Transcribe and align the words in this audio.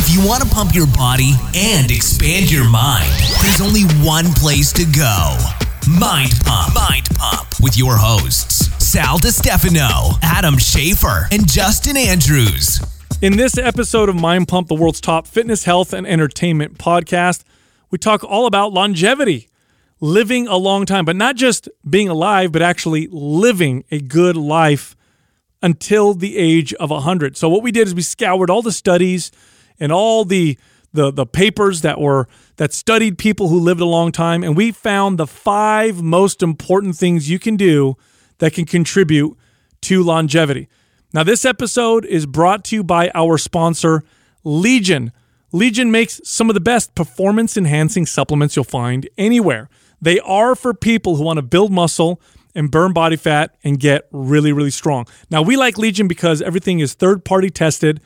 If 0.00 0.14
you 0.14 0.24
want 0.24 0.44
to 0.44 0.48
pump 0.48 0.76
your 0.76 0.86
body 0.86 1.32
and 1.56 1.90
expand 1.90 2.52
your 2.52 2.70
mind, 2.70 3.10
there's 3.42 3.60
only 3.60 3.82
one 4.06 4.26
place 4.34 4.72
to 4.74 4.84
go. 4.84 5.36
Mind 5.90 6.34
Pump. 6.44 6.72
Mind 6.72 7.08
Pump 7.16 7.48
with 7.60 7.76
your 7.76 7.96
hosts, 7.96 8.68
Sal 8.78 9.18
Stefano, 9.18 10.16
Adam 10.22 10.54
Schafer, 10.54 11.26
and 11.32 11.50
Justin 11.50 11.96
Andrews. 11.96 12.78
In 13.22 13.36
this 13.36 13.58
episode 13.58 14.08
of 14.08 14.14
Mind 14.14 14.46
Pump, 14.46 14.68
the 14.68 14.76
world's 14.76 15.00
top 15.00 15.26
fitness, 15.26 15.64
health, 15.64 15.92
and 15.92 16.06
entertainment 16.06 16.78
podcast, 16.78 17.42
we 17.90 17.98
talk 17.98 18.22
all 18.22 18.46
about 18.46 18.72
longevity, 18.72 19.48
living 19.98 20.46
a 20.46 20.56
long 20.56 20.86
time, 20.86 21.06
but 21.06 21.16
not 21.16 21.34
just 21.34 21.68
being 21.90 22.08
alive, 22.08 22.52
but 22.52 22.62
actually 22.62 23.08
living 23.10 23.82
a 23.90 23.98
good 24.00 24.36
life 24.36 24.94
until 25.60 26.14
the 26.14 26.36
age 26.36 26.72
of 26.74 26.90
100. 26.90 27.36
So 27.36 27.48
what 27.48 27.64
we 27.64 27.72
did 27.72 27.88
is 27.88 27.96
we 27.96 28.02
scoured 28.02 28.48
all 28.48 28.62
the 28.62 28.70
studies 28.70 29.32
and 29.80 29.92
all 29.92 30.24
the 30.24 30.58
the 30.92 31.10
the 31.10 31.26
papers 31.26 31.82
that 31.82 32.00
were 32.00 32.28
that 32.56 32.72
studied 32.72 33.18
people 33.18 33.48
who 33.48 33.58
lived 33.60 33.80
a 33.80 33.86
long 33.86 34.10
time 34.10 34.42
and 34.42 34.56
we 34.56 34.72
found 34.72 35.18
the 35.18 35.26
five 35.26 36.02
most 36.02 36.42
important 36.42 36.96
things 36.96 37.30
you 37.30 37.38
can 37.38 37.56
do 37.56 37.96
that 38.38 38.52
can 38.52 38.64
contribute 38.64 39.36
to 39.82 40.02
longevity. 40.02 40.68
Now 41.12 41.22
this 41.22 41.44
episode 41.44 42.04
is 42.04 42.26
brought 42.26 42.64
to 42.66 42.76
you 42.76 42.84
by 42.84 43.10
our 43.14 43.38
sponsor 43.38 44.02
Legion. 44.44 45.12
Legion 45.52 45.90
makes 45.90 46.20
some 46.24 46.50
of 46.50 46.54
the 46.54 46.60
best 46.60 46.94
performance 46.94 47.56
enhancing 47.56 48.06
supplements 48.06 48.56
you'll 48.56 48.64
find 48.64 49.08
anywhere. 49.16 49.68
They 50.00 50.20
are 50.20 50.54
for 50.54 50.74
people 50.74 51.16
who 51.16 51.24
want 51.24 51.38
to 51.38 51.42
build 51.42 51.72
muscle 51.72 52.20
and 52.54 52.70
burn 52.70 52.92
body 52.92 53.16
fat 53.16 53.54
and 53.64 53.78
get 53.78 54.08
really, 54.10 54.52
really 54.52 54.70
strong. 54.70 55.06
Now, 55.30 55.42
we 55.42 55.56
like 55.56 55.78
Legion 55.78 56.08
because 56.08 56.42
everything 56.42 56.80
is 56.80 56.94
third 56.94 57.24
party 57.24 57.50
tested. 57.50 58.00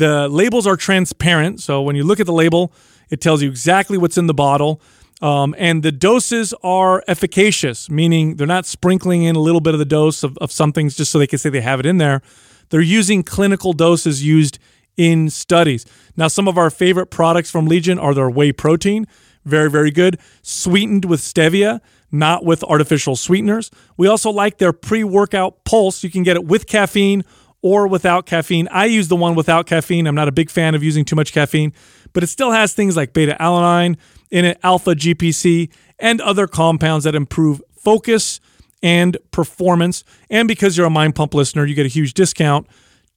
The 0.00 0.30
labels 0.30 0.66
are 0.66 0.76
transparent. 0.76 1.60
So 1.60 1.82
when 1.82 1.94
you 1.94 2.04
look 2.04 2.20
at 2.20 2.26
the 2.26 2.32
label, 2.32 2.72
it 3.10 3.20
tells 3.20 3.42
you 3.42 3.50
exactly 3.50 3.98
what's 3.98 4.16
in 4.16 4.28
the 4.28 4.34
bottle. 4.34 4.80
Um, 5.20 5.54
and 5.58 5.82
the 5.82 5.92
doses 5.92 6.54
are 6.64 7.04
efficacious, 7.06 7.90
meaning 7.90 8.36
they're 8.36 8.46
not 8.46 8.64
sprinkling 8.64 9.24
in 9.24 9.36
a 9.36 9.40
little 9.40 9.60
bit 9.60 9.74
of 9.74 9.78
the 9.78 9.84
dose 9.84 10.22
of, 10.22 10.38
of 10.38 10.50
some 10.50 10.72
things 10.72 10.96
just 10.96 11.12
so 11.12 11.18
they 11.18 11.26
can 11.26 11.38
say 11.38 11.50
they 11.50 11.60
have 11.60 11.80
it 11.80 11.84
in 11.84 11.98
there. 11.98 12.22
They're 12.70 12.80
using 12.80 13.22
clinical 13.22 13.74
doses 13.74 14.24
used 14.24 14.58
in 14.96 15.28
studies. 15.28 15.84
Now, 16.16 16.28
some 16.28 16.48
of 16.48 16.56
our 16.56 16.70
favorite 16.70 17.08
products 17.08 17.50
from 17.50 17.66
Legion 17.66 17.98
are 17.98 18.14
their 18.14 18.30
whey 18.30 18.52
protein, 18.52 19.06
very, 19.44 19.68
very 19.68 19.90
good, 19.90 20.18
sweetened 20.40 21.04
with 21.04 21.20
stevia, 21.20 21.80
not 22.10 22.42
with 22.42 22.64
artificial 22.64 23.16
sweeteners. 23.16 23.70
We 23.98 24.08
also 24.08 24.30
like 24.30 24.56
their 24.56 24.72
pre 24.72 25.04
workout 25.04 25.64
pulse. 25.64 26.02
You 26.02 26.10
can 26.10 26.22
get 26.22 26.36
it 26.36 26.46
with 26.46 26.66
caffeine 26.66 27.22
or 27.62 27.86
without 27.86 28.26
caffeine. 28.26 28.68
I 28.70 28.86
use 28.86 29.08
the 29.08 29.16
one 29.16 29.34
without 29.34 29.66
caffeine. 29.66 30.06
I'm 30.06 30.14
not 30.14 30.28
a 30.28 30.32
big 30.32 30.50
fan 30.50 30.74
of 30.74 30.82
using 30.82 31.04
too 31.04 31.16
much 31.16 31.32
caffeine, 31.32 31.72
but 32.12 32.22
it 32.22 32.28
still 32.28 32.50
has 32.52 32.72
things 32.72 32.96
like 32.96 33.12
beta 33.12 33.36
alanine 33.38 33.96
in 34.30 34.44
it, 34.44 34.58
alpha 34.62 34.94
GPC, 34.94 35.70
and 35.98 36.20
other 36.20 36.46
compounds 36.46 37.04
that 37.04 37.14
improve 37.14 37.60
focus 37.76 38.40
and 38.82 39.18
performance. 39.30 40.04
And 40.30 40.48
because 40.48 40.76
you're 40.76 40.86
a 40.86 40.90
Mind 40.90 41.14
Pump 41.14 41.34
listener, 41.34 41.66
you 41.66 41.74
get 41.74 41.86
a 41.86 41.90
huge 41.90 42.14
discount. 42.14 42.66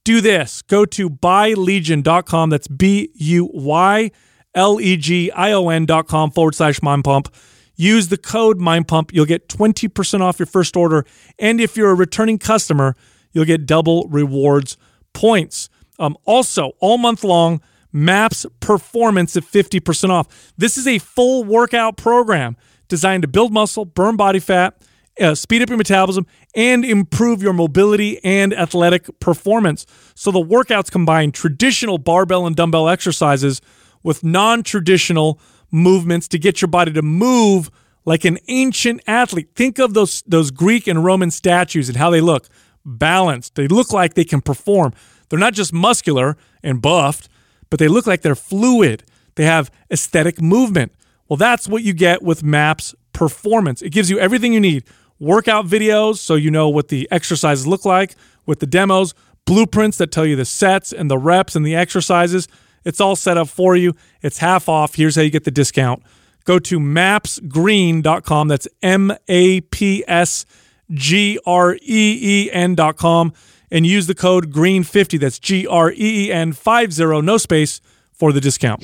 Do 0.04 0.20
this. 0.20 0.60
Go 0.62 0.84
to 0.84 1.08
buylegion.com. 1.08 2.50
That's 2.50 2.68
B 2.68 3.10
U 3.14 3.50
Y 3.52 4.10
L 4.54 4.80
E 4.80 4.96
G 4.96 5.30
I 5.30 5.52
O 5.52 5.68
N.com 5.70 6.30
forward 6.30 6.54
slash 6.54 6.82
Mind 6.82 7.04
Pump. 7.04 7.34
Use 7.76 8.08
the 8.08 8.18
code 8.18 8.60
Mind 8.60 8.86
Pump. 8.86 9.12
You'll 9.12 9.24
get 9.24 9.48
20% 9.48 10.20
off 10.20 10.38
your 10.38 10.46
first 10.46 10.76
order. 10.76 11.04
And 11.38 11.60
if 11.60 11.76
you're 11.76 11.90
a 11.90 11.94
returning 11.94 12.38
customer, 12.38 12.94
you'll 13.34 13.44
get 13.44 13.66
double 13.66 14.08
rewards 14.08 14.78
points. 15.12 15.68
Um, 15.98 16.16
also, 16.24 16.72
all 16.80 16.96
month 16.96 17.22
long, 17.22 17.60
MAPS 17.92 18.46
Performance 18.60 19.36
at 19.36 19.44
50% 19.44 20.10
off. 20.10 20.52
This 20.56 20.76
is 20.76 20.86
a 20.86 20.98
full 20.98 21.44
workout 21.44 21.96
program 21.96 22.56
designed 22.88 23.22
to 23.22 23.28
build 23.28 23.52
muscle, 23.52 23.84
burn 23.84 24.16
body 24.16 24.40
fat, 24.40 24.76
uh, 25.20 25.34
speed 25.34 25.62
up 25.62 25.68
your 25.68 25.78
metabolism, 25.78 26.26
and 26.56 26.84
improve 26.84 27.40
your 27.42 27.52
mobility 27.52 28.22
and 28.24 28.52
athletic 28.52 29.08
performance. 29.20 29.86
So 30.14 30.30
the 30.30 30.40
workouts 30.40 30.90
combine 30.90 31.30
traditional 31.30 31.98
barbell 31.98 32.46
and 32.46 32.56
dumbbell 32.56 32.88
exercises 32.88 33.60
with 34.02 34.24
non 34.24 34.62
traditional 34.64 35.38
movements 35.70 36.28
to 36.28 36.38
get 36.38 36.60
your 36.60 36.68
body 36.68 36.92
to 36.92 37.02
move 37.02 37.70
like 38.04 38.24
an 38.24 38.38
ancient 38.48 39.00
athlete. 39.06 39.48
Think 39.54 39.78
of 39.78 39.94
those, 39.94 40.22
those 40.26 40.50
Greek 40.50 40.86
and 40.86 41.04
Roman 41.04 41.30
statues 41.30 41.88
and 41.88 41.96
how 41.96 42.10
they 42.10 42.20
look 42.20 42.48
balanced. 42.84 43.54
They 43.54 43.68
look 43.68 43.92
like 43.92 44.14
they 44.14 44.24
can 44.24 44.40
perform. 44.40 44.92
They're 45.28 45.38
not 45.38 45.54
just 45.54 45.72
muscular 45.72 46.36
and 46.62 46.80
buffed, 46.80 47.28
but 47.70 47.78
they 47.78 47.88
look 47.88 48.06
like 48.06 48.22
they're 48.22 48.34
fluid. 48.34 49.04
They 49.34 49.44
have 49.44 49.70
aesthetic 49.90 50.40
movement. 50.40 50.92
Well, 51.28 51.36
that's 51.36 51.66
what 51.66 51.82
you 51.82 51.92
get 51.92 52.22
with 52.22 52.42
MAPS 52.44 52.94
Performance. 53.12 53.82
It 53.82 53.90
gives 53.90 54.10
you 54.10 54.18
everything 54.18 54.52
you 54.52 54.60
need 54.60 54.84
workout 55.18 55.66
videos 55.66 56.16
so 56.16 56.34
you 56.34 56.50
know 56.50 56.68
what 56.68 56.88
the 56.88 57.08
exercises 57.10 57.66
look 57.66 57.84
like, 57.84 58.14
with 58.46 58.60
the 58.60 58.66
demos, 58.66 59.14
blueprints 59.46 59.98
that 59.98 60.10
tell 60.10 60.26
you 60.26 60.36
the 60.36 60.44
sets 60.44 60.92
and 60.92 61.10
the 61.10 61.18
reps 61.18 61.56
and 61.56 61.64
the 61.64 61.74
exercises. 61.74 62.48
It's 62.84 63.00
all 63.00 63.16
set 63.16 63.38
up 63.38 63.48
for 63.48 63.74
you. 63.76 63.94
It's 64.22 64.38
half 64.38 64.68
off. 64.68 64.96
Here's 64.96 65.16
how 65.16 65.22
you 65.22 65.30
get 65.30 65.44
the 65.44 65.50
discount. 65.50 66.02
Go 66.44 66.58
to 66.58 66.78
mapsgreen.com. 66.78 68.48
That's 68.48 68.68
M 68.82 69.12
A 69.28 69.60
P 69.62 70.04
S 70.06 70.44
G 70.90 71.38
R 71.46 71.76
E 71.76 72.50
E 72.52 72.92
com, 72.96 73.32
and 73.70 73.86
use 73.86 74.06
the 74.06 74.14
code 74.14 74.52
GREEN50. 74.52 75.18
That's 75.20 75.38
G 75.38 75.66
R 75.66 75.90
E 75.92 76.26
E 76.26 76.32
N 76.32 76.52
50, 76.52 77.22
no 77.22 77.36
space, 77.38 77.80
for 78.12 78.32
the 78.32 78.40
discount. 78.40 78.82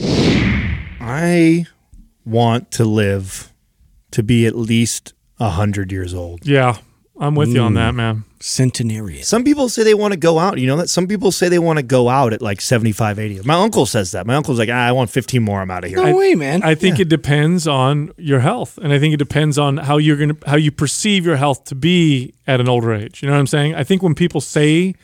I 1.01 1.67
want 2.25 2.71
to 2.73 2.85
live 2.85 3.53
to 4.13 4.23
be 4.23 4.47
at 4.47 4.55
least 4.55 5.15
100 5.39 5.93
years 5.93 6.15
old. 6.15 6.47
Yeah, 6.47 6.79
I'm 7.19 7.35
with 7.35 7.51
you 7.51 7.61
on 7.61 7.75
that, 7.75 7.93
mm. 7.93 7.97
man. 7.97 8.25
Centenarian. 8.41 9.23
Some 9.23 9.45
people 9.45 9.69
say 9.69 9.85
they 9.85 9.93
want 9.93 10.13
to 10.13 10.19
go 10.19 10.39
out. 10.39 10.59
You 10.59 10.67
know 10.67 10.79
that 10.79 10.89
some 10.89 11.07
people 11.07 11.31
say 11.31 11.51
they 11.51 11.59
want 11.59 11.79
to 11.79 11.83
go 11.83 12.09
out 12.09 12.33
at 12.33 12.41
like 12.41 12.63
75, 12.63 13.19
80. 13.19 13.43
My 13.45 13.55
uncle 13.55 13.85
says 13.85 14.13
that. 14.13 14.27
My 14.27 14.35
uncle's 14.35 14.59
like, 14.59 14.71
ah, 14.71 14.87
I 14.87 14.93
want 14.93 15.11
15 15.11 15.43
more. 15.43 15.61
I'm 15.61 15.71
out 15.71 15.85
of 15.85 15.91
here. 15.91 16.03
No 16.03 16.17
way, 16.17 16.35
man. 16.35 16.63
I 16.63 16.75
think 16.75 16.99
it 16.99 17.09
depends 17.11 17.69
on 17.69 18.13
your 18.17 18.41
health, 18.41 18.79
and 18.79 18.93
I 18.93 18.99
think 18.99 19.13
it 19.13 19.19
depends 19.19 19.59
on 19.59 19.77
how 19.77 19.99
you're 19.99 20.17
gonna 20.17 20.37
how 20.47 20.57
you 20.57 20.73
perceive 20.73 21.27
your 21.27 21.37
health 21.37 21.65
to 21.65 21.75
be 21.75 22.33
at 22.47 22.61
an 22.61 22.69
older 22.69 22.95
age. 22.95 23.23
You 23.23 23.29
know 23.29 23.35
what 23.35 23.41
I'm 23.41 23.47
saying? 23.47 23.75
I 23.75 23.85
think 23.85 24.03
when 24.03 24.15
people 24.15 24.41
say 24.41 24.95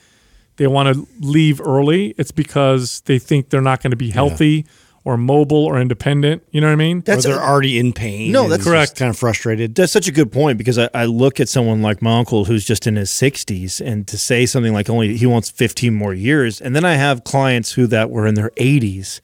they 0.57 0.67
want 0.67 0.95
to 0.95 1.07
leave 1.21 1.61
early, 1.61 2.15
it's 2.17 2.31
because 2.33 3.03
they 3.03 3.19
think 3.19 3.51
they're 3.51 3.61
not 3.61 3.83
going 3.83 3.91
to 3.91 3.97
be 3.97 4.11
healthy 4.11 4.65
or 5.07 5.17
mobile 5.17 5.65
or 5.65 5.81
independent. 5.81 6.43
You 6.51 6.61
know 6.61 6.67
what 6.67 6.73
I 6.73 6.77
mean? 6.77 7.05
or 7.07 7.17
they're 7.23 7.41
already 7.41 7.79
in 7.79 7.93
pain. 7.93 8.33
No, 8.33 8.49
that's 8.49 8.65
correct. 8.65 8.97
Kind 8.97 9.09
of 9.09 9.17
frustrated. 9.17 9.77
That's 9.77 9.93
such 9.93 10.09
a 10.09 10.13
good 10.13 10.33
point 10.33 10.59
because 10.59 10.79
I, 10.79 10.91
I 10.93 11.05
look 11.05 11.39
at 11.39 11.49
someone 11.49 11.81
like 11.81 12.03
my 12.03 12.19
uncle 12.19 12.45
who's 12.45 12.65
just 12.65 12.89
in 12.89 12.97
his 12.97 13.09
60s 13.11 13.81
and 13.81 14.09
to 14.09 14.19
say 14.19 14.47
something 14.47 14.73
like 14.73 14.91
only 14.91 15.17
he 15.17 15.25
wants 15.25 15.49
15 15.49 15.95
more 15.95 16.13
years. 16.13 16.61
And 16.61 16.75
then 16.75 16.85
I 16.85 16.95
have 16.95 17.23
clients 17.23 17.73
who 17.73 17.87
that 17.87 18.11
were 18.11 18.27
in 18.27 18.35
their 18.35 18.51
80s 18.57 19.21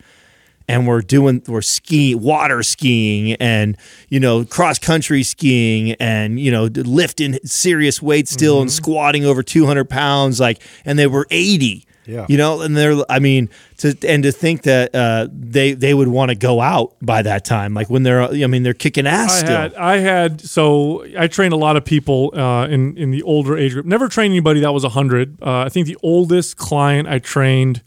and 0.68 0.86
we're 0.86 1.02
doing 1.02 1.42
we're 1.48 1.60
skiing 1.60 2.22
water 2.22 2.62
skiing 2.62 3.32
and 3.40 3.76
you 4.08 4.20
know 4.20 4.44
cross 4.44 4.78
country 4.78 5.24
skiing 5.24 5.96
and 5.98 6.38
you 6.38 6.52
know 6.52 6.66
lifting 6.66 7.40
serious 7.44 8.00
weights 8.00 8.30
still 8.30 8.60
and 8.60 8.70
mm-hmm. 8.70 8.76
squatting 8.76 9.24
over 9.24 9.42
200 9.42 9.90
pounds 9.90 10.38
like 10.38 10.62
and 10.84 10.96
they 10.96 11.08
were 11.08 11.26
80 11.32 11.84
Yeah. 12.04 12.26
you 12.28 12.36
know 12.36 12.60
and 12.62 12.76
they're 12.76 12.96
i 13.08 13.20
mean 13.20 13.48
to 13.78 13.96
and 14.08 14.24
to 14.24 14.32
think 14.32 14.62
that 14.62 14.92
uh, 14.94 15.28
they 15.32 15.72
they 15.74 15.94
would 15.94 16.08
want 16.08 16.30
to 16.30 16.34
go 16.34 16.60
out 16.60 16.94
by 17.00 17.22
that 17.22 17.44
time 17.44 17.74
like 17.74 17.88
when 17.90 18.02
they're 18.02 18.22
i 18.22 18.46
mean 18.48 18.64
they're 18.64 18.74
kicking 18.74 19.06
ass 19.06 19.32
I 19.34 19.38
still 19.38 19.56
had, 19.56 19.74
I 19.74 19.98
had, 19.98 20.40
so 20.40 21.04
I 21.16 21.28
trained 21.28 21.52
a 21.52 21.56
lot 21.56 21.76
of 21.76 21.84
people 21.84 22.32
uh, 22.36 22.66
in 22.66 22.96
in 22.96 23.10
the 23.12 23.22
older 23.22 23.56
age 23.56 23.72
group. 23.72 23.86
Never 23.86 24.08
trained 24.08 24.32
anybody 24.32 24.60
that 24.60 24.72
was 24.72 24.84
hundred. 24.84 25.40
Uh, 25.40 25.60
I 25.66 25.68
think 25.68 25.86
the 25.86 25.98
oldest 26.02 26.56
client 26.56 27.06
I 27.08 27.18
trained 27.20 27.82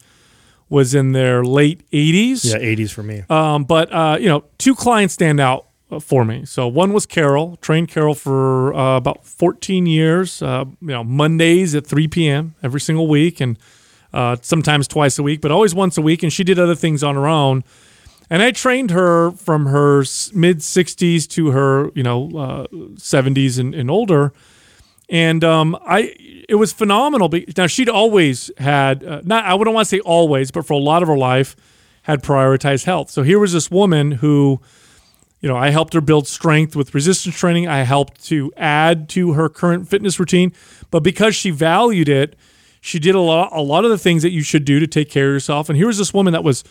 was 0.69 0.95
in 0.95 1.11
their 1.11 1.43
late 1.43 1.83
80s. 1.91 2.45
yeah 2.45 2.57
80s 2.57 2.91
for 2.91 3.03
me 3.03 3.23
Um, 3.29 3.65
but 3.65 3.91
uh, 3.91 4.17
you 4.19 4.27
know, 4.29 4.45
two 4.57 4.75
clients 4.75 5.13
stand 5.13 5.39
out 5.39 5.67
uh, 5.91 5.99
for 5.99 6.25
me. 6.25 6.45
So 6.45 6.67
one 6.67 6.91
was 6.93 7.05
Carol. 7.05 7.57
Trained 7.61 7.89
Carol 7.89 8.15
for 8.15 8.73
uh, 8.73 8.97
about 8.97 9.25
14 9.25 9.85
years. 9.85 10.41
Uh, 10.41 10.65
you 10.81 10.87
know, 10.87 11.03
Mondays 11.03 11.75
at 11.75 11.85
3 11.85 12.07
p.m. 12.07 12.55
every 12.63 12.79
single 12.81 13.07
week, 13.07 13.39
and 13.41 13.57
uh, 14.15 14.37
sometimes 14.41 14.87
twice 14.87 15.19
a 15.19 15.23
week, 15.23 15.41
but 15.41 15.51
always 15.51 15.75
once 15.75 15.97
a 15.97 16.01
week. 16.01 16.23
And 16.23 16.31
she 16.31 16.43
did 16.43 16.57
other 16.57 16.73
things 16.73 17.03
on 17.03 17.15
her 17.15 17.27
own. 17.27 17.63
And 18.29 18.41
I 18.41 18.51
trained 18.51 18.91
her 18.91 19.31
from 19.31 19.67
her 19.67 19.99
mid 20.33 20.59
60s 20.59 21.27
to 21.31 21.51
her, 21.51 21.91
you 21.93 22.01
know, 22.01 22.29
uh, 22.29 22.67
70s 22.95 23.59
and, 23.59 23.75
and 23.75 23.91
older. 23.91 24.33
And 25.09 25.43
um, 25.43 25.77
I, 25.85 26.15
it 26.49 26.55
was 26.55 26.71
phenomenal. 26.73 27.29
Now 27.57 27.67
she'd 27.67 27.89
always 27.89 28.49
had, 28.57 29.03
uh, 29.03 29.21
not 29.23 29.45
I 29.45 29.53
wouldn't 29.53 29.75
want 29.75 29.85
to 29.85 29.89
say 29.89 29.99
always, 29.99 30.49
but 30.49 30.65
for 30.65 30.73
a 30.73 30.77
lot 30.77 31.03
of 31.03 31.07
her 31.09 31.17
life, 31.17 31.55
had 32.03 32.23
prioritized 32.23 32.85
health. 32.85 33.09
So 33.09 33.23
here 33.23 33.39
was 33.39 33.51
this 33.51 33.69
woman 33.69 34.11
who, 34.13 34.61
you 35.41 35.49
know, 35.49 35.57
I 35.57 35.71
helped 35.71 35.93
her 35.93 36.01
build 36.01 36.27
strength 36.27 36.75
with 36.75 36.93
resistance 36.93 37.35
training. 37.35 37.67
I 37.67 37.79
helped 37.79 38.23
to 38.25 38.53
add 38.55 39.09
to 39.09 39.33
her 39.33 39.49
current 39.49 39.89
fitness 39.89 40.19
routine, 40.19 40.53
but 40.89 41.01
because 41.01 41.35
she 41.35 41.49
valued 41.49 42.07
it, 42.07 42.35
she 42.85 42.99
did 42.99 43.15
a 43.15 43.19
lot, 43.19 43.49
a 43.51 43.61
lot 43.61 43.83
of 43.83 43.89
the 43.89 43.97
things 43.97 44.21
that 44.21 44.29
you 44.29 44.43
should 44.43 44.63
do 44.63 44.79
to 44.79 44.85
take 44.85 45.09
care 45.09 45.29
of 45.29 45.33
yourself. 45.33 45.69
And 45.69 45.75
here 45.75 45.87
was 45.87 45.97
this 45.97 46.13
woman 46.13 46.33
that 46.33 46.43
was 46.43 46.63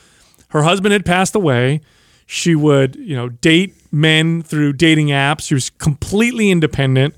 her 0.50 0.62
husband 0.62 0.92
had 0.92 1.04
passed 1.04 1.34
away. 1.34 1.80
She 2.24 2.54
would, 2.54 2.94
you 2.94 3.16
know, 3.16 3.30
date 3.30 3.74
men 3.92 4.40
through 4.40 4.74
dating 4.74 5.08
apps. 5.08 5.48
She 5.48 5.54
was 5.54 5.70
completely 5.70 6.52
independent 6.52 7.16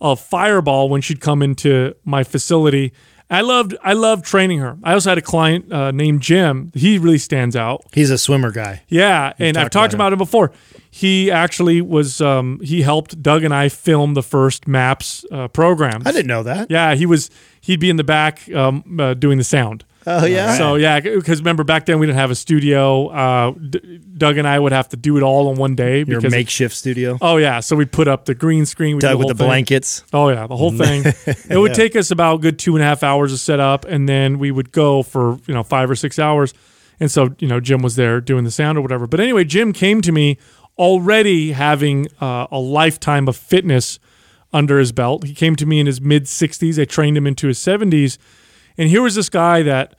of 0.00 0.20
Fireball 0.20 0.88
when 0.88 1.00
she'd 1.00 1.20
come 1.20 1.42
into 1.42 1.96
my 2.04 2.22
facility. 2.22 2.92
I 3.28 3.40
loved 3.40 3.76
I 3.82 3.92
loved 3.92 4.24
training 4.24 4.60
her. 4.60 4.78
I 4.84 4.92
also 4.92 5.10
had 5.10 5.18
a 5.18 5.22
client 5.22 5.72
uh, 5.72 5.90
named 5.90 6.20
Jim. 6.22 6.70
He 6.74 6.98
really 6.98 7.18
stands 7.18 7.56
out. 7.56 7.84
He's 7.92 8.10
a 8.10 8.18
swimmer 8.18 8.52
guy. 8.52 8.82
Yeah, 8.88 9.32
and 9.38 9.56
I've 9.56 9.64
talked 9.64 9.72
talked 9.72 9.94
about 9.94 10.08
about 10.08 10.12
him 10.12 10.18
before. 10.18 10.52
He 10.90 11.30
actually 11.30 11.80
was 11.80 12.20
um, 12.20 12.60
he 12.62 12.82
helped 12.82 13.20
Doug 13.22 13.42
and 13.42 13.52
I 13.52 13.68
film 13.68 14.14
the 14.14 14.22
first 14.22 14.68
Maps 14.68 15.24
uh, 15.32 15.48
programs. 15.48 16.06
I 16.06 16.12
didn't 16.12 16.28
know 16.28 16.44
that. 16.44 16.70
Yeah, 16.70 16.94
he 16.94 17.04
was 17.04 17.30
he'd 17.60 17.80
be 17.80 17.90
in 17.90 17.96
the 17.96 18.04
back 18.04 18.48
um, 18.52 18.98
uh, 19.00 19.14
doing 19.14 19.38
the 19.38 19.44
sound. 19.44 19.84
Oh 20.06 20.24
yeah. 20.24 20.56
So 20.56 20.76
yeah, 20.76 21.00
because 21.00 21.40
remember 21.40 21.64
back 21.64 21.86
then 21.86 21.98
we 21.98 22.06
didn't 22.06 22.18
have 22.18 22.30
a 22.30 22.34
studio. 22.36 23.08
Uh, 23.08 23.50
D- 23.52 23.98
Doug 24.16 24.38
and 24.38 24.46
I 24.46 24.58
would 24.58 24.72
have 24.72 24.88
to 24.90 24.96
do 24.96 25.16
it 25.16 25.22
all 25.22 25.50
in 25.50 25.58
one 25.58 25.74
day 25.74 25.98
Your 25.98 26.20
because 26.20 26.30
makeshift 26.30 26.74
studio. 26.76 27.18
oh 27.20 27.36
yeah, 27.38 27.60
so 27.60 27.74
we'd 27.76 27.90
put 27.92 28.06
up 28.08 28.24
the 28.24 28.34
green 28.34 28.66
screen. 28.66 28.96
we'd 28.96 29.00
do 29.00 29.08
Doug 29.08 29.18
with 29.18 29.28
the 29.28 29.34
thing. 29.34 29.46
blankets. 29.46 30.04
Oh 30.12 30.28
yeah, 30.28 30.46
the 30.46 30.56
whole 30.56 30.70
thing. 30.72 31.04
It 31.50 31.58
would 31.58 31.74
take 31.74 31.96
us 31.96 32.10
about 32.10 32.36
a 32.36 32.38
good 32.38 32.58
two 32.58 32.76
and 32.76 32.82
a 32.82 32.86
half 32.86 33.02
hours 33.02 33.32
to 33.32 33.38
set 33.38 33.60
up, 33.60 33.84
and 33.84 34.08
then 34.08 34.38
we 34.38 34.50
would 34.50 34.70
go 34.72 35.02
for 35.02 35.38
you 35.46 35.54
know 35.54 35.62
five 35.62 35.90
or 35.90 35.94
six 35.96 36.18
hours. 36.18 36.54
And 37.00 37.10
so 37.10 37.34
you 37.38 37.48
know 37.48 37.60
Jim 37.60 37.82
was 37.82 37.96
there 37.96 38.20
doing 38.20 38.44
the 38.44 38.50
sound 38.50 38.78
or 38.78 38.82
whatever. 38.82 39.06
But 39.06 39.20
anyway, 39.20 39.44
Jim 39.44 39.72
came 39.72 40.00
to 40.02 40.12
me 40.12 40.38
already 40.78 41.52
having 41.52 42.06
uh, 42.20 42.46
a 42.50 42.58
lifetime 42.58 43.28
of 43.28 43.36
fitness 43.36 43.98
under 44.52 44.78
his 44.78 44.92
belt. 44.92 45.24
He 45.24 45.34
came 45.34 45.56
to 45.56 45.66
me 45.66 45.80
in 45.80 45.86
his 45.86 46.00
mid 46.00 46.24
60s. 46.24 46.80
I 46.80 46.84
trained 46.84 47.16
him 47.16 47.26
into 47.26 47.48
his 47.48 47.58
70s, 47.58 48.18
and 48.78 48.88
here 48.88 49.02
was 49.02 49.14
this 49.14 49.28
guy 49.28 49.62
that 49.62 49.94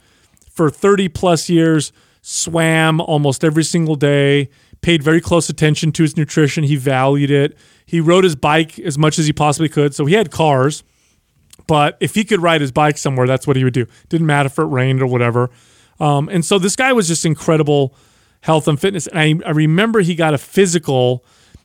for 0.52 0.70
30 0.70 1.10
plus 1.10 1.50
years 1.50 1.92
swam 2.22 3.00
almost 3.00 3.44
every 3.44 3.64
single 3.64 3.96
day 3.96 4.50
paid 4.82 5.02
very 5.02 5.22
close 5.22 5.50
attention 5.50 5.92
to 5.94 6.04
his 6.04 6.18
nutrition. 6.18 6.64
He 6.64 6.76
valued 6.76 7.32
it. 7.32 7.58
He 7.86 8.00
rode 8.00 8.24
his 8.24 8.36
bike 8.36 8.78
as 8.80 8.98
much 8.98 9.18
as 9.18 9.26
he 9.26 9.34
possibly 9.34 9.70
could. 9.70 9.96
So 9.96 10.06
he 10.06 10.14
had 10.14 10.32
cars 10.32 10.84
but 11.68 11.98
if 12.00 12.16
he 12.16 12.24
could 12.24 12.42
ride 12.42 12.62
his 12.62 12.72
bike 12.72 12.98
somewhere 12.98 13.28
that's 13.28 13.46
what 13.46 13.56
he 13.56 13.64
would 13.64 13.74
do. 13.74 13.86
Didn't 14.10 14.28
matter 14.28 14.48
if 14.48 14.58
it 14.58 14.64
rained 14.64 15.02
or 15.02 15.08
whatever. 15.08 15.50
Um, 16.00 16.30
and 16.30 16.44
so 16.46 16.58
this 16.58 16.76
guy 16.76 16.94
was 16.94 17.08
just 17.08 17.26
incredible 17.26 17.94
health 18.42 18.68
and 18.68 18.80
fitness. 18.80 19.08
And 19.08 19.20
I, 19.20 19.48
I 19.48 19.52
remember 19.52 20.00
he 20.02 20.16
got 20.16 20.34
a 20.34 20.38
physical 20.38 21.24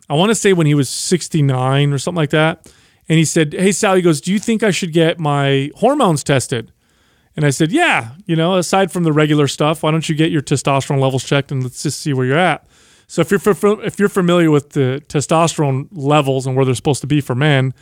i 0.08 0.14
want 0.14 0.30
to 0.30 0.34
say 0.34 0.52
when 0.52 0.66
he 0.66 0.74
was 0.74 0.88
69 0.88 1.92
or 1.92 1.98
something 1.98 2.16
like 2.16 2.30
that. 2.30 2.70
And 3.08 3.18
he 3.18 3.24
said 3.24 3.52
hey 3.52 3.72
sal 3.72 3.94
he 3.94 4.02
goes 4.02 4.20
do 4.20 4.32
you 4.32 4.38
think 4.38 4.62
i 4.62 4.70
should 4.70 4.92
get 4.92 5.18
my 5.18 5.70
hormones 5.76 6.24
tested 6.24 6.72
and 7.36 7.44
I 7.44 7.50
said, 7.50 7.72
yeah, 7.72 8.12
you 8.26 8.36
know, 8.36 8.56
aside 8.56 8.92
from 8.92 9.04
the 9.04 9.12
regular 9.12 9.48
stuff, 9.48 9.82
why 9.82 9.90
don't 9.90 10.08
you 10.08 10.14
get 10.14 10.30
your 10.30 10.42
testosterone 10.42 11.00
levels 11.00 11.24
checked 11.24 11.50
and 11.50 11.62
let's 11.62 11.82
just 11.82 12.00
see 12.00 12.12
where 12.12 12.26
you're 12.26 12.38
at. 12.38 12.66
So 13.06 13.20
if 13.20 13.30
you're 13.30 13.42
if 13.84 13.98
you're 13.98 14.08
familiar 14.08 14.50
with 14.50 14.70
the 14.70 15.02
testosterone 15.08 15.88
levels 15.92 16.46
and 16.46 16.56
where 16.56 16.64
they're 16.64 16.74
supposed 16.74 17.02
to 17.02 17.06
be 17.06 17.20
for 17.20 17.34
men, 17.34 17.74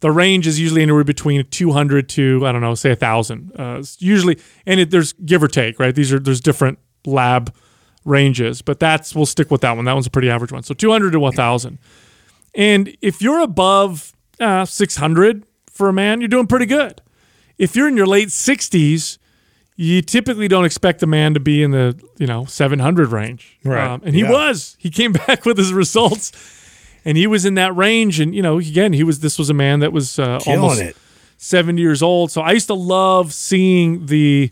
the 0.00 0.10
range 0.10 0.46
is 0.46 0.58
usually 0.58 0.82
anywhere 0.82 1.04
between 1.04 1.46
200 1.46 2.08
to 2.10 2.44
I 2.44 2.52
don't 2.52 2.60
know, 2.60 2.74
say 2.74 2.94
thousand. 2.94 3.52
Uh, 3.56 3.82
usually, 3.98 4.38
and 4.66 4.80
it, 4.80 4.90
there's 4.90 5.12
give 5.12 5.42
or 5.42 5.48
take, 5.48 5.78
right? 5.78 5.94
These 5.94 6.12
are 6.12 6.18
there's 6.18 6.40
different 6.40 6.78
lab 7.06 7.54
ranges, 8.04 8.62
but 8.62 8.80
that's 8.80 9.14
we'll 9.14 9.26
stick 9.26 9.50
with 9.50 9.60
that 9.60 9.76
one. 9.76 9.84
That 9.84 9.92
one's 9.92 10.06
a 10.06 10.10
pretty 10.10 10.30
average 10.30 10.52
one. 10.52 10.62
So 10.64 10.74
200 10.74 11.12
to 11.12 11.20
1,000. 11.20 11.78
And 12.54 12.96
if 13.00 13.22
you're 13.22 13.40
above 13.40 14.12
uh, 14.40 14.64
600 14.64 15.44
for 15.70 15.88
a 15.88 15.92
man, 15.92 16.20
you're 16.20 16.28
doing 16.28 16.46
pretty 16.46 16.66
good. 16.66 17.00
If 17.58 17.76
you're 17.76 17.88
in 17.88 17.96
your 17.96 18.06
late 18.06 18.28
60s, 18.28 19.18
you 19.76 20.02
typically 20.02 20.48
don't 20.48 20.64
expect 20.64 21.02
a 21.02 21.06
man 21.06 21.34
to 21.34 21.40
be 21.40 21.62
in 21.62 21.70
the 21.70 21.98
you 22.18 22.26
know 22.26 22.44
700 22.44 23.10
range, 23.10 23.58
Um, 23.64 23.70
Right. 23.72 24.00
and 24.04 24.14
he 24.14 24.20
Yeah. 24.22 24.30
was. 24.30 24.76
He 24.78 24.90
came 24.90 25.12
back 25.26 25.44
with 25.44 25.56
his 25.58 25.72
results, 25.72 26.32
and 27.04 27.16
he 27.16 27.26
was 27.26 27.44
in 27.44 27.54
that 27.54 27.74
range. 27.76 28.20
And 28.20 28.34
you 28.34 28.42
know, 28.42 28.58
again, 28.58 28.92
he 28.92 29.02
was. 29.04 29.20
This 29.20 29.38
was 29.38 29.50
a 29.50 29.54
man 29.54 29.80
that 29.80 29.92
was 29.92 30.18
uh, 30.18 30.40
almost 30.46 30.80
it. 30.80 30.96
70 31.38 31.80
years 31.80 32.02
old. 32.02 32.30
So 32.30 32.40
I 32.42 32.52
used 32.52 32.68
to 32.68 32.74
love 32.74 33.32
seeing 33.32 34.06
the 34.06 34.50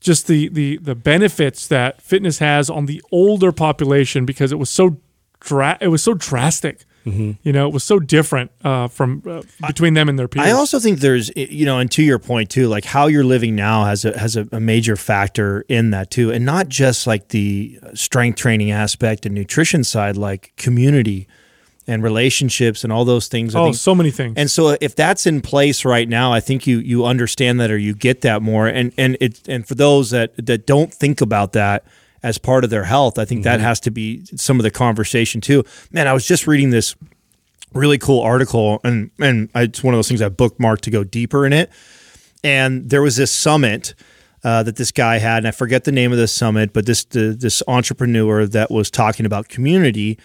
just 0.00 0.26
the 0.26 0.48
the 0.48 0.76
the 0.78 0.94
benefits 0.94 1.66
that 1.68 2.02
fitness 2.02 2.38
has 2.38 2.68
on 2.70 2.86
the 2.86 3.02
older 3.10 3.52
population 3.52 4.24
because 4.26 4.52
it 4.52 4.58
was 4.58 4.70
so 4.70 4.98
dra- 5.40 5.78
it 5.80 5.88
was 5.88 6.02
so 6.02 6.14
drastic. 6.14 6.84
You 7.42 7.52
know, 7.52 7.66
it 7.66 7.72
was 7.72 7.84
so 7.84 7.98
different 7.98 8.50
uh, 8.64 8.88
from 8.88 9.22
uh, 9.26 9.42
between 9.66 9.94
them 9.94 10.08
and 10.08 10.18
their 10.18 10.28
peers. 10.28 10.46
I 10.46 10.52
also 10.52 10.78
think 10.78 11.00
there's, 11.00 11.30
you 11.36 11.64
know, 11.64 11.78
and 11.78 11.90
to 11.92 12.02
your 12.02 12.18
point 12.18 12.50
too, 12.50 12.68
like 12.68 12.84
how 12.84 13.06
you're 13.06 13.24
living 13.24 13.54
now 13.54 13.84
has 13.84 14.04
a 14.04 14.18
has 14.18 14.36
a, 14.36 14.48
a 14.52 14.60
major 14.60 14.96
factor 14.96 15.64
in 15.68 15.90
that 15.90 16.10
too, 16.10 16.30
and 16.30 16.44
not 16.44 16.68
just 16.68 17.06
like 17.06 17.28
the 17.28 17.78
strength 17.94 18.36
training 18.36 18.70
aspect 18.70 19.26
and 19.26 19.34
nutrition 19.34 19.84
side, 19.84 20.16
like 20.16 20.52
community 20.56 21.28
and 21.88 22.02
relationships 22.02 22.84
and 22.84 22.92
all 22.92 23.04
those 23.04 23.28
things. 23.28 23.54
I 23.54 23.60
oh, 23.60 23.64
think 23.64 23.76
so 23.76 23.94
many 23.94 24.10
things. 24.10 24.34
And 24.36 24.50
so 24.50 24.76
if 24.80 24.94
that's 24.94 25.26
in 25.26 25.40
place 25.40 25.84
right 25.86 26.08
now, 26.08 26.32
I 26.32 26.40
think 26.40 26.66
you 26.66 26.78
you 26.78 27.06
understand 27.06 27.58
that 27.60 27.70
or 27.70 27.78
you 27.78 27.94
get 27.94 28.20
that 28.20 28.42
more. 28.42 28.68
And 28.68 28.92
and 28.98 29.16
it 29.20 29.48
and 29.48 29.66
for 29.66 29.74
those 29.74 30.10
that 30.10 30.34
that 30.36 30.66
don't 30.66 30.92
think 30.92 31.20
about 31.20 31.52
that 31.52 31.84
as 32.22 32.38
part 32.38 32.64
of 32.64 32.70
their 32.70 32.84
health, 32.84 33.18
I 33.18 33.24
think 33.24 33.44
that 33.44 33.60
has 33.60 33.80
to 33.80 33.90
be 33.90 34.24
some 34.36 34.58
of 34.58 34.64
the 34.64 34.70
conversation 34.70 35.40
too. 35.40 35.64
Man, 35.92 36.08
I 36.08 36.12
was 36.12 36.26
just 36.26 36.46
reading 36.46 36.70
this 36.70 36.96
really 37.74 37.98
cool 37.98 38.20
article 38.20 38.80
and 38.82 39.10
and 39.20 39.50
it's 39.54 39.84
one 39.84 39.92
of 39.94 39.98
those 39.98 40.08
things 40.08 40.22
I 40.22 40.28
bookmarked 40.28 40.80
to 40.82 40.90
go 40.90 41.04
deeper 41.04 41.46
in 41.46 41.52
it. 41.52 41.70
And 42.42 42.88
there 42.88 43.02
was 43.02 43.16
this 43.16 43.30
summit 43.30 43.94
uh, 44.44 44.62
that 44.62 44.76
this 44.76 44.92
guy 44.92 45.18
had, 45.18 45.38
and 45.38 45.48
I 45.48 45.50
forget 45.50 45.84
the 45.84 45.92
name 45.92 46.12
of 46.12 46.18
the 46.18 46.28
summit, 46.28 46.72
but 46.72 46.86
this 46.86 47.04
the, 47.04 47.36
this 47.38 47.62
entrepreneur 47.66 48.46
that 48.46 48.70
was 48.70 48.90
talking 48.90 49.26
about 49.26 49.48
community, 49.48 50.18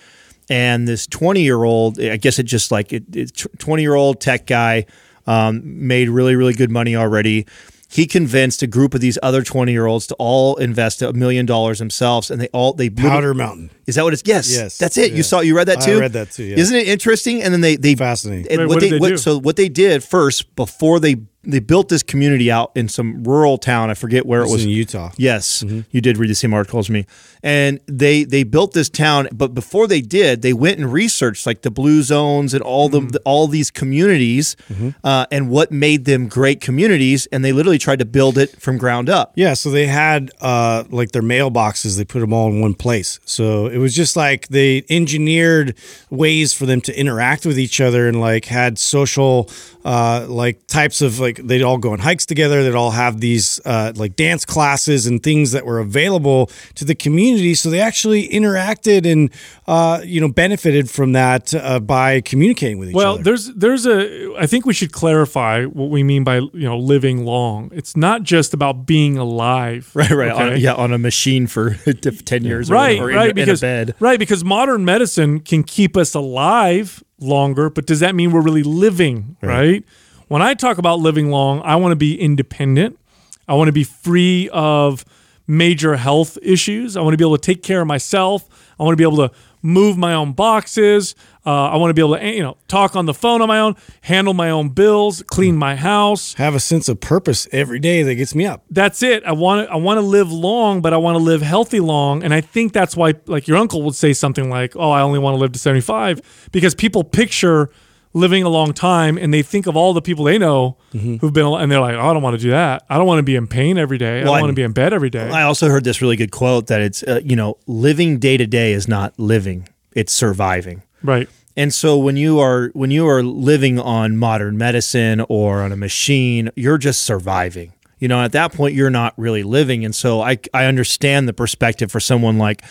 and 0.50 0.88
this 0.88 1.08
twenty 1.08 1.42
year 1.42 1.64
old, 1.64 2.00
I 2.00 2.18
guess 2.18 2.38
it 2.38 2.44
just 2.44 2.72
like 2.72 2.94
it 2.94 3.48
twenty 3.58 3.82
year 3.82 3.96
old 3.96 4.22
tech 4.22 4.46
guy 4.46 4.86
um, 5.26 5.62
made 5.64 6.10
really 6.10 6.36
really 6.36 6.54
good 6.54 6.70
money 6.70 6.96
already. 6.96 7.48
He 7.94 8.08
convinced 8.08 8.64
a 8.64 8.68
group 8.68 8.96
of 8.96 9.02
these 9.02 9.20
other 9.22 9.44
twenty 9.44 9.72
year 9.72 9.86
olds 9.86 10.08
to 10.08 10.16
all 10.16 10.56
invest 10.56 11.04
a 11.04 11.14
million 11.14 11.46
dollars 11.46 11.78
themselves, 11.78 12.32
and 12.32 12.42
they 12.42 12.48
all 12.48 12.74
they 12.74 12.90
Powder 12.90 13.36
Mountain. 13.36 13.70
Is 13.86 13.94
that 13.96 14.04
what 14.04 14.14
it's? 14.14 14.24
Yes, 14.26 14.52
Yes, 14.52 14.80
That's 14.80 14.98
it. 14.98 15.12
You 15.12 15.18
yeah. 15.18 15.22
saw 15.24 15.42
you 15.42 15.56
read 15.56 15.68
that 15.68 15.84
I 15.84 15.86
too. 15.86 16.00
read 16.00 16.14
that 16.14 16.32
too, 16.32 16.44
yeah. 16.44 16.58
Isn't 16.58 16.76
it 16.76 16.88
interesting? 16.88 17.44
And 17.44 17.54
then 17.54 17.62
they 17.62 17.76
they 17.76 17.94
Fascinating. 17.96 18.48
and 18.50 18.62
Wait, 18.62 18.66
what 18.66 18.76
what 18.76 18.80
they, 18.82 18.90
did 18.90 18.96
they 18.96 19.00
what, 19.00 19.10
do? 19.10 19.18
so 19.18 19.40
what 19.40 19.58
they 19.58 19.70
did 19.70 20.04
first 20.04 20.56
before 20.56 21.00
they 21.00 21.18
they 21.46 21.60
built 21.60 21.90
this 21.90 22.04
community 22.04 22.50
out 22.52 22.72
in 22.76 22.88
some 22.88 23.24
rural 23.24 23.58
town. 23.58 23.90
I 23.90 23.94
forget 23.96 24.26
where 24.26 24.42
it 24.42 24.50
was 24.50 24.64
in 24.64 24.70
Utah. 24.70 25.12
Yes, 25.18 25.64
you 25.92 26.00
did 26.02 26.18
read 26.18 26.30
the 26.30 26.36
same 26.36 26.54
article 26.54 26.80
as 26.80 26.90
me. 26.90 27.06
And 27.46 27.80
they 27.88 28.24
they 28.24 28.44
built 28.44 28.72
this 28.74 28.90
town, 28.90 29.28
but 29.34 29.54
before 29.54 29.86
they 29.88 30.00
did, 30.00 30.42
they 30.42 30.54
went 30.54 30.80
and 30.80 30.92
researched 30.92 31.46
like 31.46 31.62
the 31.64 31.72
blue 31.72 32.02
zones 32.02 32.54
and 32.54 32.64
all 32.64 32.88
the, 32.88 33.02
the- 33.02 33.22
all 33.26 33.48
these 33.48 33.70
communities 33.72 34.56
uh, 35.04 35.26
and 35.32 35.50
what 35.50 35.72
made 35.72 36.06
them 36.06 36.28
great 36.30 36.62
communities. 36.62 37.26
And 37.34 37.44
they 37.44 37.52
literally 37.52 37.78
tried 37.78 38.00
to 38.00 38.06
build 38.06 38.38
it 38.38 38.62
from 38.62 38.78
ground 38.78 39.10
up. 39.10 39.34
Yeah, 39.36 39.54
so 39.56 39.70
they 39.70 39.88
had 39.88 40.32
uh, 40.40 40.86
like 40.90 41.12
their 41.12 41.22
mailboxes. 41.22 41.98
They 41.98 42.06
put 42.06 42.22
them 42.22 42.32
all 42.32 42.48
in 42.50 42.62
one 42.62 42.74
place. 42.76 43.20
So 43.26 43.68
it 43.68 43.78
was 43.78 43.94
just 43.94 44.16
like 44.16 44.48
they 44.48 44.84
engineered 44.90 45.76
ways 46.10 46.54
for 46.54 46.66
them 46.66 46.80
to 46.82 46.98
interact 46.98 47.46
with 47.46 47.60
each 47.60 47.82
other 47.82 48.08
and 48.08 48.20
like 48.22 48.46
had 48.46 48.80
social 48.80 49.50
uh, 49.86 50.26
like 50.30 50.66
types 50.68 51.02
of 51.02 51.20
like 51.20 51.33
they'd 51.38 51.62
all 51.62 51.78
go 51.78 51.94
on 51.94 52.00
hikes 52.00 52.26
together. 52.26 52.64
They'd 52.64 52.76
all 52.76 52.92
have 52.92 53.20
these 53.20 53.60
uh, 53.66 53.94
like 53.96 54.16
dance 54.16 54.46
classes 54.46 55.08
and 55.08 55.22
things 55.22 55.52
that 55.52 55.66
were 55.66 55.80
available 55.80 56.50
to 56.76 56.86
the 56.86 56.96
community. 56.96 57.56
So 57.56 57.70
they 57.70 57.80
actually 57.80 58.28
interacted 58.30 59.10
and 59.12 59.32
uh, 59.68 60.02
you 60.04 60.22
know 60.22 60.30
benefited 60.30 60.90
from 60.90 61.14
that 61.14 61.54
uh, 61.54 61.80
by 61.80 62.22
communicating 62.22 62.78
with 62.78 62.90
each 62.90 62.96
well, 62.96 63.14
other. 63.14 63.18
Well, 63.18 63.24
there's 63.24 63.48
there's 63.54 63.86
a 63.86 64.36
I 64.38 64.48
think 64.48 64.66
we 64.66 64.74
should 64.74 64.92
clarify 64.92 65.66
what 65.66 65.90
we 65.90 66.04
mean 66.04 66.24
by 66.24 66.38
you 66.38 66.52
know 66.54 66.78
living 66.78 67.26
long. 67.26 67.72
It's 67.74 67.96
not 67.96 68.24
just 68.24 68.54
about 68.54 68.86
being 68.86 69.18
alive. 69.18 69.92
Right, 70.04 70.12
right. 70.12 70.32
okay? 70.32 70.54
On, 70.54 70.60
yeah, 70.60 70.74
on 70.74 70.92
a 70.92 70.98
machine 70.98 71.48
for 71.48 71.76
10 72.02 72.44
years 72.44 72.70
right, 72.70 73.00
or 73.00 73.10
in, 73.10 73.16
right, 73.16 73.30
in 73.30 73.36
because 73.36 73.62
a 73.62 73.66
bed. 73.66 73.96
right 74.00 74.20
because 74.20 74.44
modern 74.44 74.84
medicine 74.84 75.40
can 75.40 75.64
keep 75.64 75.96
us 75.96 76.14
alive 76.14 77.04
longer, 77.20 77.70
but 77.70 77.86
does 77.86 78.00
that 78.02 78.16
mean 78.16 78.32
we're 78.32 78.42
really 78.42 78.64
living? 78.64 79.38
Right. 79.42 79.84
When 80.28 80.42
I 80.42 80.54
talk 80.54 80.78
about 80.78 81.00
living 81.00 81.30
long, 81.30 81.62
I 81.62 81.76
want 81.76 81.92
to 81.92 81.96
be 81.96 82.20
independent. 82.20 83.00
I 83.48 83.56
want 83.56 83.68
to 83.68 83.74
be 83.74 83.84
free 83.84 84.50
of 84.54 85.06
major 85.48 85.96
health 85.96 86.38
issues. 86.42 86.96
I 86.96 87.02
want 87.02 87.14
to 87.14 87.18
be 87.18 87.24
able 87.24 87.38
to 87.38 87.42
take 87.42 87.64
care 87.64 87.82
of 87.82 87.88
myself. 87.88 88.48
I 88.80 88.84
want 88.84 88.94
to 88.94 88.98
be 88.98 89.04
able 89.04 89.28
to 89.28 89.36
move 89.62 89.98
my 89.98 90.14
own 90.14 90.34
boxes. 90.34 91.16
Uh, 91.46 91.66
I 91.70 91.76
want 91.78 91.90
to 91.90 91.94
be 91.94 92.02
able 92.02 92.18
to 92.18 92.26
you 92.26 92.42
know 92.42 92.58
talk 92.68 92.96
on 92.96 93.06
the 93.06 93.14
phone 93.14 93.42
on 93.42 93.48
my 93.48 93.60
own, 93.60 93.76
handle 94.02 94.34
my 94.34 94.50
own 94.50 94.70
bills, 94.70 95.24
clean 95.24 95.56
my 95.56 95.76
house 95.76 96.34
have 96.36 96.56
a 96.56 96.60
sense 96.60 96.88
of 96.88 97.00
purpose 97.00 97.48
every 97.52 97.80
day 97.80 98.04
that 98.04 98.16
gets 98.16 98.34
me 98.36 98.46
up. 98.46 98.64
that's 98.70 99.04
it. 99.04 99.24
I 99.26 99.34
want 99.34 99.68
to 99.68 99.74
I 99.74 99.78
want 99.78 99.98
to 99.98 100.02
live 100.02 100.32
long, 100.32 100.82
but 100.82 100.94
I 100.94 100.98
want 100.98 101.18
to 101.18 101.24
live 101.24 101.42
healthy 101.42 101.80
long, 101.80 102.24
and 102.24 102.34
I 102.34 102.42
think 102.42 102.72
that's 102.74 102.96
why 102.96 103.14
like 103.26 103.48
your 103.48 103.58
uncle 103.58 103.82
would 103.84 103.96
say 103.96 104.14
something 104.14 104.50
like, 104.50 104.76
"Oh, 104.76 104.92
I 104.92 105.02
only 105.02 105.20
want 105.20 105.36
to 105.36 105.40
live 105.40 105.52
to 105.54 105.60
75," 105.60 106.50
because 106.52 106.76
people 106.76 107.04
picture 107.04 107.70
living 108.14 108.44
a 108.44 108.50
long 108.50 108.74
time 108.74 109.18
and 109.18 109.34
they 109.34 109.42
think 109.42 109.66
of 109.68 109.76
all 109.76 109.94
the 109.94 110.02
people 110.02 110.26
they 110.26 110.38
know 110.38 110.78
Mm-hmm. 110.94 111.18
who've 111.18 111.34
been 111.34 111.46
and 111.48 111.72
they're 111.72 111.82
like, 111.82 111.96
oh, 111.96 112.10
I 112.10 112.14
don't 112.14 112.22
want 112.22 112.38
to 112.38 112.42
do 112.44 112.52
that. 112.52 112.84
I 112.88 112.98
don't 112.98 113.08
want 113.08 113.18
to 113.18 113.24
be 113.24 113.36
in 113.36 113.48
pain 113.48 113.80
every 113.80 113.98
day. 113.98 114.22
I 114.22 114.24
don't 114.26 114.40
want 114.42 114.48
to 114.52 114.54
be 114.54 114.62
in 114.62 114.72
bed 114.74 114.94
every 114.94 115.10
day. 115.10 115.28
I 115.28 115.42
also 115.42 115.68
heard 115.70 115.84
this 115.84 116.02
really 116.04 116.16
good 116.16 116.30
quote 116.32 116.68
that 116.68 116.82
it's 116.82 117.02
uh, 117.02 117.20
you 117.24 117.36
know 117.36 117.58
living 117.66 118.20
day 118.20 118.38
to 118.38 118.46
day 118.46 118.74
is 118.74 118.88
not 118.88 119.18
living, 119.18 119.68
it's 119.94 120.14
surviving. 120.14 120.84
right. 121.02 121.28
And 121.56 121.72
so 121.74 121.98
when 121.98 122.18
you 122.18 122.40
are 122.40 122.70
when 122.74 122.90
you 122.92 123.08
are 123.08 123.22
living 123.24 123.80
on 123.80 124.18
modern 124.18 124.58
medicine 124.58 125.24
or 125.30 125.62
on 125.62 125.72
a 125.72 125.76
machine, 125.78 126.50
you're 126.56 126.78
just 126.80 127.04
surviving. 127.04 127.74
You 128.00 128.08
know, 128.08 128.22
at 128.24 128.32
that 128.34 128.52
point 128.54 128.74
you're 128.76 128.90
not 128.90 129.14
really 129.18 129.44
living. 129.44 129.86
And 129.86 129.96
so 129.96 130.22
I 130.22 130.38
I 130.54 130.66
understand 130.66 131.28
the 131.28 131.34
perspective 131.34 131.92
for 131.92 132.00
someone 132.00 132.38
like 132.40 132.64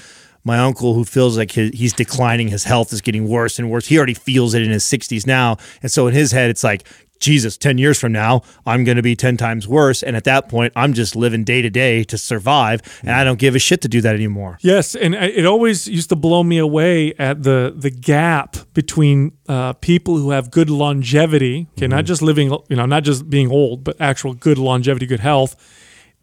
my 0.44 0.58
uncle 0.58 0.94
who 0.94 1.04
feels 1.04 1.36
like 1.36 1.52
his, 1.52 1.70
he's 1.72 1.92
declining, 1.92 2.48
his 2.48 2.64
health 2.64 2.92
is 2.92 3.00
getting 3.00 3.28
worse 3.28 3.58
and 3.58 3.70
worse. 3.70 3.86
He 3.86 3.96
already 3.96 4.14
feels 4.14 4.54
it 4.54 4.62
in 4.62 4.70
his 4.70 4.84
60s 4.84 5.26
now. 5.26 5.56
And 5.82 5.90
so 5.90 6.06
in 6.06 6.14
his 6.14 6.32
head 6.32 6.50
it's 6.50 6.64
like 6.64 6.86
Jesus, 7.22 7.56
10 7.56 7.78
years 7.78 8.00
from 8.00 8.10
now, 8.10 8.42
I'm 8.66 8.82
going 8.82 8.96
to 8.96 9.02
be 9.02 9.14
10 9.14 9.36
times 9.36 9.68
worse. 9.68 10.02
And 10.02 10.16
at 10.16 10.24
that 10.24 10.48
point, 10.48 10.72
I'm 10.74 10.92
just 10.92 11.14
living 11.14 11.44
day 11.44 11.62
to 11.62 11.70
day 11.70 12.02
to 12.04 12.18
survive. 12.18 12.80
And 13.02 13.12
I 13.12 13.22
don't 13.22 13.38
give 13.38 13.54
a 13.54 13.60
shit 13.60 13.80
to 13.82 13.88
do 13.88 14.00
that 14.00 14.16
anymore. 14.16 14.58
Yes, 14.60 14.96
and 14.96 15.14
it 15.14 15.46
always 15.46 15.86
used 15.86 16.08
to 16.08 16.16
blow 16.16 16.42
me 16.42 16.58
away 16.58 17.14
at 17.20 17.44
the 17.44 17.72
the 17.76 17.90
gap 17.90 18.56
between 18.74 19.32
uh, 19.48 19.74
people 19.74 20.16
who 20.16 20.30
have 20.30 20.50
good 20.50 20.68
longevity, 20.68 21.68
okay, 21.78 21.86
not 21.86 22.06
just 22.06 22.22
living, 22.22 22.50
you 22.68 22.74
know, 22.74 22.86
not 22.86 23.04
just 23.04 23.30
being 23.30 23.52
old, 23.52 23.84
but 23.84 23.94
actual 24.00 24.34
good 24.34 24.58
longevity, 24.58 25.06
good 25.06 25.20
health, 25.20 25.54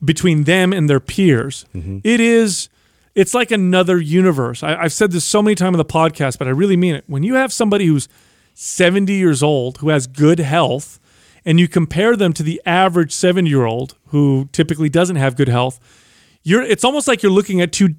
between 0.04 0.44
them 0.44 0.74
and 0.74 0.90
their 0.90 1.00
peers. 1.00 1.66
It 2.04 2.20
is, 2.20 2.68
it's 3.20 3.34
like 3.34 3.52
another 3.52 4.00
universe. 4.00 4.64
I, 4.64 4.76
I've 4.76 4.94
said 4.94 5.12
this 5.12 5.26
so 5.26 5.42
many 5.42 5.56
times 5.56 5.76
on 5.76 5.78
the 5.78 5.86
podcast, 5.86 6.38
but 6.38 6.48
I 6.48 6.52
really 6.52 6.78
mean 6.78 6.96
it. 6.96 7.04
When 7.08 7.24
you 7.24 7.36
have 7.36 7.52
somebody 7.52 7.86
who's 7.86 8.08
70 8.54 9.12
years 9.14 9.44
old 9.44 9.80
who 9.80 9.90
has 9.90 10.08
good 10.08 10.40
health, 10.40 11.00
and 11.46 11.60
you 11.60 11.68
compare 11.68 12.16
them 12.16 12.34
to 12.34 12.44
the 12.44 12.62
average 12.66 13.12
seven 13.12 13.46
year 13.46 13.66
old 13.66 13.96
who 14.08 14.50
typically 14.52 14.90
doesn't 14.90 15.16
have 15.16 15.36
good 15.36 15.48
health, 15.48 15.80
you're 16.44 16.62
it's 16.62 16.84
almost 16.84 17.08
like 17.08 17.24
you're 17.24 17.32
looking 17.32 17.62
at 17.62 17.72
two 17.72 17.96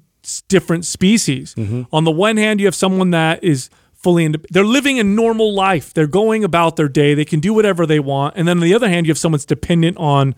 different 0.47 0.85
species. 0.85 1.55
Mm-hmm. 1.55 1.83
On 1.91 2.03
the 2.03 2.11
one 2.11 2.37
hand, 2.37 2.59
you 2.59 2.67
have 2.67 2.75
someone 2.75 3.11
that 3.11 3.43
is 3.43 3.69
fully 3.93 4.25
ind- 4.25 4.45
they're 4.49 4.63
living 4.63 4.99
a 4.99 5.03
normal 5.03 5.53
life. 5.53 5.93
They're 5.93 6.07
going 6.07 6.43
about 6.43 6.75
their 6.75 6.89
day. 6.89 7.13
They 7.13 7.25
can 7.25 7.39
do 7.39 7.53
whatever 7.53 7.85
they 7.85 7.99
want. 7.99 8.35
And 8.37 8.47
then 8.47 8.57
on 8.57 8.63
the 8.63 8.73
other 8.73 8.89
hand, 8.89 9.05
you 9.05 9.11
have 9.11 9.17
someone 9.17 9.37
that's 9.37 9.45
dependent 9.45 9.97
on 9.97 10.35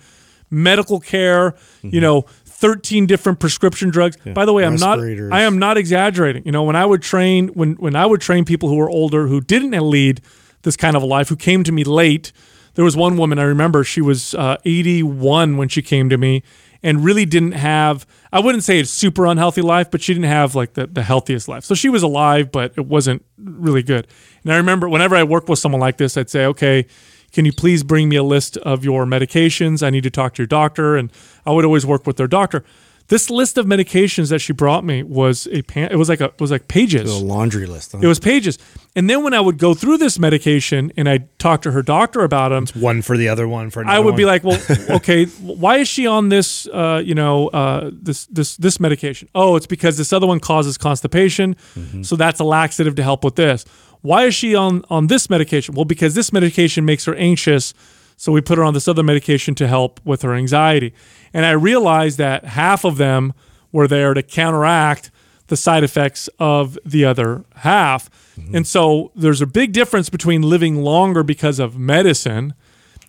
medical 0.49 0.99
care, 0.99 1.55
you 1.81 1.89
mm-hmm. 1.89 1.99
know, 1.99 2.25
13 2.63 3.05
different 3.07 3.41
prescription 3.41 3.89
drugs. 3.89 4.15
By 4.33 4.45
the 4.45 4.53
way, 4.53 4.63
I'm 4.63 4.77
not 4.77 4.97
I 5.33 5.41
am 5.41 5.59
not 5.59 5.75
exaggerating. 5.77 6.43
You 6.45 6.53
know, 6.53 6.63
when 6.63 6.77
I 6.77 6.85
would 6.85 7.01
train 7.01 7.49
when 7.49 7.73
when 7.73 7.93
I 7.93 8.05
would 8.05 8.21
train 8.21 8.45
people 8.45 8.69
who 8.69 8.75
were 8.77 8.89
older 8.89 9.27
who 9.27 9.41
didn't 9.41 9.71
lead 9.89 10.21
this 10.61 10.77
kind 10.77 10.95
of 10.95 11.03
a 11.03 11.05
life, 11.05 11.27
who 11.27 11.35
came 11.35 11.65
to 11.65 11.73
me 11.73 11.83
late, 11.83 12.31
there 12.75 12.85
was 12.85 12.95
one 12.95 13.17
woman 13.17 13.37
I 13.37 13.43
remember. 13.43 13.83
She 13.83 13.99
was 13.99 14.33
uh, 14.35 14.55
81 14.63 15.57
when 15.57 15.67
she 15.67 15.81
came 15.81 16.09
to 16.09 16.17
me, 16.17 16.41
and 16.81 17.03
really 17.03 17.25
didn't 17.25 17.51
have. 17.51 18.07
I 18.31 18.39
wouldn't 18.39 18.63
say 18.63 18.79
a 18.79 18.85
super 18.85 19.25
unhealthy 19.25 19.61
life, 19.61 19.91
but 19.91 20.01
she 20.01 20.13
didn't 20.13 20.29
have 20.29 20.55
like 20.55 20.75
the, 20.75 20.87
the 20.87 21.03
healthiest 21.03 21.49
life. 21.49 21.65
So 21.65 21.75
she 21.75 21.89
was 21.89 22.01
alive, 22.01 22.49
but 22.49 22.71
it 22.77 22.85
wasn't 22.85 23.25
really 23.37 23.83
good. 23.83 24.07
And 24.43 24.53
I 24.53 24.55
remember 24.55 24.87
whenever 24.87 25.17
I 25.17 25.23
worked 25.23 25.49
with 25.49 25.59
someone 25.59 25.81
like 25.81 25.97
this, 25.97 26.15
I'd 26.15 26.29
say, 26.29 26.45
okay. 26.45 26.85
Can 27.33 27.45
you 27.45 27.51
please 27.51 27.83
bring 27.83 28.09
me 28.09 28.15
a 28.15 28.23
list 28.23 28.57
of 28.57 28.85
your 28.85 29.05
medications? 29.05 29.81
I 29.83 29.89
need 29.89 30.03
to 30.03 30.11
talk 30.11 30.35
to 30.35 30.41
your 30.43 30.47
doctor, 30.47 30.95
and 30.95 31.11
I 31.45 31.51
would 31.51 31.65
always 31.65 31.85
work 31.85 32.05
with 32.07 32.17
their 32.17 32.27
doctor. 32.27 32.63
This 33.07 33.29
list 33.29 33.57
of 33.57 33.65
medications 33.65 34.29
that 34.29 34.39
she 34.39 34.53
brought 34.53 34.85
me 34.85 35.03
was 35.03 35.47
a 35.51 35.61
pan- 35.63 35.91
it 35.91 35.97
was 35.97 36.07
like 36.07 36.21
a 36.21 36.25
it 36.25 36.39
was 36.39 36.51
like 36.51 36.69
pages. 36.69 37.11
A 37.11 37.17
laundry 37.17 37.65
list. 37.65 37.91
Huh? 37.91 37.99
It 38.01 38.07
was 38.07 38.17
pages. 38.19 38.57
And 38.95 39.09
then 39.09 39.23
when 39.23 39.33
I 39.33 39.41
would 39.41 39.57
go 39.57 39.73
through 39.73 39.97
this 39.97 40.17
medication 40.17 40.91
and 40.95 41.09
I'd 41.09 41.37
talk 41.37 41.63
to 41.63 41.71
her 41.71 41.81
doctor 41.81 42.23
about 42.23 42.49
them, 42.49 42.81
One 42.81 43.01
for 43.01 43.17
the 43.17 43.27
other 43.27 43.45
one 43.45 43.71
for 43.71 43.81
another 43.81 43.97
I 43.97 43.99
would 43.99 44.15
be 44.15 44.23
like, 44.25 44.43
well, 44.45 44.59
okay, 44.89 45.25
why 45.25 45.77
is 45.79 45.89
she 45.89 46.07
on 46.07 46.29
this, 46.29 46.65
uh, 46.67 47.01
you 47.03 47.13
know, 47.13 47.49
uh, 47.49 47.91
this 47.91 48.25
this 48.27 48.55
this 48.55 48.79
medication? 48.79 49.27
Oh, 49.35 49.57
it's 49.57 49.67
because 49.67 49.97
this 49.97 50.13
other 50.13 50.27
one 50.27 50.39
causes 50.39 50.77
constipation, 50.77 51.57
so 52.03 52.15
that's 52.15 52.39
a 52.39 52.45
laxative 52.45 52.95
to 52.95 53.03
help 53.03 53.25
with 53.25 53.35
this. 53.35 53.65
Why 54.03 54.25
is 54.25 54.35
she 54.35 54.53
on 54.53 54.83
on 54.89 55.07
this 55.07 55.29
medication? 55.29 55.73
Well, 55.73 55.85
because 55.85 56.13
this 56.13 56.31
medication 56.31 56.83
makes 56.85 57.05
her 57.05 57.15
anxious, 57.15 57.73
so 58.17 58.31
we 58.33 58.41
put 58.41 58.57
her 58.57 58.63
on 58.63 58.73
this 58.73 58.87
other 58.87 59.01
medication 59.01 59.55
to 59.55 59.67
help 59.67 60.01
with 60.03 60.21
her 60.21 60.35
anxiety. 60.35 60.93
And 61.33 61.45
I 61.45 61.51
realized 61.51 62.17
that 62.17 62.43
half 62.43 62.83
of 62.83 62.97
them 62.97 63.33
were 63.71 63.87
there 63.87 64.13
to 64.13 64.21
counteract 64.21 65.09
the 65.47 65.55
side 65.55 65.83
effects 65.83 66.29
of 66.37 66.77
the 66.85 67.05
other 67.05 67.45
half. 67.57 68.09
Mm-hmm. 68.37 68.57
And 68.57 68.67
so 68.67 69.11
there's 69.15 69.41
a 69.41 69.47
big 69.47 69.71
difference 69.71 70.09
between 70.09 70.41
living 70.41 70.83
longer 70.83 71.23
because 71.23 71.59
of 71.59 71.77
medicine 71.77 72.53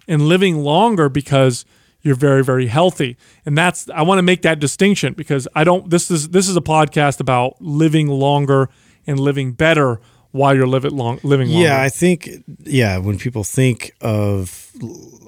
and 0.06 0.22
living 0.22 0.58
longer 0.58 1.08
because 1.08 1.64
you're 2.02 2.14
very 2.14 2.44
very 2.44 2.66
healthy 2.66 3.16
and 3.46 3.56
that's 3.56 3.88
i 3.88 4.02
want 4.02 4.18
to 4.18 4.22
make 4.22 4.42
that 4.42 4.60
distinction 4.60 5.14
because 5.14 5.48
i 5.54 5.64
don't 5.64 5.88
this 5.88 6.10
is 6.10 6.28
this 6.28 6.50
is 6.50 6.54
a 6.54 6.60
podcast 6.60 7.18
about 7.18 7.56
living 7.62 8.08
longer 8.08 8.68
and 9.06 9.18
living 9.18 9.52
better 9.52 9.98
while 10.34 10.52
you're 10.56 10.66
living 10.66 10.96
long 10.96 11.20
living 11.22 11.48
longer 11.48 11.64
Yeah, 11.64 11.80
I 11.80 11.88
think 11.88 12.28
yeah, 12.64 12.98
when 12.98 13.18
people 13.18 13.44
think 13.44 13.92
of 14.00 14.68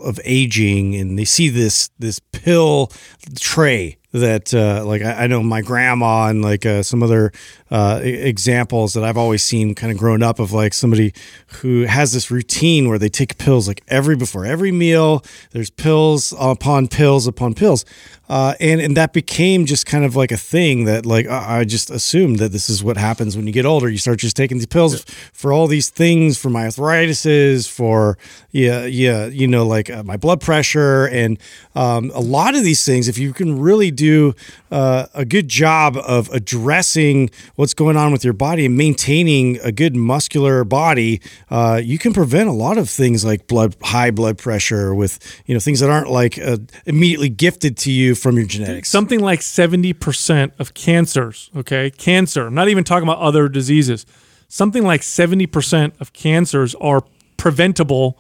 of 0.03 0.19
aging 0.25 0.97
and 0.97 1.17
they 1.17 1.25
see 1.25 1.49
this 1.49 1.91
this 1.99 2.19
pill 2.19 2.91
tray 3.39 3.99
that 4.13 4.53
uh, 4.53 4.85
like 4.85 5.03
I, 5.03 5.25
I 5.25 5.27
know 5.29 5.43
my 5.43 5.63
grandma 5.63 6.27
and 6.27 6.43
like 6.43 6.67
uh, 6.67 6.83
some 6.83 7.03
other 7.03 7.33
uh, 7.71 8.01
examples 8.03 8.95
that 8.95 9.05
I've 9.05 9.17
always 9.17 9.43
seen 9.43 9.75
kind 9.75 9.93
of 9.93 9.99
grown 9.99 10.23
up 10.23 10.39
of 10.39 10.53
like 10.53 10.75
somebody 10.75 11.13
who 11.61 11.83
has 11.83 12.13
this 12.13 12.31
routine 12.31 12.89
where 12.89 12.99
they 12.99 13.09
take 13.09 13.39
pills 13.39 13.69
like 13.69 13.83
every 13.89 14.17
before 14.17 14.45
every 14.45 14.73
meal. 14.73 15.25
There's 15.53 15.71
pills 15.71 16.35
upon 16.39 16.89
pills 16.89 17.27
upon 17.27 17.55
pills, 17.55 17.85
uh, 18.29 18.55
and 18.59 18.81
and 18.81 18.97
that 18.97 19.13
became 19.13 19.67
just 19.67 19.87
kind 19.87 20.05
of 20.05 20.17
like 20.17 20.33
a 20.33 20.37
thing 20.37 20.85
that 20.85 21.07
like 21.07 21.29
I 21.29 21.65
just 21.65 21.91
assumed 21.91 22.39
that 22.41 22.51
this 22.51 22.69
is 22.69 22.83
what 22.83 22.97
happens 22.97 23.37
when 23.37 23.47
you 23.47 23.53
get 23.53 23.65
older. 23.65 23.89
You 23.89 23.99
start 23.99 24.19
just 24.19 24.37
taking 24.37 24.57
these 24.57 24.67
pills 24.67 25.05
for 25.33 25.53
all 25.53 25.67
these 25.69 25.91
things 25.91 26.37
for 26.37 26.51
my 26.51 26.67
arthritises, 26.67 27.69
for 27.69 28.19
yeah 28.51 28.85
yeah 28.85 29.27
you 29.27 29.47
know 29.47 29.65
like 29.65 29.91
uh, 29.91 30.03
my 30.03 30.17
blood 30.17 30.41
pressure, 30.41 31.07
and 31.07 31.39
um, 31.77 32.11
a 32.15 32.21
lot 32.21 32.57
of 32.57 32.65
these 32.65 32.85
things. 32.85 33.07
If 33.07 33.17
you 33.17 33.33
can 33.33 33.61
really 33.61 33.93
do 33.93 34.35
uh, 34.73 35.07
a 35.15 35.25
good 35.25 35.49
job 35.49 35.97
of 35.97 36.29
addressing 36.31 37.31
what's 37.55 37.75
going 37.75 37.97
on 37.97 38.11
with 38.11 38.25
your 38.25 38.33
body 38.33 38.67
and 38.67 38.77
maintaining 38.77 39.61
a 39.61 39.71
good 39.71 39.95
muscular 39.95 40.65
body, 40.65 41.21
uh, 41.51 41.81
you 41.83 41.99
can 41.99 42.13
prevent 42.13 42.49
a 42.49 42.53
lot 42.53 42.77
of 42.77 42.91
things 42.91 43.25
like 43.25 43.47
blood 43.47 43.77
high 43.83 44.11
blood 44.11 44.37
pressure 44.37 44.93
with 44.93 45.21
you 45.47 45.55
know 45.55 45.61
things 45.61 45.79
that 45.79 45.91
aren't 45.91 46.11
like 46.11 46.39
uh, 46.41 46.57
immediately 46.87 47.29
gifted 47.29 47.77
to 47.77 47.93
you 47.93 48.16
from 48.17 48.37
your 48.37 48.47
genetics. 48.47 48.89
something 48.89 49.21
like 49.21 49.41
70% 49.41 50.53
of 50.59 50.75
cancers 50.75 51.51
okay 51.57 51.91
cancer 51.91 52.47
i'm 52.47 52.55
not 52.55 52.69
even 52.69 52.85
talking 52.85 53.09
about 53.09 53.19
other 53.19 53.49
diseases 53.49 54.07
something 54.49 54.85
like 54.85 55.01
70% 55.01 56.01
of 56.01 56.13
cancers 56.13 56.75
are 56.77 57.03
preventable 57.37 58.19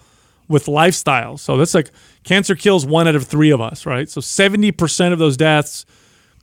with 0.49 0.69
lifestyle 0.69 1.37
so 1.37 1.57
that's 1.57 1.75
like 1.75 1.91
cancer 2.25 2.55
kills 2.55 2.87
one 2.87 3.09
out 3.09 3.15
of 3.17 3.27
three 3.27 3.51
of 3.51 3.61
us 3.61 3.87
right 3.87 4.09
so 4.09 4.21
70% 4.21 5.13
of 5.13 5.19
those 5.19 5.37
deaths 5.37 5.87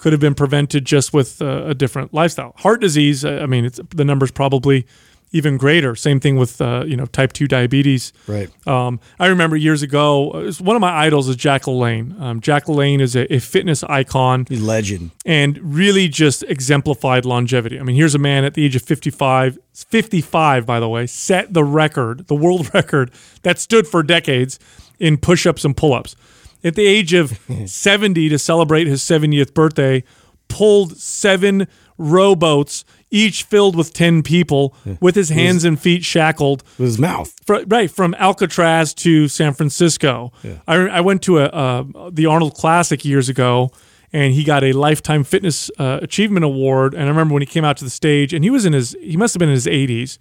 could 0.04 0.12
have 0.12 0.20
been 0.20 0.36
prevented 0.36 0.84
just 0.84 1.14
with 1.14 1.42
uh, 1.42 1.64
a 1.66 1.74
different 1.74 2.14
lifestyle. 2.14 2.54
Heart 2.58 2.82
disease, 2.82 3.24
I 3.24 3.46
mean, 3.46 3.64
it's 3.64 3.80
the 3.96 4.04
number's 4.04 4.32
probably 4.32 4.86
even 5.34 5.58
greater. 5.58 5.96
Same 5.96 6.20
thing 6.20 6.38
with 6.38 6.62
uh, 6.62 6.84
you 6.88 6.96
know 6.96 7.06
type 7.08 7.34
two 7.34 7.48
diabetes. 7.48 8.14
Right. 8.28 8.50
Um, 8.66 9.00
I 9.20 9.28
remember 9.28 9.58
years 9.58 9.82
ago, 9.82 10.50
one 10.60 10.76
of 10.76 10.80
my 10.80 10.92
idols 11.06 11.28
is 11.28 11.36
Jack 11.36 11.64
LaLanne. 11.64 12.20
Um, 12.22 12.40
Jack 12.40 12.66
LaLanne 12.66 13.02
is 13.02 13.16
a, 13.16 13.32
a 13.34 13.40
fitness 13.40 13.84
icon 13.84 14.46
Legend. 14.50 15.12
and 15.26 15.58
really 15.62 16.08
just 16.08 16.44
exemplified 16.44 17.26
longevity. 17.26 17.80
I 17.80 17.84
mean, 17.84 17.96
here's 17.96 18.16
a 18.16 18.20
man 18.20 18.46
at 18.46 18.54
the 18.54 18.64
age 18.64 18.76
of 18.76 18.84
55, 18.84 19.58
55, 19.74 20.66
by 20.66 20.80
the 20.80 20.88
way, 20.88 21.06
set 21.08 21.54
the 21.54 21.64
record, 21.64 22.28
the 22.28 22.36
world 22.36 22.72
record 22.74 23.12
that 23.42 23.60
stood 23.60 23.88
for 23.88 24.04
decades 24.04 24.60
in 25.00 25.18
push 25.18 25.46
ups 25.46 25.66
and 25.66 25.76
pull 25.76 25.94
ups. 25.94 26.16
At 26.64 26.76
the 26.76 26.86
age 26.86 27.14
of 27.14 27.38
70, 27.66 28.30
to 28.30 28.40
celebrate 28.40 28.88
his 28.88 29.02
70th 29.02 29.54
birthday, 29.54 30.04
pulled 30.48 30.96
seven 30.98 31.68
rowboats, 31.98 32.86
each 33.12 33.44
filled 33.44 33.76
with 33.76 33.94
10 33.94 34.24
people, 34.24 34.76
with 35.00 35.16
his 35.16 35.30
hands 35.30 35.64
and 35.64 35.80
feet 35.80 36.04
shackled 36.04 36.64
With 36.78 36.88
his 36.88 37.00
mouth. 37.00 37.34
right 37.48 37.90
from 37.90 38.16
Alcatraz 38.16 38.94
to 38.96 39.28
San 39.28 39.54
Francisco. 39.54 40.32
I, 40.68 40.76
I 40.76 41.02
went 41.02 41.22
to 41.24 41.40
a 41.40 41.46
uh, 41.46 41.84
the 42.12 42.26
Arnold 42.26 42.56
Classic 42.56 43.06
years 43.06 43.30
ago, 43.30 43.72
and 44.12 44.34
he 44.34 44.44
got 44.44 44.64
a 44.64 44.74
lifetime 44.74 45.24
fitness 45.24 45.70
uh, 45.78 46.00
achievement 46.02 46.44
award. 46.44 46.94
And 46.94 47.04
I 47.04 47.08
remember 47.08 47.34
when 47.34 47.42
he 47.42 47.48
came 47.48 47.66
out 47.66 47.78
to 47.78 47.84
the 47.84 47.90
stage, 47.90 48.34
and 48.34 48.44
he 48.44 48.50
was 48.50 48.66
in 48.66 48.74
his 48.74 48.96
he 49.02 49.18
must 49.18 49.34
have 49.34 49.40
been 49.40 49.50
in 49.50 49.56
his 49.56 49.68
eighties. 49.68 50.18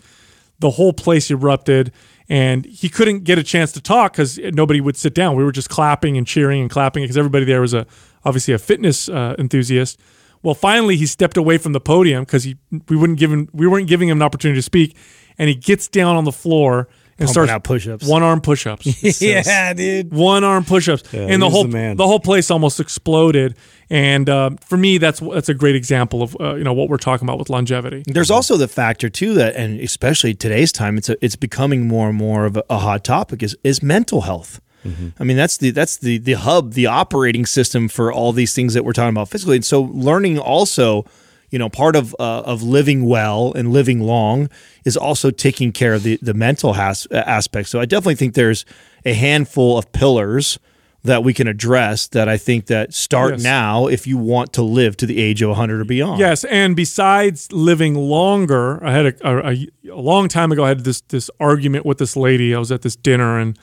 The 0.58 0.70
whole 0.70 0.92
place 0.92 1.28
erupted, 1.30 1.90
and 2.28 2.64
he 2.66 2.88
couldn't 2.88 3.24
get 3.24 3.36
a 3.36 3.42
chance 3.42 3.72
to 3.72 3.80
talk 3.80 4.12
because 4.12 4.38
nobody 4.38 4.80
would 4.80 4.96
sit 4.96 5.12
down. 5.14 5.34
We 5.34 5.42
were 5.44 5.50
just 5.52 5.68
clapping 5.68 6.16
and 6.16 6.26
cheering 6.26 6.60
and 6.60 6.70
clapping 6.70 7.02
because 7.02 7.16
everybody 7.16 7.44
there 7.44 7.60
was 7.60 7.74
a 7.74 7.86
obviously 8.24 8.54
a 8.54 8.58
fitness 8.58 9.08
uh, 9.08 9.34
enthusiast. 9.38 9.98
Well, 10.42 10.54
finally, 10.54 10.96
he 10.96 11.06
stepped 11.06 11.36
away 11.36 11.58
from 11.58 11.72
the 11.72 11.80
podium 11.80 12.24
because 12.24 12.44
he 12.44 12.56
we 12.88 12.96
wouldn't 12.96 13.18
give 13.18 13.30
him 13.32 13.48
we 13.52 13.66
weren't 13.66 13.86
giving 13.88 14.08
him 14.08 14.18
an 14.18 14.22
opportunity 14.22 14.58
to 14.58 14.62
speak, 14.62 14.96
and 15.38 15.48
he 15.48 15.54
gets 15.54 15.88
down 15.88 16.16
on 16.16 16.24
the 16.24 16.32
floor 16.32 16.88
and 17.18 17.28
Pumping 17.28 17.32
starts 17.32 17.50
out 17.52 17.62
push-ups. 17.64 18.06
one 18.08 18.22
arm 18.22 18.40
push-ups. 18.40 19.20
yeah, 19.22 19.72
dude. 19.74 20.12
one 20.12 20.44
arm 20.44 20.64
push-ups, 20.64 21.04
Yeah, 21.12 21.20
and 21.28 21.42
the 21.42 21.50
whole 21.50 21.64
the 21.64 21.68
man. 21.68 21.96
the 21.96 22.06
whole 22.06 22.18
place 22.20 22.50
almost 22.50 22.80
exploded. 22.80 23.54
And 23.90 24.28
uh, 24.30 24.50
for 24.62 24.78
me, 24.78 24.96
that's 24.98 25.20
that's 25.20 25.50
a 25.50 25.54
great 25.54 25.76
example 25.76 26.22
of 26.22 26.36
uh, 26.40 26.54
you 26.54 26.64
know 26.64 26.72
what 26.72 26.88
we're 26.88 26.96
talking 26.96 27.26
about 27.28 27.38
with 27.38 27.50
longevity. 27.50 28.02
There's 28.06 28.30
also 28.30 28.56
the 28.56 28.66
factor 28.66 29.08
too 29.10 29.34
that, 29.34 29.54
and 29.54 29.78
especially 29.80 30.34
today's 30.34 30.72
time, 30.72 30.96
it's 30.96 31.08
a, 31.10 31.22
it's 31.24 31.36
becoming 31.36 31.86
more 31.86 32.08
and 32.08 32.16
more 32.16 32.46
of 32.46 32.56
a, 32.56 32.64
a 32.70 32.78
hot 32.78 33.04
topic 33.04 33.42
is 33.42 33.56
is 33.62 33.82
mental 33.82 34.22
health. 34.22 34.60
I 35.18 35.24
mean, 35.24 35.36
that's 35.36 35.56
the 35.58 35.70
that's 35.70 35.96
the 35.96 36.18
the 36.18 36.32
hub, 36.34 36.72
the 36.72 36.86
operating 36.86 37.46
system 37.46 37.88
for 37.88 38.12
all 38.12 38.32
these 38.32 38.54
things 38.54 38.74
that 38.74 38.84
we're 38.84 38.92
talking 38.92 39.10
about 39.14 39.28
physically. 39.28 39.56
And 39.56 39.64
so, 39.64 39.82
learning 39.82 40.38
also, 40.38 41.04
you 41.50 41.58
know, 41.58 41.68
part 41.68 41.94
of 41.96 42.14
uh, 42.18 42.40
of 42.40 42.62
living 42.62 43.04
well 43.04 43.52
and 43.54 43.72
living 43.72 44.00
long 44.00 44.48
is 44.84 44.96
also 44.96 45.30
taking 45.30 45.72
care 45.72 45.94
of 45.94 46.02
the 46.02 46.18
the 46.20 46.34
mental 46.34 46.72
has, 46.72 47.06
aspect. 47.12 47.68
So, 47.68 47.80
I 47.80 47.84
definitely 47.84 48.16
think 48.16 48.34
there's 48.34 48.64
a 49.04 49.14
handful 49.14 49.78
of 49.78 49.92
pillars 49.92 50.58
that 51.04 51.24
we 51.24 51.34
can 51.34 51.48
address 51.48 52.06
that 52.08 52.28
I 52.28 52.36
think 52.36 52.66
that 52.66 52.94
start 52.94 53.32
Yes. 53.32 53.42
now 53.42 53.88
if 53.88 54.06
you 54.06 54.16
want 54.16 54.52
to 54.52 54.62
live 54.62 54.96
to 54.98 55.06
the 55.06 55.20
age 55.20 55.42
of 55.42 55.48
100 55.48 55.80
or 55.80 55.84
beyond. 55.84 56.20
Yes, 56.20 56.44
and 56.44 56.76
besides 56.76 57.50
living 57.50 57.96
longer, 57.96 58.84
I 58.84 58.92
had 58.92 59.06
a, 59.06 59.28
a, 59.28 59.52
a, 59.52 59.66
a 59.90 60.00
long 60.00 60.28
time 60.28 60.52
ago. 60.52 60.64
I 60.64 60.68
had 60.68 60.84
this 60.84 61.00
this 61.02 61.28
argument 61.40 61.84
with 61.84 61.98
this 61.98 62.16
lady. 62.16 62.54
I 62.54 62.58
was 62.58 62.70
at 62.70 62.82
this 62.82 62.94
dinner, 62.94 63.38
and 63.38 63.58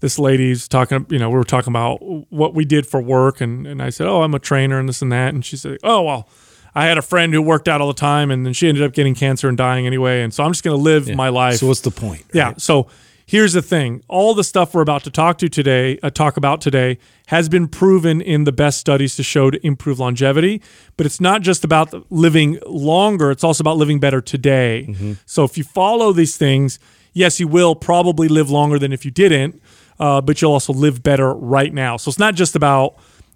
this 0.00 0.18
lady's 0.18 0.68
talking. 0.68 1.06
You 1.10 1.18
know, 1.18 1.30
we 1.30 1.36
were 1.36 1.44
talking 1.44 1.72
about 1.72 1.98
what 2.30 2.54
we 2.54 2.64
did 2.64 2.86
for 2.86 3.00
work, 3.00 3.40
and 3.40 3.66
and 3.66 3.82
I 3.82 3.90
said, 3.90 4.06
"Oh, 4.06 4.22
I'm 4.22 4.34
a 4.34 4.38
trainer 4.38 4.78
and 4.78 4.88
this 4.88 5.02
and 5.02 5.12
that," 5.12 5.34
and 5.34 5.44
she 5.44 5.56
said, 5.56 5.78
"Oh, 5.82 6.02
well." 6.02 6.28
I 6.74 6.84
had 6.84 6.98
a 6.98 7.02
friend 7.02 7.32
who 7.32 7.42
worked 7.42 7.66
out 7.66 7.80
all 7.80 7.88
the 7.88 7.94
time, 7.94 8.30
and 8.30 8.46
then 8.46 8.52
she 8.52 8.68
ended 8.68 8.84
up 8.84 8.92
getting 8.92 9.14
cancer 9.14 9.48
and 9.48 9.58
dying 9.58 9.86
anyway. 9.86 10.22
And 10.22 10.32
so 10.32 10.44
I'm 10.44 10.52
just 10.52 10.62
going 10.62 10.76
to 10.76 10.82
live 10.82 11.08
my 11.16 11.28
life. 11.28 11.56
So 11.56 11.66
what's 11.66 11.80
the 11.80 11.90
point? 11.90 12.24
Yeah. 12.32 12.54
So 12.56 12.86
here's 13.26 13.54
the 13.54 13.62
thing: 13.62 14.04
all 14.06 14.32
the 14.34 14.44
stuff 14.44 14.74
we're 14.74 14.82
about 14.82 15.02
to 15.04 15.10
talk 15.10 15.38
to 15.38 15.48
today, 15.48 15.98
uh, 16.02 16.10
talk 16.10 16.36
about 16.36 16.60
today, 16.60 16.98
has 17.28 17.48
been 17.48 17.66
proven 17.68 18.20
in 18.20 18.44
the 18.44 18.52
best 18.52 18.78
studies 18.78 19.16
to 19.16 19.24
show 19.24 19.50
to 19.50 19.66
improve 19.66 19.98
longevity. 19.98 20.62
But 20.96 21.06
it's 21.06 21.20
not 21.20 21.42
just 21.42 21.64
about 21.64 22.12
living 22.12 22.58
longer; 22.66 23.32
it's 23.32 23.42
also 23.42 23.62
about 23.62 23.76
living 23.78 23.98
better 23.98 24.20
today. 24.20 24.94
So 25.26 25.42
if 25.44 25.58
you 25.58 25.64
follow 25.64 26.12
these 26.12 26.36
things, 26.36 26.78
yes, 27.12 27.40
you 27.40 27.48
will 27.48 27.74
probably 27.74 28.28
live 28.28 28.50
longer 28.50 28.78
than 28.78 28.92
if 28.92 29.04
you 29.04 29.10
didn't. 29.10 29.60
Uh, 29.98 30.20
but 30.20 30.40
you'll 30.40 30.52
also 30.52 30.72
live 30.72 31.02
better 31.02 31.32
right 31.34 31.72
now. 31.74 31.96
So 31.96 32.08
it's 32.08 32.18
not 32.18 32.34
just 32.34 32.54
about 32.54 32.94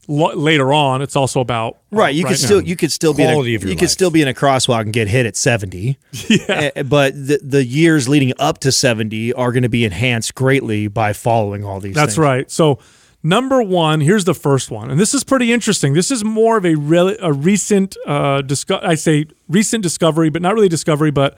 lo- 0.09 0.35
later 0.35 0.73
on; 0.73 1.03
it's 1.03 1.17
also 1.17 1.41
about 1.41 1.75
uh, 1.93 1.97
Right, 1.97 2.15
you 2.15 2.25
could 2.25 2.39
still 2.39 2.61
now. 2.61 2.67
you 2.67 2.77
could 2.77 2.93
still 2.93 3.15
be 3.15 3.23
in 3.25 3.31
a, 3.31 3.33
Quality 3.33 3.55
of 3.57 3.63
your 3.63 3.71
you 3.73 3.77
could 3.77 3.91
still 3.91 4.11
be 4.11 4.23
in 4.23 4.29
a 4.29 4.35
crosswalk 4.35 4.83
and 4.83 4.93
get 4.93 5.09
hit 5.09 5.27
at 5.27 5.37
seventy. 5.37 5.99
Yeah. 6.29 6.71
Eh, 6.77 6.83
but 6.85 7.15
the 7.15 7.41
the 7.43 7.65
years 7.65 8.09
leading 8.09 8.33
up 8.39 8.59
to 8.61 8.71
seventy 8.73 9.33
are 9.33 9.51
going 9.53 9.65
to 9.65 9.69
be 9.69 9.85
enhanced 9.85 10.35
greatly 10.35 10.87
by 10.89 11.13
following 11.13 11.65
all 11.65 11.81
these. 11.81 11.95
That's 11.95 12.13
things. 12.15 12.19
right. 12.19 12.51
So, 12.51 12.79
number 13.25 13.61
one, 13.63 14.01
here's 14.01 14.25
the 14.25 14.35
first 14.35 14.71
one, 14.71 14.91
and 14.91 15.01
this 15.01 15.15
is 15.15 15.25
pretty 15.25 15.53
interesting. 15.53 15.95
This 15.95 16.11
is 16.13 16.23
more 16.25 16.57
of 16.59 16.65
a 16.65 16.77
really 16.77 17.17
a 17.21 17.33
recent, 17.33 17.97
uh, 18.07 18.43
disco- 18.43 18.81
I 18.83 18.95
say 18.95 19.27
recent 19.49 19.83
discovery, 19.83 20.31
but 20.31 20.43
not 20.43 20.55
really 20.55 20.69
discovery, 20.69 21.11
but 21.11 21.37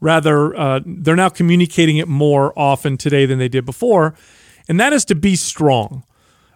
rather 0.00 0.56
uh, 0.56 0.80
they're 0.86 1.16
now 1.16 1.28
communicating 1.28 1.96
it 1.98 2.08
more 2.08 2.52
often 2.58 2.96
today 2.96 3.26
than 3.26 3.38
they 3.38 3.48
did 3.48 3.64
before, 3.66 4.14
and 4.70 4.78
that 4.78 4.92
is 4.92 5.04
to 5.06 5.16
be 5.16 5.34
strong. 5.34 6.04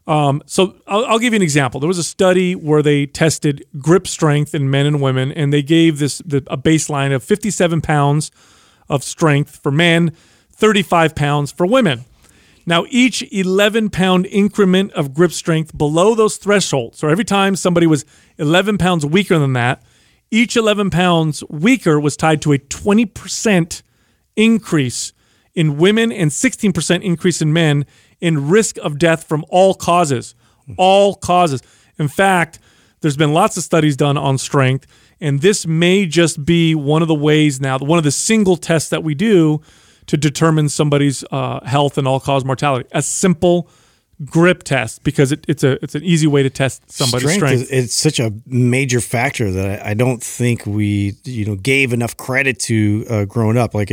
Um, 0.06 0.40
so 0.47 0.76
I'll, 0.87 1.04
I'll 1.06 1.18
give 1.18 1.33
you 1.33 1.38
an 1.38 1.42
example. 1.42 1.80
There 1.80 1.88
was 1.88 1.99
a 1.99 2.04
study 2.04 2.54
where 2.54 2.80
they 2.80 3.06
tested 3.06 3.66
grip 3.78 4.06
strength 4.06 4.54
in 4.54 4.71
men 4.71 4.87
and 4.87 5.02
women, 5.02 5.33
and 5.33 5.52
they 5.52 5.62
gave 5.62 5.99
this 5.99 6.18
the, 6.18 6.38
a 6.47 6.56
baseline 6.56 7.12
of 7.12 7.25
57 7.25 7.80
pounds 7.80 8.30
of 8.88 9.02
strength 9.02 9.56
for 9.56 9.73
men, 9.73 10.12
35 10.52 11.16
pounds 11.16 11.50
for 11.50 11.66
women. 11.66 12.04
Now, 12.64 12.85
each 12.88 13.25
11 13.33 13.90
pound 13.90 14.26
increment 14.26 14.92
of 14.92 15.12
grip 15.12 15.33
strength 15.33 15.76
below 15.76 16.14
those 16.14 16.37
thresholds, 16.37 16.99
so 16.99 17.09
every 17.09 17.25
time 17.25 17.56
somebody 17.56 17.88
was 17.88 18.04
11 18.38 18.78
pounds 18.78 19.04
weaker 19.04 19.40
than 19.40 19.54
that, 19.54 19.83
each 20.30 20.56
11 20.56 20.90
pounds 20.90 21.42
weaker 21.50 21.99
was 21.99 22.16
tied 22.16 22.40
to 22.42 22.52
a 22.52 22.59
20% 22.59 23.83
increase 24.37 25.12
in 25.54 25.76
women 25.78 26.10
and 26.10 26.30
16% 26.30 27.02
increase 27.02 27.40
in 27.40 27.52
men 27.52 27.86
in 28.21 28.49
risk 28.49 28.76
of 28.78 28.99
death 28.99 29.25
from 29.25 29.45
all 29.49 29.75
causes. 29.75 30.34
All 30.78 31.14
causes. 31.14 31.62
In 31.99 32.08
fact, 32.08 32.58
there's 33.00 33.17
been 33.17 33.34
lots 33.34 33.56
of 33.56 33.62
studies 33.62 33.97
done 33.97 34.17
on 34.17 34.38
strength, 34.38 34.86
and 35.21 35.43
this 35.43 35.67
may 35.67 36.06
just 36.06 36.45
be 36.45 36.75
one 36.75 37.02
of 37.02 37.08
the 37.08 37.14
ways 37.14 37.60
now, 37.60 37.78
one 37.78 37.99
of 37.99 38.04
the 38.04 38.10
single 38.10 38.56
tests 38.56 38.88
that 38.90 39.04
we 39.04 39.14
do 39.14 39.60
to 40.06 40.17
determine 40.17 40.69
somebody's 40.69 41.25
uh, 41.30 41.64
health 41.67 41.99
and 41.99 42.08
all 42.08 42.21
cause 42.21 42.45
mortality. 42.45 42.88
A 42.93 43.02
simple 43.02 43.69
grip 44.25 44.62
test 44.62 45.02
because 45.02 45.32
it, 45.32 45.45
it's 45.49 45.64
a 45.64 45.73
it's 45.82 45.95
an 45.95 46.02
easy 46.02 46.26
way 46.26 46.43
to 46.43 46.50
test 46.50 46.90
somebody's 46.90 47.34
strength. 47.34 47.62
Is, 47.62 47.71
it's 47.71 47.95
such 47.95 48.21
a 48.21 48.32
major 48.47 49.00
factor 49.00 49.50
that 49.50 49.82
I, 49.82 49.90
I 49.90 49.95
don't 49.95 50.23
think 50.23 50.64
we 50.67 51.14
you 51.25 51.45
know 51.45 51.56
gave 51.56 51.93
enough 51.93 52.17
credit 52.17 52.58
to 52.60 53.04
uh, 53.10 53.25
growing 53.25 53.58
up. 53.58 53.75
Like 53.75 53.90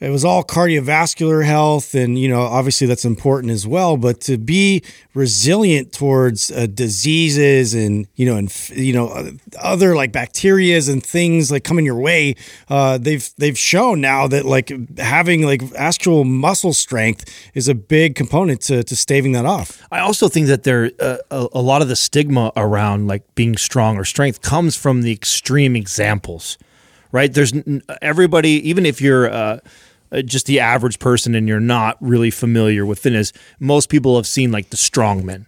it, 0.00 0.10
was 0.10 0.24
all 0.24 0.44
cardiovascular 0.44 1.44
health, 1.44 1.94
and 1.94 2.18
you 2.18 2.28
know 2.28 2.40
obviously 2.40 2.86
that's 2.86 3.04
important 3.04 3.52
as 3.52 3.66
well. 3.66 3.96
But 3.96 4.20
to 4.22 4.38
be 4.38 4.82
resilient 5.14 5.92
towards 5.92 6.50
uh, 6.50 6.66
diseases 6.66 7.74
and 7.74 8.06
you 8.16 8.26
know 8.26 8.36
and 8.36 8.68
you 8.70 8.92
know 8.92 9.08
uh, 9.08 9.30
other 9.60 9.94
like 9.94 10.12
bacterias 10.12 10.90
and 10.90 11.04
things 11.04 11.50
like 11.50 11.64
coming 11.64 11.84
your 11.84 11.98
way, 11.98 12.36
uh, 12.68 12.98
they've 12.98 13.28
they've 13.38 13.58
shown 13.58 14.00
now 14.00 14.26
that 14.26 14.44
like 14.44 14.72
having 14.98 15.42
like 15.42 15.62
actual 15.76 16.24
muscle 16.24 16.72
strength 16.72 17.24
is 17.54 17.68
a 17.68 17.74
big 17.74 18.14
component 18.14 18.60
to 18.62 18.82
to 18.84 18.96
staving 18.96 19.32
that 19.32 19.46
off. 19.46 19.82
I 19.90 20.00
also 20.00 20.28
think 20.28 20.46
that 20.48 20.64
there 20.64 20.90
uh, 21.00 21.18
a, 21.30 21.60
lot 21.60 21.82
of 21.82 21.88
the 21.88 21.96
stigma 21.96 22.52
around 22.56 23.06
like 23.06 23.22
being 23.34 23.56
strong 23.56 23.96
or 23.96 24.04
strength 24.04 24.42
comes 24.42 24.76
from 24.76 25.02
the 25.02 25.12
extreme 25.12 25.76
examples, 25.76 26.58
right? 27.12 27.32
There's 27.32 27.52
everybody, 28.02 28.68
even 28.68 28.86
if 28.86 29.00
you're 29.00 29.30
uh, 29.30 29.60
uh, 30.12 30.22
just 30.22 30.46
the 30.46 30.60
average 30.60 30.98
person 30.98 31.34
and 31.34 31.48
you're 31.48 31.60
not 31.60 31.96
really 32.00 32.30
familiar 32.30 32.84
with 32.86 32.98
fitness, 32.98 33.32
most 33.58 33.88
people 33.88 34.16
have 34.16 34.26
seen 34.26 34.52
like 34.52 34.70
the 34.70 34.76
strongmen. 34.76 35.46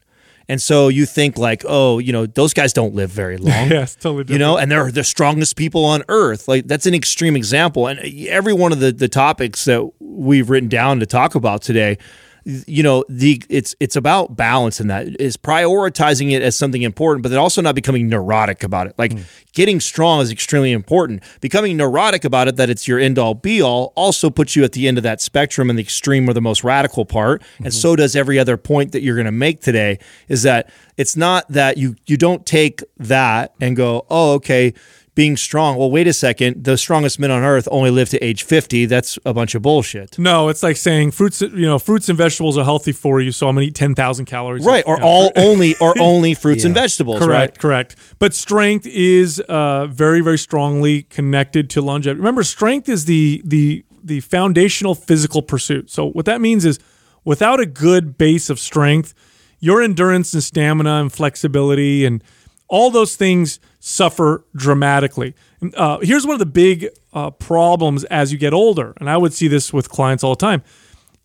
And 0.51 0.63
so 0.63 0.89
you 0.89 1.05
think 1.05 1.37
like, 1.37 1.63
oh, 1.69 1.99
you 1.99 2.13
know, 2.13 2.25
those 2.25 2.55
guys 2.55 2.73
don't 2.73 2.95
live 2.95 3.11
very 3.11 3.37
long. 3.39 3.69
Yes, 3.69 3.95
totally 3.95 4.33
You 4.33 4.39
know, 4.39 4.57
and 4.57 4.71
they're 4.71 4.91
the 4.91 5.05
strongest 5.05 5.57
people 5.57 5.85
on 5.85 6.03
earth. 6.09 6.49
Like 6.49 6.67
that's 6.67 6.87
an 6.87 6.95
extreme 6.95 7.37
example. 7.37 7.87
And 7.87 8.01
every 8.27 8.55
one 8.55 8.73
of 8.73 8.81
the 8.81 8.91
the 8.91 9.09
topics 9.09 9.65
that 9.67 9.89
we've 10.01 10.49
written 10.49 10.69
down 10.69 11.01
to 11.01 11.07
talk 11.07 11.35
about 11.35 11.61
today, 11.63 11.99
you 12.49 12.83
know, 12.83 13.05
the 13.11 13.43
it's 13.51 13.75
it's 13.79 13.95
about 13.95 14.35
balance 14.35 14.81
in 14.81 14.89
that 14.89 15.21
is 15.21 15.37
prioritizing 15.37 16.33
it 16.33 16.41
as 16.41 16.57
something 16.57 16.81
important, 16.81 17.23
but 17.23 17.29
then 17.29 17.39
also 17.39 17.61
not 17.61 17.75
becoming 17.75 18.09
neurotic 18.09 18.63
about 18.63 18.87
it. 18.87 18.95
Like 18.97 19.13
getting 19.53 19.81
strong 19.81 20.23
is 20.23 20.33
extremely 20.33 20.73
important. 20.73 21.23
Becoming 21.43 21.77
neurotic 21.77 22.25
about 22.25 22.49
it, 22.49 22.57
that 22.57 22.71
it's 22.71 22.89
your 22.89 22.99
end 22.99 23.19
all 23.19 23.35
be 23.35 23.61
all, 23.61 23.93
also 23.97 24.31
puts 24.31 24.57
you 24.57 24.65
at 24.65 24.73
the 24.73 24.89
end 24.89 24.97
of 24.97 25.03
that 25.05 25.21
spectrum 25.21 25.69
and 25.69 25.79
the 25.79 25.83
extreme 25.83 26.29
or 26.29 26.33
the 26.33 26.41
most 26.41 26.65
radical 26.65 27.05
part. 27.05 27.43
And 27.59 27.67
mm-hmm. 27.67 27.71
so 27.71 27.97
does 27.97 28.17
every 28.17 28.39
other 28.39 28.57
point 28.57 28.93
that 28.93 29.03
you're 29.03 29.17
going 29.17 29.27
to 29.27 29.33
make 29.33 29.61
today. 29.61 29.99
Is 30.29 30.43
that 30.45 30.71
it's 30.97 31.17
not 31.17 31.47
that 31.51 31.77
you 31.77 31.97
you 32.07 32.17
don't 32.17 32.47
take 32.47 32.83
that 32.97 33.53
and 33.61 33.77
go, 33.77 34.07
oh, 34.09 34.33
okay 34.35 34.73
being 35.19 35.37
strong. 35.37 35.77
Well, 35.77 35.91
wait 35.91 36.07
a 36.07 36.13
second. 36.13 36.63
The 36.63 36.79
strongest 36.79 37.19
men 37.19 37.33
on 37.33 37.43
earth 37.43 37.67
only 37.73 37.91
live 37.91 38.09
to 38.11 38.19
age 38.25 38.45
50. 38.45 38.87
That's 38.87 39.19
a 39.27 39.35
bunch 39.35 39.57
of 39.57 39.63
bullshit. 39.63 40.17
No, 40.17 40.49
it's 40.49 40.63
like 40.63 40.77
saying 40.77 41.11
fruits. 41.11 41.41
You 41.41 41.67
know, 41.67 41.81
fruits 41.81 42.09
and 42.09 42.17
vegetables 42.17 42.57
are 42.57 42.63
healthy 42.63 42.93
for 42.93 43.21
you, 43.21 43.33
so 43.33 43.49
I'm 43.49 43.57
gonna 43.57 43.67
eat 43.67 43.75
ten 43.75 43.97
thousand 43.97 44.27
calories. 44.27 44.65
Right. 44.65 44.85
Or 44.87 44.95
You 44.95 45.01
know, 45.01 45.07
all 45.07 45.33
only 45.37 45.75
or 45.81 45.99
only 45.99 46.35
fruits 46.35 46.65
and 46.65 46.73
vegetables, 46.73 47.19
Correct, 47.19 47.57
right? 47.57 47.59
correct. 47.59 47.97
But 48.21 48.33
strength 48.33 48.87
is 48.87 49.41
uh, 49.41 49.89
very, 49.89 50.21
very 50.21 50.39
strongly 50.39 51.03
connected 51.03 51.69
to 51.71 51.83
longevity. 51.83 52.19
Remember, 52.19 52.45
strength 52.45 52.89
is 52.89 53.07
the 53.07 53.43
the 53.45 53.85
the 54.05 54.21
foundational 54.21 54.95
physical 54.95 55.43
pursuit. 55.43 55.91
So 55.91 56.11
what 56.11 56.27
that 56.27 56.41
means 56.41 56.65
is, 56.65 56.79
without 57.25 57.59
a 57.59 57.67
good 57.67 58.19
base 58.19 58.51
of 58.51 58.61
strength, 58.61 59.15
your 59.59 59.83
endurance 59.83 60.33
and 60.33 60.45
stamina 60.45 61.01
and 61.01 61.13
flexibility 61.13 62.05
and 62.05 62.23
all 62.69 62.91
those 62.91 63.17
things 63.17 63.61
suffer 63.81 64.45
dramatically. 64.55 65.35
Uh, 65.75 65.99
here's 66.01 66.27
one 66.27 66.35
of 66.35 66.39
the 66.39 66.47
big 66.47 66.89
uh, 67.13 67.31
problems 67.31 68.05
as 68.05 68.33
you 68.33 68.39
get 68.39 68.53
older, 68.53 68.95
and 68.99 69.11
I 69.11 69.17
would 69.17 69.33
see 69.33 69.49
this 69.49 69.73
with 69.73 69.89
clients 69.89 70.23
all 70.23 70.35
the 70.35 70.47
time. 70.47 70.63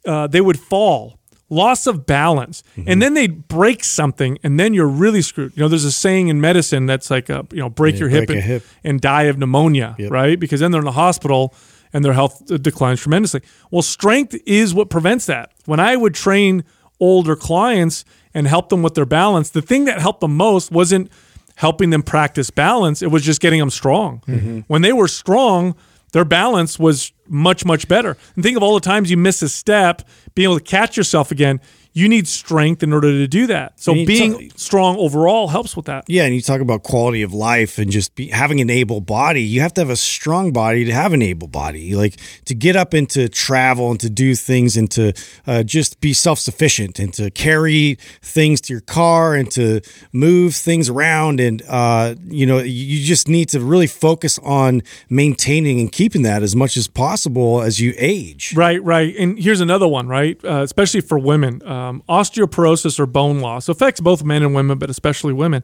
Uh, 0.05 0.27
they 0.27 0.41
would 0.41 0.59
fall, 0.59 1.19
loss 1.49 1.85
of 1.87 2.05
balance, 2.05 2.63
and 2.87 3.01
then 3.01 3.13
they'd 3.13 3.47
break 3.47 3.83
something, 3.83 4.37
and 4.43 4.59
then 4.59 4.73
you're 4.73 4.87
really 4.87 5.21
screwed. 5.21 5.55
You 5.55 5.61
know, 5.61 5.67
there's 5.67 5.85
a 5.85 5.91
saying 5.91 6.29
in 6.29 6.41
medicine 6.41 6.85
that's 6.85 7.11
like, 7.11 7.29
uh, 7.29 7.43
you 7.51 7.59
know, 7.59 7.69
break 7.69 7.99
your 7.99 8.09
hip, 8.09 8.27
break 8.27 8.37
a 8.37 8.41
and, 8.41 8.49
hip. 8.49 8.63
and 8.83 9.01
die 9.01 9.23
of 9.23 9.37
pneumonia, 9.37 9.95
right? 10.09 10.39
Because 10.39 10.61
then 10.61 10.71
they're 10.71 10.81
in 10.81 10.85
the 10.85 10.91
hospital 10.93 11.53
and 11.93 12.03
their 12.03 12.13
health 12.13 12.51
uh, 12.51 12.57
declines 12.57 13.01
tremendously. 13.01 13.41
Well, 13.69 13.83
strength 13.83 14.35
is 14.45 14.73
what 14.73 14.89
prevents 14.89 15.25
that. 15.27 15.51
When 15.65 15.79
I 15.79 15.95
would 15.95 16.15
train 16.15 16.63
older 16.99 17.35
clients 17.35 18.03
and 18.33 18.47
help 18.47 18.69
them 18.69 18.81
with 18.81 18.95
their 18.95 19.05
balance, 19.05 19.51
the 19.51 19.61
thing 19.61 19.85
that 19.85 19.99
helped 19.99 20.21
them 20.21 20.35
most 20.35 20.71
wasn't 20.71 21.11
helping 21.55 21.89
them 21.89 22.03
practice 22.03 22.49
balance, 22.49 23.01
it 23.01 23.11
was 23.11 23.23
just 23.23 23.41
getting 23.41 23.59
them 23.59 23.69
strong. 23.69 24.21
Mm-hmm. 24.27 24.59
When 24.67 24.81
they 24.81 24.93
were 24.93 25.07
strong, 25.07 25.75
their 26.11 26.25
balance 26.25 26.79
was 26.79 27.11
much 27.27 27.65
much 27.65 27.87
better. 27.87 28.17
And 28.35 28.43
think 28.43 28.57
of 28.57 28.63
all 28.63 28.75
the 28.75 28.81
times 28.81 29.11
you 29.11 29.17
miss 29.17 29.41
a 29.41 29.49
step, 29.49 30.03
being 30.35 30.49
able 30.49 30.59
to 30.59 30.63
catch 30.63 30.97
yourself 30.97 31.31
again. 31.31 31.59
You 31.93 32.09
need 32.09 32.27
strength 32.27 32.81
in 32.81 32.91
order 32.91 33.11
to 33.11 33.27
do 33.27 33.47
that. 33.47 33.79
So 33.79 33.93
being 33.93 34.49
talk- 34.49 34.57
strong 34.57 34.97
overall 34.97 35.47
helps 35.47 35.75
with 35.75 35.85
that. 35.85 36.05
Yeah, 36.07 36.23
and 36.23 36.33
you 36.33 36.41
talk 36.41 36.59
about 36.59 36.81
quality 36.83 37.21
of 37.21 37.33
life 37.33 37.77
and 37.77 37.91
just 37.91 38.15
be, 38.15 38.27
having 38.27 38.61
an 38.61 38.69
able 38.69 38.99
body. 38.99 39.43
You 39.43 39.61
have 39.61 39.73
to 39.75 39.81
have 39.81 39.91
a 39.91 39.95
strong 39.95 40.51
body 40.51 40.85
to 40.85 40.93
have 40.93 41.13
an 41.13 41.21
able 41.21 41.47
body. 41.47 41.95
Like 41.95 42.15
to 42.45 42.55
get 42.55 42.75
up 42.75 42.93
and 42.93 43.07
to 43.11 43.29
travel 43.29 43.91
and 43.91 43.99
to 43.99 44.09
do 44.09 44.33
things 44.35 44.75
and 44.75 44.89
to 44.91 45.13
uh, 45.45 45.61
just 45.61 46.01
be 46.01 46.13
self 46.13 46.39
sufficient 46.39 46.97
and 46.97 47.13
to 47.13 47.29
carry 47.29 47.99
things 48.21 48.59
to 48.61 48.73
your 48.73 48.81
car 48.81 49.35
and 49.35 49.51
to 49.51 49.81
move 50.11 50.55
things 50.55 50.89
around. 50.89 51.39
And, 51.39 51.61
uh, 51.67 52.15
you 52.25 52.45
know, 52.45 52.57
you 52.57 53.05
just 53.05 53.27
need 53.27 53.49
to 53.49 53.59
really 53.59 53.87
focus 53.87 54.39
on 54.39 54.81
maintaining 55.09 55.79
and 55.79 55.91
keeping 55.91 56.23
that 56.23 56.41
as 56.41 56.55
much 56.55 56.75
as 56.75 56.87
possible 56.87 57.61
as 57.61 57.79
you 57.79 57.93
age. 57.97 58.53
Right, 58.55 58.83
right. 58.83 59.15
And 59.15 59.37
here's 59.37 59.61
another 59.61 59.87
one, 59.87 60.07
right? 60.07 60.43
Uh, 60.43 60.63
especially 60.63 61.01
for 61.01 61.19
women, 61.19 61.61
um, 61.83 62.03
osteoporosis 62.07 62.99
or 62.99 63.05
bone 63.05 63.39
loss 63.39 63.69
affects 63.69 63.99
both 63.99 64.23
men 64.23 64.41
and 64.41 64.55
women, 64.55 64.77
but 64.77 64.89
especially 64.89 65.33
women. 65.33 65.63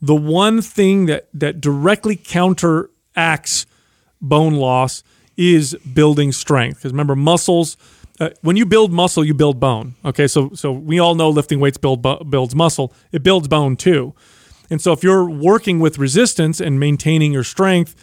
The 0.00 0.14
one 0.14 0.62
thing 0.62 1.06
that 1.06 1.28
that 1.34 1.60
directly 1.60 2.16
counteracts 2.16 3.66
bone 4.20 4.54
loss 4.54 5.02
is 5.36 5.74
building 5.94 6.32
strength. 6.32 6.78
Because 6.78 6.92
remember, 6.92 7.16
muscles. 7.16 7.76
Uh, 8.18 8.28
when 8.42 8.54
you 8.54 8.66
build 8.66 8.92
muscle, 8.92 9.24
you 9.24 9.32
build 9.32 9.58
bone. 9.58 9.94
Okay, 10.04 10.26
so 10.26 10.50
so 10.54 10.72
we 10.72 10.98
all 10.98 11.14
know 11.14 11.30
lifting 11.30 11.60
weights 11.60 11.78
build 11.78 12.02
bu- 12.02 12.24
builds 12.24 12.54
muscle. 12.54 12.92
It 13.12 13.22
builds 13.22 13.48
bone 13.48 13.76
too. 13.76 14.14
And 14.70 14.80
so 14.80 14.92
if 14.92 15.02
you're 15.02 15.28
working 15.28 15.80
with 15.80 15.98
resistance 15.98 16.60
and 16.60 16.78
maintaining 16.78 17.32
your 17.32 17.44
strength, 17.44 17.94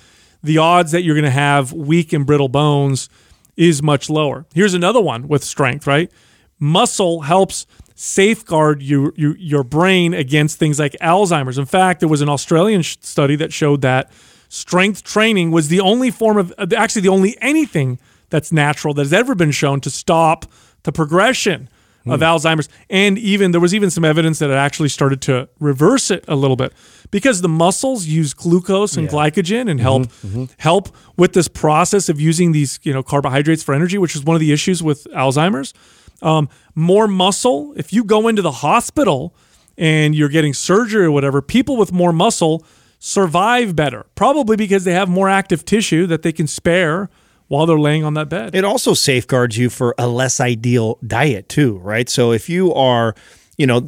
the 0.44 0.58
odds 0.58 0.92
that 0.92 1.04
you're 1.04 1.16
going 1.16 1.24
to 1.24 1.32
have 1.32 1.72
weak 1.72 2.14
and 2.14 2.26
brittle 2.26 2.50
bones 2.50 3.10
is 3.56 3.82
much 3.82 4.10
lower. 4.10 4.46
Here's 4.54 4.74
another 4.74 5.02
one 5.02 5.28
with 5.28 5.44
strength, 5.44 5.88
right? 5.88 6.12
Muscle 6.60 7.22
helps 7.22 7.66
safeguard 7.96 8.82
you, 8.84 9.12
you, 9.16 9.36
your 9.40 9.64
brain 9.64 10.14
against 10.14 10.60
things 10.60 10.80
like 10.80 10.94
Alzheimer's. 11.02 11.58
In 11.58 11.66
fact, 11.66 12.00
there 12.00 12.10
was 12.10 12.22
an 12.22 12.30
Australian 12.30 12.84
sh- 12.84 12.98
study 13.02 13.36
that 13.38 13.52
showed 13.52 13.82
that 13.82 14.12
strength 14.50 15.04
training 15.04 15.52
was 15.52 15.68
the 15.68 15.80
only 15.80 16.12
form 16.12 16.38
of, 16.38 16.54
uh, 16.58 16.68
actually, 16.78 17.02
the 17.02 17.10
only 17.10 17.36
anything 17.42 18.00
that's 18.30 18.52
natural 18.52 18.94
that 18.94 19.02
has 19.02 19.14
ever 19.14 19.34
been 19.34 19.52
shown 19.52 19.82
to 19.82 19.90
stop 19.90 20.46
the 20.84 20.92
progression 20.92 21.70
hmm. 22.04 22.12
of 22.12 22.20
Alzheimer's. 22.20 22.70
And 22.90 23.18
even 23.18 23.52
there 23.52 23.62
was 23.62 23.74
even 23.74 23.90
some 23.90 24.06
evidence 24.06 24.38
that 24.40 24.52
it 24.52 24.56
actually 24.58 24.90
started 24.90 25.22
to 25.24 25.50
reverse 25.60 26.12
it 26.12 26.24
a 26.28 26.36
little 26.36 26.56
bit 26.56 26.74
because 27.10 27.42
the 27.42 27.50
muscles 27.50 28.06
use 28.06 28.34
glucose 28.34 28.96
and 28.96 29.10
glycogen 29.10 29.62
and 29.62 29.80
mm-hmm, 29.80 29.80
help 29.80 30.04
mm-hmm. 30.04 30.46
help 30.58 30.96
with 31.16 31.34
this 31.34 31.48
process 31.48 32.10
of 32.10 32.20
using 32.20 32.52
these 32.52 32.80
you 32.84 32.94
know 32.94 33.02
carbohydrates 33.02 33.64
for 33.64 33.74
energy, 33.74 33.98
which 33.98 34.16
is 34.16 34.24
one 34.24 34.36
of 34.36 34.40
the 34.40 34.52
issues 34.52 34.84
with 34.84 35.06
Alzheimer's. 35.16 35.74
Um, 36.22 36.50
more 36.76 37.08
muscle. 37.08 37.74
If 37.78 37.94
you 37.94 38.04
go 38.04 38.28
into 38.28 38.42
the 38.42 38.52
hospital 38.52 39.36
and 39.78 40.16
you're 40.16 40.30
getting 40.30 40.54
surgery 40.54 41.06
or 41.06 41.12
whatever, 41.12 41.42
people 41.42 41.78
with 41.78 41.92
more 41.92 42.12
muscle 42.12 42.66
survive 43.00 43.76
better, 43.76 44.06
probably 44.16 44.56
because 44.56 44.84
they 44.84 44.94
have 44.94 45.08
more 45.08 45.30
active 45.30 45.64
tissue 45.64 46.08
that 46.08 46.24
they 46.24 46.32
can 46.32 46.48
spare 46.48 47.10
while 47.48 47.66
they're 47.66 47.80
laying 47.80 48.04
on 48.04 48.14
that 48.16 48.30
bed. 48.30 48.56
It 48.56 48.66
also 48.66 48.94
safeguards 48.94 49.58
you 49.58 49.70
for 49.70 49.96
a 49.98 50.08
less 50.08 50.40
ideal 50.40 51.00
diet 51.06 51.48
too, 51.48 51.78
right? 51.78 52.10
So 52.10 52.32
if 52.32 52.50
you 52.50 52.74
are, 52.74 53.16
you 53.58 53.68
know, 53.68 53.88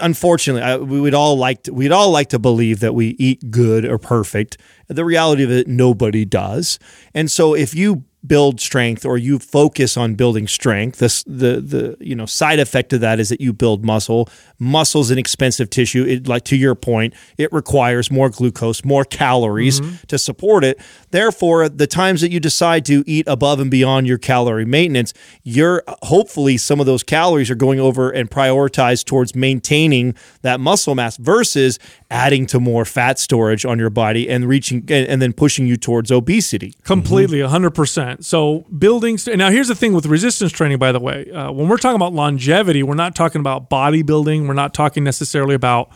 unfortunately, 0.00 0.62
I, 0.62 0.76
we 0.78 1.00
would 1.00 1.14
all 1.14 1.36
like 1.36 1.64
to, 1.64 1.72
we'd 1.74 1.92
all 1.92 2.10
like 2.10 2.30
to 2.30 2.38
believe 2.38 2.80
that 2.80 2.94
we 2.94 3.08
eat 3.18 3.50
good 3.50 3.84
or 3.84 3.98
perfect. 3.98 4.58
The 4.88 5.04
reality 5.04 5.44
of 5.44 5.50
it, 5.50 5.68
nobody 5.68 6.24
does. 6.24 6.78
And 7.14 7.30
so 7.30 7.54
if 7.54 7.74
you 7.74 8.04
build 8.28 8.60
strength 8.60 9.04
or 9.04 9.18
you 9.18 9.38
focus 9.38 9.96
on 9.96 10.14
building 10.14 10.46
strength, 10.46 10.98
this 10.98 11.24
the 11.24 11.60
the 11.60 11.96
you 12.00 12.14
know 12.14 12.26
side 12.26 12.60
effect 12.60 12.92
of 12.92 13.00
that 13.00 13.18
is 13.18 13.30
that 13.30 13.40
you 13.40 13.52
build 13.52 13.84
muscle. 13.84 14.28
Muscle's 14.58 15.10
an 15.10 15.18
expensive 15.18 15.70
tissue. 15.70 16.04
It, 16.04 16.28
like 16.28 16.44
to 16.44 16.56
your 16.56 16.74
point, 16.74 17.14
it 17.38 17.52
requires 17.52 18.10
more 18.10 18.28
glucose, 18.28 18.84
more 18.84 19.04
calories 19.04 19.80
to 20.08 20.18
support 20.18 20.64
it. 20.64 20.78
Therefore, 21.10 21.68
the 21.68 21.86
times 21.86 22.20
that 22.20 22.30
you 22.30 22.40
decide 22.40 22.84
to 22.86 23.02
eat 23.06 23.26
above 23.26 23.60
and 23.60 23.70
beyond 23.70 24.06
your 24.06 24.18
calorie 24.18 24.64
maintenance, 24.64 25.14
you're 25.42 25.82
hopefully 26.02 26.56
some 26.56 26.80
of 26.80 26.86
those 26.86 27.02
calories 27.02 27.50
are 27.50 27.54
going 27.54 27.80
over 27.80 28.10
and 28.10 28.30
prioritized 28.30 29.04
towards 29.06 29.34
maintaining 29.34 30.14
that 30.42 30.60
muscle 30.60 30.94
mass 30.94 31.16
versus 31.16 31.78
adding 32.10 32.46
to 32.46 32.60
more 32.60 32.84
fat 32.84 33.18
storage 33.18 33.64
on 33.64 33.78
your 33.78 33.90
body 33.90 34.28
and 34.28 34.48
reaching 34.48 34.78
and, 34.88 35.06
and 35.08 35.22
then 35.22 35.32
pushing 35.32 35.66
you 35.66 35.76
towards 35.76 36.10
obesity. 36.10 36.74
Completely, 36.84 37.38
100%. 37.38 38.17
So, 38.20 38.66
building. 38.76 39.16
st- 39.18 39.38
Now, 39.38 39.50
here's 39.50 39.68
the 39.68 39.74
thing 39.74 39.92
with 39.92 40.06
resistance 40.06 40.50
training, 40.52 40.78
by 40.78 40.90
the 40.92 40.98
way. 41.00 41.30
Uh, 41.30 41.52
when 41.52 41.68
we're 41.68 41.76
talking 41.76 41.96
about 41.96 42.12
longevity, 42.12 42.82
we're 42.82 42.94
not 42.94 43.14
talking 43.14 43.40
about 43.40 43.70
bodybuilding. 43.70 44.46
We're 44.48 44.54
not 44.54 44.74
talking 44.74 45.04
necessarily 45.04 45.54
about 45.54 45.90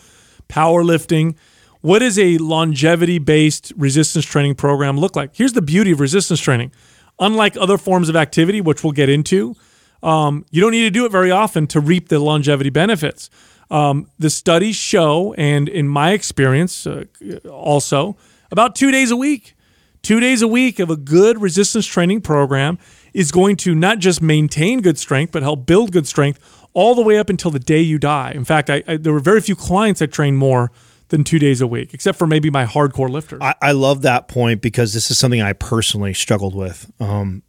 powerlifting. 0.49 1.35
What 1.81 1.99
does 1.99 2.19
a 2.19 2.39
longevity 2.39 3.19
based 3.19 3.73
resistance 3.77 4.25
training 4.25 4.55
program 4.55 4.99
look 4.99 5.17
like? 5.17 5.35
Here's 5.35 5.53
the 5.53 5.63
beauty 5.63 5.91
of 5.91 6.01
resistance 6.01 6.41
training. 6.41 6.71
Unlike 7.19 7.57
other 7.57 7.77
forms 7.77 8.09
of 8.09 8.17
activity, 8.17 8.61
which 8.61 8.85
we'll 8.85 8.93
get 8.93 9.09
into, 9.09 9.55
um, 10.03 10.45
you 10.51 10.61
don't 10.61 10.71
need 10.73 10.83
to 10.83 10.91
do 10.91 11.05
it 11.05 11.13
very 11.13 11.31
often 11.31 11.67
to 11.69 11.81
reap 11.81 12.09
the 12.09 12.19
longevity 12.19 12.71
benefits. 12.71 13.31
Um, 13.71 14.09
the 14.19 14.31
studies 14.31 14.77
show, 14.77 15.35
and 15.35 15.69
in 15.69 15.89
my 15.89 16.13
experience 16.13 16.87
uh, 16.87 17.05
also, 17.51 18.17
about 18.51 18.75
two 18.77 18.91
days 18.91 19.11
a 19.11 19.17
week. 19.17 19.55
Two 20.03 20.19
days 20.19 20.43
a 20.43 20.49
week 20.49 20.81
of 20.81 20.91
a 20.91 20.97
good 20.97 21.41
resistance 21.41 21.87
training 21.87 22.23
program 22.23 22.77
is 23.15 23.31
going 23.31 23.57
to 23.59 23.73
not 23.73 24.01
just 24.01 24.21
maintain 24.21 24.81
good 24.81 24.99
strength, 24.99 25.31
but 25.31 25.45
help 25.45 25.65
build 25.65 25.93
good 25.93 26.09
strength 26.09 26.41
all 26.73 26.97
the 26.97 27.03
way 27.03 27.19
up 27.19 27.31
until 27.31 27.53
the 27.53 27.61
day 27.61 27.81
you 27.81 28.01
die. 28.01 28.33
In 28.33 28.45
fact, 28.45 28.69
I, 28.69 28.83
I, 28.89 28.97
there 28.97 29.13
were 29.13 29.21
very 29.21 29.41
few 29.41 29.55
clients 29.55 30.01
that 30.01 30.11
trained 30.11 30.39
more 30.39 30.73
than 31.11 31.23
two 31.23 31.39
days 31.39 31.61
a 31.61 31.69
week, 31.69 31.95
except 31.95 32.19
for 32.19 32.27
maybe 32.27 32.51
my 32.51 32.67
hardcore 32.67 33.09
lifters. 33.09 33.39
I, 33.43 33.55
I 33.63 33.73
love 33.73 34.03
that 34.03 34.27
point 34.27 34.61
because 34.61 34.93
this 34.93 35.09
is 35.09 35.19
something 35.19 35.41
I 35.41 35.53
personally 35.53 36.15
struggled 36.15 36.57
with. 36.57 36.91
Um, 36.99 37.45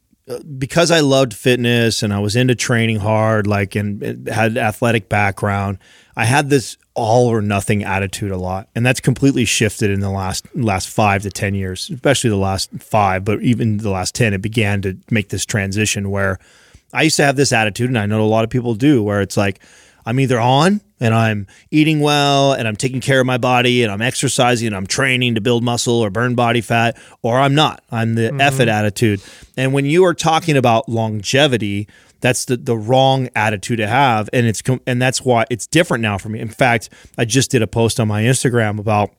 because 0.58 0.92
I 0.92 1.00
loved 1.00 1.34
fitness 1.34 2.04
and 2.04 2.14
I 2.14 2.20
was 2.20 2.36
into 2.36 2.54
training 2.54 3.00
hard, 3.00 3.48
like 3.48 3.76
and 3.76 4.28
had 4.28 4.58
athletic 4.58 5.10
background, 5.10 5.80
I 6.16 6.26
had 6.26 6.52
this 6.52 6.78
all 6.96 7.28
or 7.28 7.42
nothing 7.42 7.84
attitude 7.84 8.32
a 8.32 8.38
lot, 8.38 8.68
and 8.76 8.86
that's 8.86 9.00
completely 9.00 9.46
shifted 9.46 9.90
in 9.90 10.00
the 10.00 10.12
last 10.12 10.46
last 10.56 10.90
five 10.90 11.24
to 11.24 11.30
ten 11.30 11.56
years, 11.56 11.90
especially 11.90 12.30
the 12.30 12.36
last 12.36 12.70
five, 12.80 13.26
but 13.26 13.42
even 13.42 13.78
the 13.78 13.90
last 13.90 14.14
ten, 14.14 14.34
it 14.34 14.42
began 14.42 14.82
to 14.84 14.98
make 15.10 15.30
this 15.30 15.46
transition 15.46 16.12
where 16.12 16.40
I 16.94 17.04
used 17.04 17.18
to 17.18 17.26
have 17.26 17.36
this 17.36 17.52
attitude, 17.52 17.90
and 17.90 17.98
I 17.98 18.06
know 18.06 18.22
a 18.22 18.28
lot 18.28 18.44
of 18.44 18.50
people 18.50 18.76
do, 18.76 19.02
where 19.02 19.22
it's 19.22 19.38
like 19.38 19.60
I'm 20.06 20.20
either 20.20 20.40
on 20.40 20.82
and 21.00 21.14
I'm 21.14 21.48
eating 21.72 22.00
well 22.00 22.54
and 22.54 22.68
I'm 22.68 22.76
taking 22.76 23.02
care 23.02 23.20
of 23.20 23.26
my 23.26 23.38
body 23.38 23.84
and 23.84 23.92
I'm 23.92 24.02
exercising 24.02 24.68
and 24.68 24.76
I'm 24.76 24.88
training 24.88 25.36
to 25.36 25.42
build 25.42 25.64
muscle 25.64 26.00
or 26.00 26.10
burn 26.10 26.36
body 26.36 26.62
fat, 26.62 26.98
or 27.22 27.40
I'm 27.40 27.56
not. 27.56 27.84
I'm 27.92 28.16
the 28.16 28.30
mm-hmm. 28.30 28.42
F 28.42 28.60
it 28.60 28.68
attitude. 28.68 29.22
And 29.58 29.74
when 29.74 29.86
you 29.86 30.06
are 30.06 30.14
talking 30.14 30.58
about 30.58 30.88
longevity, 30.88 31.88
that's 32.24 32.46
the, 32.46 32.56
the 32.56 32.78
wrong 32.78 33.28
attitude 33.36 33.78
to 33.78 33.88
have. 33.88 34.30
And 34.32 34.46
it's 34.48 34.64
and 34.88 35.02
that's 35.02 35.22
why 35.22 35.44
it's 35.52 35.68
different 35.68 36.02
now 36.02 36.18
for 36.18 36.30
me. 36.30 36.40
In 36.40 36.48
fact, 36.48 36.90
I 37.18 37.26
just 37.26 37.52
did 37.52 37.62
a 37.62 37.68
post 37.68 38.00
on 38.00 38.08
my 38.08 38.24
Instagram 38.24 38.80
about 38.80 39.12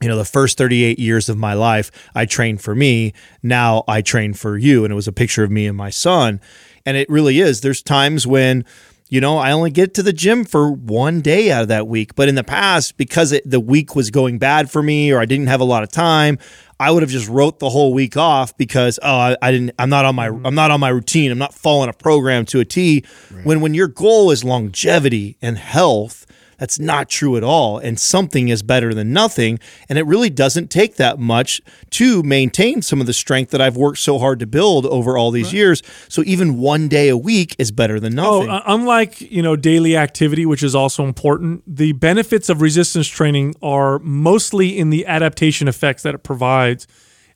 you 0.00 0.08
know, 0.08 0.16
the 0.16 0.24
first 0.24 0.56
38 0.56 0.98
years 0.98 1.28
of 1.28 1.36
my 1.36 1.54
life, 1.54 1.90
I 2.14 2.24
trained 2.24 2.62
for 2.62 2.74
me. 2.74 3.12
Now 3.42 3.82
I 3.88 4.00
train 4.00 4.32
for 4.32 4.56
you. 4.56 4.84
And 4.84 4.92
it 4.92 4.94
was 4.94 5.08
a 5.08 5.12
picture 5.12 5.42
of 5.42 5.50
me 5.50 5.66
and 5.66 5.76
my 5.76 5.90
son. 5.90 6.40
And 6.86 6.96
it 6.96 7.10
really 7.10 7.40
is. 7.40 7.60
There's 7.62 7.82
times 7.82 8.24
when, 8.24 8.64
you 9.08 9.20
know, 9.20 9.38
I 9.38 9.52
only 9.52 9.70
get 9.70 9.94
to 9.94 10.02
the 10.02 10.12
gym 10.12 10.44
for 10.44 10.70
one 10.70 11.20
day 11.20 11.50
out 11.50 11.62
of 11.62 11.68
that 11.68 11.88
week. 11.88 12.14
But 12.14 12.28
in 12.28 12.34
the 12.34 12.44
past, 12.44 12.96
because 12.96 13.32
it, 13.32 13.48
the 13.48 13.60
week 13.60 13.96
was 13.96 14.10
going 14.10 14.38
bad 14.38 14.70
for 14.70 14.82
me 14.82 15.10
or 15.12 15.18
I 15.18 15.24
didn't 15.24 15.46
have 15.46 15.60
a 15.60 15.64
lot 15.64 15.82
of 15.82 15.90
time, 15.90 16.38
I 16.80 16.90
would 16.90 17.02
have 17.02 17.10
just 17.10 17.28
wrote 17.28 17.58
the 17.58 17.70
whole 17.70 17.92
week 17.92 18.16
off 18.16 18.56
because 18.56 19.00
oh 19.02 19.18
I, 19.18 19.36
I 19.42 19.50
didn't 19.50 19.72
I'm 19.78 19.90
not 19.90 20.04
on 20.04 20.14
my 20.14 20.28
mm-hmm. 20.28 20.46
I'm 20.46 20.54
not 20.54 20.70
on 20.70 20.78
my 20.78 20.90
routine 20.90 21.32
I'm 21.32 21.38
not 21.38 21.52
following 21.52 21.88
a 21.88 21.92
program 21.92 22.44
to 22.46 22.60
a 22.60 22.64
T. 22.64 23.04
When 23.42 23.60
when 23.60 23.74
your 23.74 23.88
goal 23.88 24.30
is 24.30 24.44
longevity 24.44 25.36
and 25.42 25.58
health, 25.58 26.24
that's 26.58 26.78
not 26.78 27.08
true 27.08 27.36
at 27.36 27.44
all. 27.44 27.78
And 27.78 27.98
something 27.98 28.48
is 28.48 28.62
better 28.62 28.92
than 28.92 29.12
nothing. 29.12 29.58
And 29.88 29.98
it 29.98 30.02
really 30.06 30.28
doesn't 30.30 30.68
take 30.70 30.96
that 30.96 31.18
much 31.18 31.60
to 31.90 32.22
maintain 32.22 32.82
some 32.82 33.00
of 33.00 33.06
the 33.06 33.12
strength 33.12 33.50
that 33.52 33.60
I've 33.60 33.76
worked 33.76 33.98
so 33.98 34.18
hard 34.18 34.40
to 34.40 34.46
build 34.46 34.84
over 34.86 35.16
all 35.16 35.30
these 35.30 35.52
years. 35.52 35.82
So 36.08 36.22
even 36.26 36.58
one 36.58 36.88
day 36.88 37.08
a 37.08 37.16
week 37.16 37.54
is 37.58 37.70
better 37.70 37.98
than 38.00 38.18
Oh, 38.18 38.40
nothing. 38.40 38.50
uh, 38.50 38.62
unlike 38.66 39.20
you 39.20 39.42
know 39.42 39.56
daily 39.56 39.96
activity, 39.96 40.44
which 40.46 40.62
is 40.62 40.74
also 40.74 41.04
important, 41.04 41.62
the 41.66 41.92
benefits 41.92 42.48
of 42.48 42.60
resistance 42.60 43.06
training 43.08 43.54
are 43.62 43.98
mostly 44.00 44.76
in 44.78 44.90
the 44.90 45.06
adaptation 45.06 45.68
effects 45.68 46.02
that 46.02 46.14
it 46.14 46.22
provides, 46.24 46.86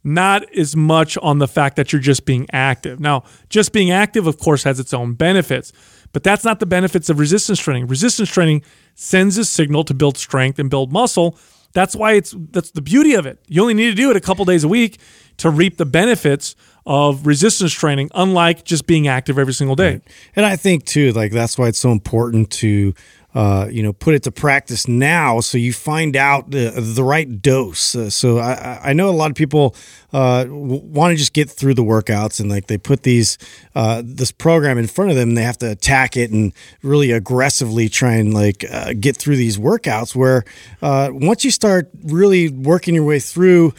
not 0.04 0.42
as 0.56 0.74
much 0.74 1.16
on 1.18 1.38
the 1.38 1.46
fact 1.46 1.76
that 1.76 1.92
you're 1.92 2.02
just 2.02 2.24
being 2.24 2.46
active. 2.52 2.98
Now, 2.98 3.22
just 3.48 3.72
being 3.72 3.92
active, 3.92 4.26
of 4.26 4.36
course, 4.38 4.64
has 4.64 4.80
its 4.80 4.92
own 4.92 5.14
benefits, 5.14 5.72
but 6.12 6.22
that's 6.22 6.44
not 6.44 6.60
the 6.60 6.66
benefits 6.66 7.08
of 7.10 7.18
resistance 7.18 7.58
training. 7.60 7.86
Resistance 7.86 8.28
training 8.30 8.62
sends 8.94 9.38
a 9.38 9.44
signal 9.44 9.84
to 9.84 9.94
build 9.94 10.16
strength 10.18 10.58
and 10.58 10.68
build 10.70 10.92
muscle, 10.92 11.38
That's 11.72 11.96
why 11.96 12.12
it's 12.12 12.34
that's 12.50 12.70
the 12.70 12.82
beauty 12.82 13.14
of 13.14 13.26
it. 13.26 13.38
You 13.48 13.62
only 13.62 13.74
need 13.74 13.90
to 13.90 13.94
do 13.94 14.10
it 14.10 14.16
a 14.16 14.20
couple 14.20 14.44
days 14.44 14.64
a 14.64 14.68
week 14.68 14.98
to 15.38 15.48
reap 15.50 15.78
the 15.78 15.86
benefits 15.86 16.54
of 16.84 17.26
resistance 17.26 17.72
training, 17.72 18.10
unlike 18.14 18.64
just 18.64 18.86
being 18.86 19.08
active 19.08 19.38
every 19.38 19.54
single 19.54 19.76
day. 19.76 20.00
And 20.36 20.44
I 20.44 20.56
think 20.56 20.84
too, 20.84 21.12
like 21.12 21.32
that's 21.32 21.56
why 21.56 21.68
it's 21.68 21.78
so 21.78 21.92
important 21.92 22.50
to 22.60 22.94
uh, 23.34 23.66
you 23.70 23.82
know, 23.82 23.94
put 23.94 24.14
it 24.14 24.22
to 24.22 24.30
practice 24.30 24.86
now 24.86 25.40
so 25.40 25.56
you 25.56 25.72
find 25.72 26.16
out 26.16 26.50
the, 26.50 26.70
the 26.70 27.02
right 27.02 27.40
dose. 27.40 27.94
Uh, 27.94 28.10
so 28.10 28.38
I, 28.38 28.90
I 28.90 28.92
know 28.92 29.08
a 29.08 29.10
lot 29.10 29.30
of 29.30 29.36
people 29.36 29.74
uh, 30.12 30.44
want 30.50 31.12
to 31.12 31.16
just 31.16 31.32
get 31.32 31.48
through 31.48 31.72
the 31.72 31.82
workouts 31.82 32.40
and 32.40 32.50
like 32.50 32.66
they 32.66 32.76
put 32.76 33.04
these 33.04 33.38
uh, 33.74 34.02
this 34.04 34.30
program 34.30 34.76
in 34.76 34.86
front 34.86 35.10
of 35.10 35.16
them 35.16 35.34
they 35.34 35.42
have 35.42 35.56
to 35.56 35.70
attack 35.70 36.18
it 36.18 36.30
and 36.30 36.52
really 36.82 37.10
aggressively 37.10 37.88
try 37.88 38.12
and 38.12 38.34
like 38.34 38.66
uh, 38.70 38.92
get 39.00 39.16
through 39.16 39.36
these 39.36 39.56
workouts 39.56 40.14
where 40.14 40.44
once 40.82 41.44
you 41.46 41.50
start 41.50 41.88
really 42.04 42.50
working 42.50 42.94
your 42.94 43.04
way 43.04 43.18
through 43.18 43.72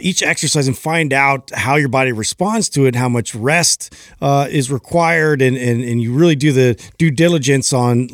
each 0.00 0.22
exercise 0.22 0.66
and 0.66 0.76
find 0.76 1.14
out 1.14 1.50
how 1.54 1.76
your 1.76 1.88
body 1.88 2.12
responds 2.12 2.68
to 2.68 2.84
it, 2.84 2.94
how 2.94 3.08
much 3.08 3.34
rest 3.34 3.94
is 4.20 4.70
required 4.70 5.40
and, 5.40 5.56
and, 5.56 5.82
and 5.82 6.02
you 6.02 6.12
really 6.12 6.36
do 6.36 6.52
the 6.52 6.78
due 6.98 7.10
diligence 7.10 7.72
on 7.72 8.08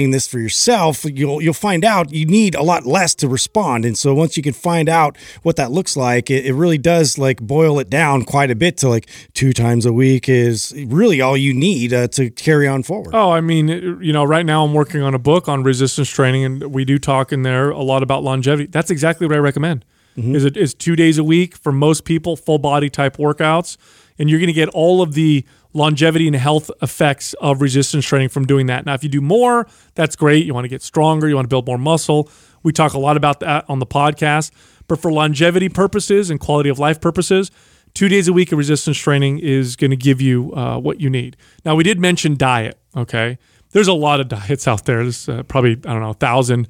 investigating 0.00 0.10
this 0.10 0.26
for 0.26 0.38
yourself, 0.38 1.04
you'll 1.04 1.42
you'll 1.42 1.54
find 1.54 1.84
out 1.84 2.12
you 2.12 2.26
need 2.26 2.54
a 2.54 2.62
lot 2.62 2.86
less 2.86 3.14
to 3.16 3.28
respond. 3.28 3.84
And 3.84 3.96
so 3.96 4.14
once 4.14 4.36
you 4.36 4.42
can 4.42 4.52
find 4.52 4.88
out 4.88 5.16
what 5.42 5.56
that 5.56 5.70
looks 5.70 5.96
like, 5.96 6.30
it, 6.30 6.46
it 6.46 6.54
really 6.54 6.78
does 6.78 7.18
like 7.18 7.40
boil 7.40 7.78
it 7.78 7.90
down 7.90 8.24
quite 8.24 8.50
a 8.50 8.54
bit 8.54 8.76
to 8.78 8.88
like 8.88 9.08
two 9.34 9.52
times 9.52 9.86
a 9.86 9.92
week 9.92 10.28
is 10.28 10.74
really 10.86 11.20
all 11.20 11.36
you 11.36 11.54
need 11.54 11.92
uh, 11.92 12.08
to 12.08 12.30
carry 12.30 12.66
on 12.66 12.82
forward. 12.82 13.14
Oh, 13.14 13.30
I 13.30 13.40
mean, 13.40 13.68
you 13.68 14.12
know, 14.12 14.24
right 14.24 14.46
now 14.46 14.64
I'm 14.64 14.74
working 14.74 15.02
on 15.02 15.14
a 15.14 15.18
book 15.18 15.48
on 15.48 15.62
resistance 15.62 16.08
training, 16.08 16.44
and 16.44 16.72
we 16.72 16.84
do 16.84 16.98
talk 16.98 17.32
in 17.32 17.42
there 17.42 17.70
a 17.70 17.82
lot 17.82 18.02
about 18.02 18.22
longevity. 18.22 18.66
That's 18.66 18.90
exactly 18.90 19.26
what 19.26 19.36
I 19.36 19.40
recommend. 19.40 19.84
Mm-hmm. 20.16 20.34
Is 20.34 20.44
it 20.44 20.56
is 20.56 20.74
two 20.74 20.96
days 20.96 21.18
a 21.18 21.24
week 21.24 21.56
for 21.56 21.72
most 21.72 22.04
people, 22.04 22.36
full 22.36 22.58
body 22.58 22.90
type 22.90 23.16
workouts, 23.16 23.76
and 24.20 24.28
you're 24.28 24.38
going 24.38 24.48
to 24.48 24.52
get 24.52 24.68
all 24.68 25.00
of 25.00 25.14
the 25.14 25.44
longevity 25.72 26.26
and 26.26 26.36
health 26.36 26.70
effects 26.82 27.32
of 27.34 27.62
resistance 27.62 28.04
training 28.04 28.28
from 28.28 28.44
doing 28.44 28.66
that. 28.66 28.84
Now, 28.84 28.92
if 28.92 29.02
you 29.02 29.08
do 29.08 29.22
more, 29.22 29.66
that's 29.94 30.14
great. 30.14 30.44
You 30.44 30.52
want 30.52 30.66
to 30.66 30.68
get 30.68 30.82
stronger, 30.82 31.26
you 31.26 31.34
want 31.34 31.46
to 31.46 31.48
build 31.48 31.66
more 31.66 31.78
muscle. 31.78 32.30
We 32.62 32.72
talk 32.72 32.92
a 32.92 32.98
lot 32.98 33.16
about 33.16 33.40
that 33.40 33.64
on 33.66 33.78
the 33.78 33.86
podcast. 33.86 34.50
But 34.88 35.00
for 35.00 35.10
longevity 35.10 35.70
purposes 35.70 36.28
and 36.28 36.38
quality 36.38 36.68
of 36.68 36.78
life 36.78 37.00
purposes, 37.00 37.50
two 37.94 38.08
days 38.08 38.28
a 38.28 38.32
week 38.34 38.52
of 38.52 38.58
resistance 38.58 38.98
training 38.98 39.38
is 39.38 39.74
going 39.74 39.90
to 39.90 39.96
give 39.96 40.20
you 40.20 40.52
uh, 40.52 40.78
what 40.78 41.00
you 41.00 41.08
need. 41.08 41.38
Now, 41.64 41.74
we 41.74 41.82
did 41.82 41.98
mention 41.98 42.36
diet, 42.36 42.78
okay? 42.94 43.38
There's 43.70 43.88
a 43.88 43.94
lot 43.94 44.20
of 44.20 44.28
diets 44.36 44.68
out 44.68 44.84
there. 44.84 45.02
There's 45.02 45.30
uh, 45.30 45.44
probably, 45.44 45.72
I 45.72 45.94
don't 45.94 46.02
know, 46.02 46.10
a 46.10 46.14
thousand 46.14 46.68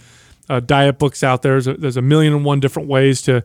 uh, 0.49 0.61
diet 0.61 1.01
books 1.01 1.25
out 1.25 1.43
there. 1.43 1.55
There's 1.55 1.67
a, 1.67 1.75
there's 1.75 1.97
a 1.97 2.03
million 2.03 2.33
and 2.33 2.45
one 2.45 2.61
different 2.61 2.89
ways 2.89 3.23
to 3.23 3.43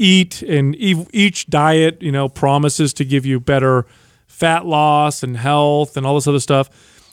eat, 0.00 0.42
and 0.42 0.74
each 0.78 1.46
diet, 1.48 2.00
you 2.00 2.10
know, 2.10 2.28
promises 2.28 2.94
to 2.94 3.04
give 3.04 3.26
you 3.26 3.38
better 3.38 3.86
fat 4.26 4.64
loss 4.64 5.22
and 5.22 5.36
health 5.36 5.96
and 5.96 6.06
all 6.06 6.14
this 6.14 6.26
other 6.26 6.40
stuff. 6.40 6.70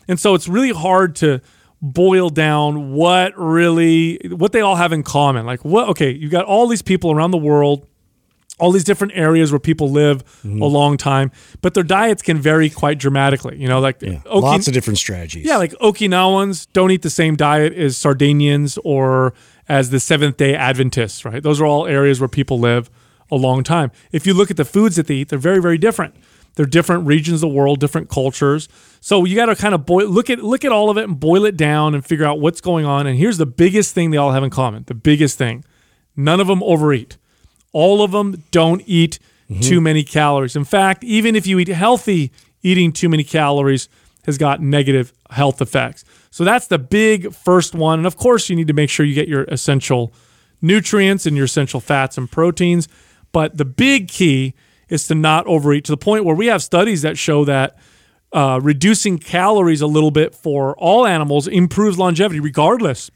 And 0.07 0.19
so 0.19 0.33
it's 0.33 0.47
really 0.47 0.71
hard 0.71 1.15
to 1.17 1.41
boil 1.81 2.29
down 2.29 2.93
what 2.93 3.37
really 3.37 4.17
what 4.29 4.51
they 4.51 4.61
all 4.61 4.77
have 4.77 4.93
in 4.93 5.03
common. 5.03 5.45
Like 5.45 5.65
what 5.65 5.89
okay, 5.89 6.11
you've 6.11 6.31
got 6.31 6.45
all 6.45 6.67
these 6.67 6.81
people 6.81 7.11
around 7.11 7.31
the 7.31 7.37
world, 7.37 7.85
all 8.59 8.71
these 8.71 8.85
different 8.85 9.13
areas 9.15 9.51
where 9.51 9.59
people 9.59 9.91
live 9.91 10.23
mm-hmm. 10.25 10.61
a 10.61 10.65
long 10.65 10.95
time, 10.95 11.31
but 11.61 11.73
their 11.73 11.83
diets 11.83 12.21
can 12.21 12.37
vary 12.37 12.69
quite 12.69 12.97
dramatically. 12.97 13.57
You 13.57 13.67
know, 13.67 13.81
like 13.81 14.01
yeah, 14.01 14.19
Okin- 14.25 14.41
lots 14.41 14.67
of 14.67 14.73
different 14.73 14.97
strategies. 14.97 15.45
Yeah, 15.45 15.57
like 15.57 15.73
Okinawans 15.73 16.67
don't 16.71 16.91
eat 16.91 17.01
the 17.01 17.09
same 17.09 17.35
diet 17.35 17.73
as 17.73 17.97
Sardinians 17.97 18.79
or 18.83 19.33
as 19.69 19.89
the 19.89 19.99
Seventh 19.99 20.37
Day 20.37 20.55
Adventists. 20.55 21.25
Right, 21.25 21.41
those 21.41 21.61
are 21.61 21.65
all 21.65 21.87
areas 21.87 22.19
where 22.19 22.27
people 22.29 22.59
live 22.59 22.89
a 23.29 23.35
long 23.35 23.63
time. 23.63 23.91
If 24.11 24.25
you 24.25 24.33
look 24.33 24.51
at 24.51 24.57
the 24.57 24.65
foods 24.65 24.95
that 24.95 25.07
they 25.07 25.15
eat, 25.15 25.29
they're 25.29 25.39
very 25.39 25.61
very 25.61 25.77
different. 25.77 26.15
They're 26.57 26.65
different 26.65 27.05
regions 27.05 27.35
of 27.35 27.49
the 27.49 27.55
world, 27.55 27.79
different 27.79 28.09
cultures. 28.09 28.67
So 28.99 29.25
you 29.25 29.35
got 29.35 29.45
to 29.45 29.55
kind 29.55 29.75
of 29.75 29.85
boil, 29.85 30.07
look 30.07 30.29
at 30.31 30.39
look 30.39 30.65
at 30.65 30.71
all 30.71 30.89
of 30.89 30.97
it 30.97 31.03
and 31.03 31.19
boil 31.19 31.45
it 31.45 31.55
down 31.55 31.93
and 31.93 32.03
figure 32.03 32.25
out 32.25 32.39
what's 32.39 32.61
going 32.61 32.83
on. 32.85 33.05
And 33.05 33.17
here's 33.17 33.37
the 33.37 33.45
biggest 33.45 33.93
thing 33.93 34.09
they 34.09 34.17
all 34.17 34.31
have 34.31 34.43
in 34.43 34.49
common. 34.49 34.83
The 34.87 34.95
biggest 34.95 35.37
thing. 35.37 35.63
None 36.15 36.39
of 36.39 36.47
them 36.47 36.63
overeat. 36.63 37.17
All 37.73 38.01
of 38.01 38.11
them 38.11 38.43
don't 38.49 38.81
eat 38.87 39.19
mm-hmm. 39.49 39.61
too 39.61 39.79
many 39.79 40.03
calories. 40.03 40.55
In 40.55 40.63
fact, 40.63 41.03
even 41.03 41.35
if 41.35 41.45
you 41.45 41.59
eat 41.59 41.67
healthy, 41.67 42.31
eating 42.63 42.91
too 42.91 43.07
many 43.07 43.23
calories 43.23 43.87
has 44.27 44.37
got 44.37 44.61
negative 44.61 45.13
health 45.31 45.61
effects. 45.61 46.05
So 46.29 46.43
that's 46.43 46.67
the 46.67 46.77
big 46.77 47.33
first 47.33 47.73
one. 47.73 47.99
And 47.99 48.05
of 48.05 48.17
course, 48.17 48.49
you 48.49 48.55
need 48.55 48.67
to 48.67 48.73
make 48.73 48.91
sure 48.91 49.05
you 49.05 49.15
get 49.15 49.27
your 49.27 49.45
essential 49.45 50.13
nutrients 50.61 51.25
and 51.25 51.35
your 51.35 51.45
essential 51.45 51.79
fats 51.79 52.17
and 52.17 52.29
proteins. 52.29 52.87
But 53.31 53.57
the 53.57 53.65
big 53.65 54.09
key 54.09 54.53
is 54.89 55.07
to 55.07 55.15
not 55.15 55.47
overeat 55.47 55.85
to 55.85 55.91
the 55.91 55.97
point 55.97 56.25
where 56.25 56.35
we 56.35 56.47
have 56.47 56.61
studies 56.61 57.01
that 57.01 57.17
show 57.17 57.45
that 57.45 57.77
uh, 58.33 58.59
reducing 58.61 59.17
calories 59.17 59.81
a 59.81 59.87
little 59.87 60.11
bit 60.11 60.35
for 60.35 60.77
all 60.77 61.05
animals 61.05 61.47
improves 61.47 61.97
longevity, 61.97 62.39
regardless 62.39 63.09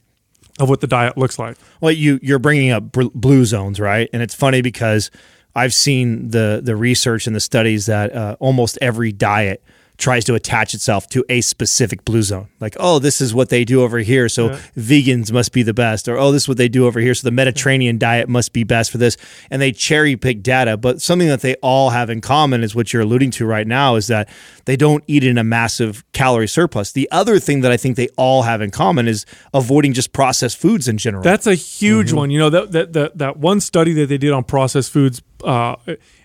of 0.60 0.69
what 0.69 0.80
the 0.80 0.88
diet 0.88 1.17
looks 1.17 1.38
like. 1.38 1.58
Well, 1.82 1.91
you 1.91 2.19
you're 2.21 2.39
bringing 2.39 2.71
up 2.71 2.91
blue 2.91 3.45
zones, 3.45 3.80
right? 3.80 4.10
And 4.13 4.21
it's 4.21 4.36
funny 4.36 4.62
because 4.62 5.12
I've 5.56 5.74
seen 5.74 6.30
the 6.30 6.62
the 6.63 6.76
research 6.76 7.28
and 7.28 7.36
the 7.36 7.41
studies 7.41 7.88
that 7.88 8.13
uh, 8.15 8.38
almost 8.39 8.78
every 8.82 9.12
diet 9.12 9.63
tries 9.97 10.25
to 10.25 10.34
attach 10.34 10.73
itself 10.73 11.08
to 11.10 11.23
a 11.30 11.41
specific 11.41 12.04
blue 12.06 12.23
zone. 12.23 12.47
Like, 12.60 12.75
oh, 12.80 12.99
this 12.99 13.21
is 13.21 13.34
what 13.34 13.49
they 13.49 13.63
do 13.63 13.84
over 13.84 13.99
here, 13.99 14.30
so 14.30 14.51
yeah. 14.51 14.60
vegans 14.77 15.32
must 15.32 15.54
be 15.54 15.63
the 15.63 15.73
best, 15.73 16.08
or 16.08 16.17
oh, 16.17 16.32
this 16.32 16.43
is 16.43 16.47
what 16.47 16.58
they 16.58 16.69
do 16.69 16.88
over 16.88 16.99
here, 16.99 17.13
so 17.13 17.27
the 17.27 17.32
Mediterranean 17.32 17.97
diet 17.97 18.27
must 18.27 18.54
be 18.54 18.63
best 18.63 18.91
for 18.91 18.97
this. 18.97 19.17
And 19.49 19.62
they 19.62 19.71
cherry 19.71 20.15
pick 20.15 20.41
data, 20.41 20.77
but 20.77 21.01
something 21.01 21.27
that 21.27 21.41
they 21.41 21.56
all 21.56 21.91
have 21.91 22.10
in 22.10 22.21
common 22.21 22.63
is 22.63 22.75
what 22.75 22.93
you're 22.93 23.04
alluding 23.04 23.32
to 23.32 23.45
right 23.45 23.67
now 23.67 23.95
is 23.95 24.08
that 24.08 24.30
they 24.65 24.75
don't 24.75 25.04
eat 25.08 25.23
in 25.23 25.38
a 25.38 25.43
massive 25.43 26.04
calorie 26.13 26.47
surplus. 26.47 26.91
The 26.91 27.10
other 27.12 27.39
thing 27.39 27.62
that 27.62 27.71
I 27.71 27.77
think 27.77 27.95
they 27.97 28.10
all 28.17 28.43
have 28.43 28.62
in 28.62 28.71
common 28.71 29.08
is 29.08 29.25
avoiding 29.54 29.93
just 29.93 30.13
processed 30.13 30.58
foods 30.58 30.88
in 30.88 30.97
general. 30.97 31.23
That's 31.23 31.47
a 31.47 31.56
huge 31.56 32.08
mm-hmm. 32.08 32.17
one. 32.17 32.32
You 32.32 32.39
know, 32.39 32.49
that, 32.49 32.71
that 32.71 32.93
that 32.93 33.17
that 33.17 33.38
one 33.38 33.60
study 33.60 33.93
that 33.93 34.08
they 34.08 34.17
did 34.17 34.32
on 34.32 34.43
processed 34.43 34.91
foods 34.91 35.21
uh, 35.43 35.75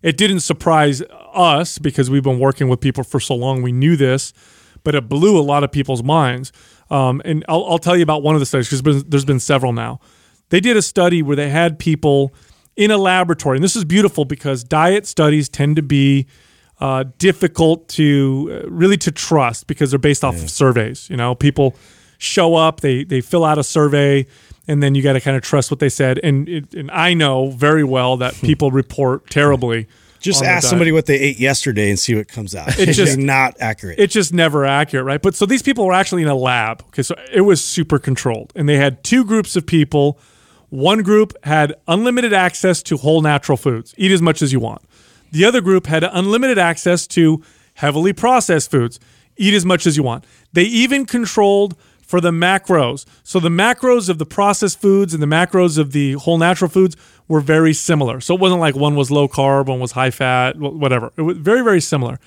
it 0.02 0.16
didn't 0.16 0.40
surprise 0.40 1.02
us 1.34 1.78
because 1.78 2.10
we've 2.10 2.22
been 2.22 2.38
working 2.38 2.68
with 2.68 2.80
people 2.80 3.04
for 3.04 3.20
so 3.20 3.34
long. 3.34 3.62
We 3.62 3.72
knew 3.72 3.96
this, 3.96 4.32
but 4.84 4.94
it 4.94 5.08
blew 5.08 5.38
a 5.38 5.42
lot 5.42 5.64
of 5.64 5.72
people's 5.72 6.02
minds. 6.02 6.52
Um, 6.90 7.20
and 7.24 7.44
I'll, 7.48 7.64
I'll, 7.64 7.78
tell 7.78 7.96
you 7.96 8.02
about 8.02 8.22
one 8.22 8.34
of 8.34 8.40
the 8.40 8.46
studies 8.46 8.68
because 8.68 9.04
there's 9.04 9.24
been 9.24 9.40
several 9.40 9.72
now. 9.72 10.00
They 10.50 10.60
did 10.60 10.76
a 10.76 10.82
study 10.82 11.22
where 11.22 11.34
they 11.34 11.48
had 11.48 11.78
people 11.78 12.32
in 12.76 12.90
a 12.90 12.98
laboratory, 12.98 13.56
and 13.56 13.64
this 13.64 13.74
is 13.74 13.84
beautiful 13.84 14.24
because 14.24 14.62
diet 14.62 15.06
studies 15.06 15.48
tend 15.48 15.76
to 15.76 15.82
be 15.82 16.26
uh, 16.78 17.04
difficult 17.18 17.88
to 17.88 18.62
uh, 18.64 18.70
really 18.70 18.96
to 18.98 19.10
trust 19.10 19.66
because 19.66 19.90
they're 19.90 19.98
based 19.98 20.22
off 20.22 20.36
yeah. 20.36 20.44
of 20.44 20.50
surveys. 20.50 21.10
You 21.10 21.16
know, 21.16 21.34
people 21.34 21.74
show 22.18 22.54
up, 22.54 22.80
they 22.80 23.02
they 23.02 23.20
fill 23.20 23.44
out 23.44 23.58
a 23.58 23.64
survey 23.64 24.26
and 24.68 24.82
then 24.82 24.94
you 24.94 25.02
got 25.02 25.14
to 25.14 25.20
kind 25.20 25.36
of 25.36 25.42
trust 25.42 25.70
what 25.70 25.80
they 25.80 25.88
said. 25.88 26.18
And 26.22 26.48
it, 26.48 26.74
and 26.74 26.90
I 26.90 27.14
know 27.14 27.50
very 27.50 27.84
well 27.84 28.16
that 28.18 28.34
hmm. 28.34 28.46
people 28.46 28.70
report 28.70 29.30
terribly. 29.30 29.86
Just 30.20 30.42
ask 30.42 30.68
somebody 30.68 30.90
what 30.90 31.06
they 31.06 31.18
ate 31.18 31.38
yesterday 31.38 31.88
and 31.88 31.98
see 31.98 32.16
what 32.16 32.26
comes 32.26 32.54
out. 32.54 32.78
It's 32.80 32.96
just 32.96 33.16
not 33.16 33.56
accurate. 33.60 34.00
It's 34.00 34.12
just 34.12 34.32
never 34.32 34.64
accurate, 34.64 35.04
right? 35.04 35.22
But 35.22 35.36
so 35.36 35.46
these 35.46 35.62
people 35.62 35.86
were 35.86 35.92
actually 35.92 36.22
in 36.22 36.28
a 36.28 36.34
lab. 36.34 36.82
Okay, 36.88 37.02
so 37.02 37.14
it 37.32 37.42
was 37.42 37.62
super 37.62 38.00
controlled, 38.00 38.52
and 38.56 38.68
they 38.68 38.76
had 38.76 39.04
two 39.04 39.24
groups 39.24 39.54
of 39.54 39.66
people. 39.66 40.18
One 40.70 41.02
group 41.02 41.32
had 41.44 41.74
unlimited 41.86 42.32
access 42.32 42.82
to 42.84 42.96
whole 42.96 43.22
natural 43.22 43.56
foods, 43.56 43.94
eat 43.96 44.10
as 44.10 44.20
much 44.20 44.42
as 44.42 44.52
you 44.52 44.58
want. 44.58 44.82
The 45.30 45.44
other 45.44 45.60
group 45.60 45.86
had 45.86 46.02
unlimited 46.02 46.58
access 46.58 47.06
to 47.08 47.42
heavily 47.74 48.12
processed 48.12 48.70
foods, 48.70 48.98
eat 49.36 49.54
as 49.54 49.64
much 49.64 49.86
as 49.86 49.96
you 49.96 50.02
want. 50.02 50.24
They 50.52 50.64
even 50.64 51.06
controlled 51.06 51.76
for 52.06 52.20
the 52.20 52.30
macros. 52.30 53.04
So 53.22 53.38
the 53.40 53.50
macros 53.50 54.08
of 54.08 54.18
the 54.18 54.24
processed 54.24 54.80
foods 54.80 55.12
and 55.12 55.22
the 55.22 55.26
macros 55.26 55.76
of 55.76 55.92
the 55.92 56.12
whole 56.12 56.38
natural 56.38 56.70
foods 56.70 56.96
were 57.28 57.40
very 57.40 57.74
similar. 57.74 58.20
So 58.20 58.34
it 58.34 58.40
wasn't 58.40 58.60
like 58.60 58.76
one 58.76 58.94
was 58.94 59.10
low 59.10 59.28
carb, 59.28 59.66
one 59.66 59.80
was 59.80 59.92
high 59.92 60.12
fat, 60.12 60.56
whatever. 60.56 61.12
It 61.16 61.22
was 61.22 61.36
very, 61.36 61.62
very 61.62 61.80
similar. 61.80 62.18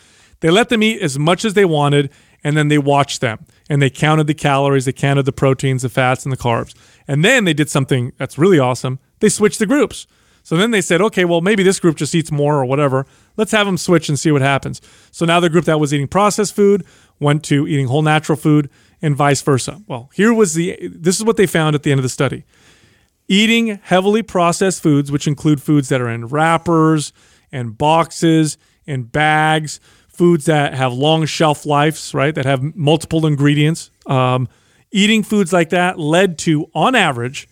They 0.42 0.50
let 0.50 0.70
them 0.70 0.84
eat 0.84 1.02
as 1.02 1.18
much 1.18 1.44
as 1.44 1.54
they 1.54 1.65
wanted, 1.65 2.12
and 2.44 2.56
then 2.56 2.68
they 2.68 2.78
watched 2.78 3.22
them 3.22 3.46
and 3.70 3.82
they 3.82 3.89
counted 3.89 4.28
the 4.28 4.34
calories, 4.34 4.86
they 4.86 4.94
counted 4.94 5.24
the 5.24 5.32
proteins, 5.32 5.82
the 5.82 5.89
fats, 5.89 6.26
and 6.26 6.32
the 6.32 6.38
carbs. 6.38 6.74
And 7.08 7.24
then 7.24 7.46
they 7.46 7.54
did 7.54 7.70
something 7.70 8.13
that's 8.18 8.38
really 8.38 8.60
awesome. 8.60 9.00
They 9.20 9.30
switched 9.30 9.60
the 9.60 9.65
groups. 9.65 10.08
So 10.44 10.56
then 10.56 10.72
they 10.72 10.82
said, 10.82 11.02
okay, 11.02 11.26
well, 11.26 11.42
maybe 11.42 11.63
this 11.63 11.80
group 11.80 11.98
just 11.98 12.15
eats 12.15 12.32
more 12.32 12.56
or 12.56 12.65
whatever. 12.65 13.06
Let's 13.38 13.52
have 13.52 13.68
them 13.68 13.78
switch 13.78 14.10
and 14.10 14.18
see 14.18 14.32
what 14.32 14.42
happens. 14.42 14.82
So 15.12 15.26
now 15.26 15.39
the 15.39 15.50
group 15.50 15.65
that 15.65 15.80
was 15.80 15.94
eating 15.94 16.08
processed 16.08 16.56
food 16.56 16.86
went 17.20 17.44
to 17.46 17.68
eating 17.68 17.88
whole 17.88 18.02
natural 18.02 18.38
food 18.38 18.70
and 19.01 19.15
vice 19.15 19.41
versa. 19.41 19.81
Well, 19.88 20.09
here 20.13 20.33
was 20.33 20.53
the 20.53 20.77
this 20.81 21.17
is 21.17 21.23
what 21.23 21.38
they 21.38 21.47
found 21.47 21.75
at 21.75 21.83
the 21.83 21.91
end 21.91 21.99
of 21.99 22.03
the 22.03 22.09
study. 22.09 22.45
Eating 23.27 23.79
heavily 23.83 24.23
processed 24.23 24.81
foods, 24.81 25.12
which 25.12 25.27
include 25.27 25.62
foods 25.62 25.89
that 25.89 26.01
are 26.01 26.09
in 26.09 26.25
wrappers 26.25 27.13
and 27.51 27.77
boxes 27.77 28.57
and 28.88 29.12
bags, 29.12 29.79
foods 30.07 30.45
that 30.45 30.73
have 30.73 30.93
long 30.93 31.25
shelf 31.25 31.65
lives, 31.65 32.13
right? 32.13 32.33
That 32.33 32.45
have 32.45 32.75
multiple 32.75 33.25
ingredients. 33.25 33.91
Um, 34.05 34.47
eating 34.91 35.23
foods 35.23 35.53
like 35.53 35.69
that 35.69 35.99
led 35.99 36.38
to, 36.39 36.69
on 36.73 36.95
average, 36.95 37.47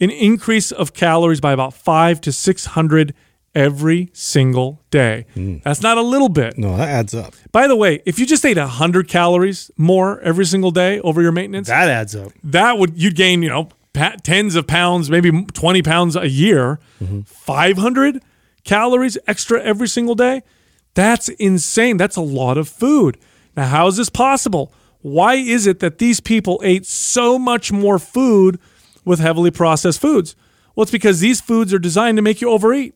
an 0.00 0.10
increase 0.10 0.70
of 0.70 0.94
calories 0.94 1.40
by 1.40 1.52
about 1.52 1.74
five 1.74 2.20
to 2.22 2.32
600 2.32 3.14
every 3.56 4.10
single 4.12 4.82
day. 4.90 5.24
Mm. 5.34 5.62
That's 5.64 5.80
not 5.80 5.96
a 5.98 6.02
little 6.02 6.28
bit. 6.28 6.58
No, 6.58 6.76
that 6.76 6.88
adds 6.88 7.14
up. 7.14 7.34
By 7.50 7.66
the 7.66 7.74
way, 7.74 8.02
if 8.04 8.18
you 8.18 8.26
just 8.26 8.44
ate 8.44 8.58
100 8.58 9.08
calories 9.08 9.70
more 9.76 10.20
every 10.20 10.44
single 10.44 10.70
day 10.70 11.00
over 11.00 11.22
your 11.22 11.32
maintenance, 11.32 11.68
That 11.68 11.88
adds 11.88 12.14
up. 12.14 12.32
that 12.44 12.78
would 12.78 13.00
you'd 13.00 13.16
gain 13.16 13.42
you 13.42 13.48
know 13.48 13.70
tens 14.22 14.54
of 14.56 14.66
pounds 14.66 15.08
maybe 15.10 15.30
20 15.54 15.82
pounds 15.82 16.14
a 16.16 16.28
year. 16.28 16.78
Mm-hmm. 17.02 17.22
500 17.22 18.22
calories 18.64 19.16
extra 19.26 19.60
every 19.62 19.88
single 19.88 20.14
day? 20.14 20.42
That's 20.94 21.28
insane. 21.30 21.96
That's 21.96 22.16
a 22.16 22.20
lot 22.20 22.58
of 22.58 22.68
food. 22.68 23.16
Now 23.56 23.66
how 23.66 23.86
is 23.86 23.96
this 23.96 24.10
possible? 24.10 24.70
Why 25.00 25.34
is 25.36 25.66
it 25.66 25.78
that 25.80 25.98
these 25.98 26.20
people 26.20 26.60
ate 26.64 26.84
so 26.84 27.38
much 27.38 27.72
more 27.72 27.98
food 27.98 28.58
with 29.04 29.18
heavily 29.20 29.50
processed 29.50 30.00
foods? 30.00 30.36
Well 30.74 30.82
it's 30.82 30.92
because 30.92 31.20
these 31.20 31.40
foods 31.40 31.72
are 31.72 31.78
designed 31.78 32.18
to 32.18 32.22
make 32.22 32.42
you 32.42 32.50
overeat 32.50 32.94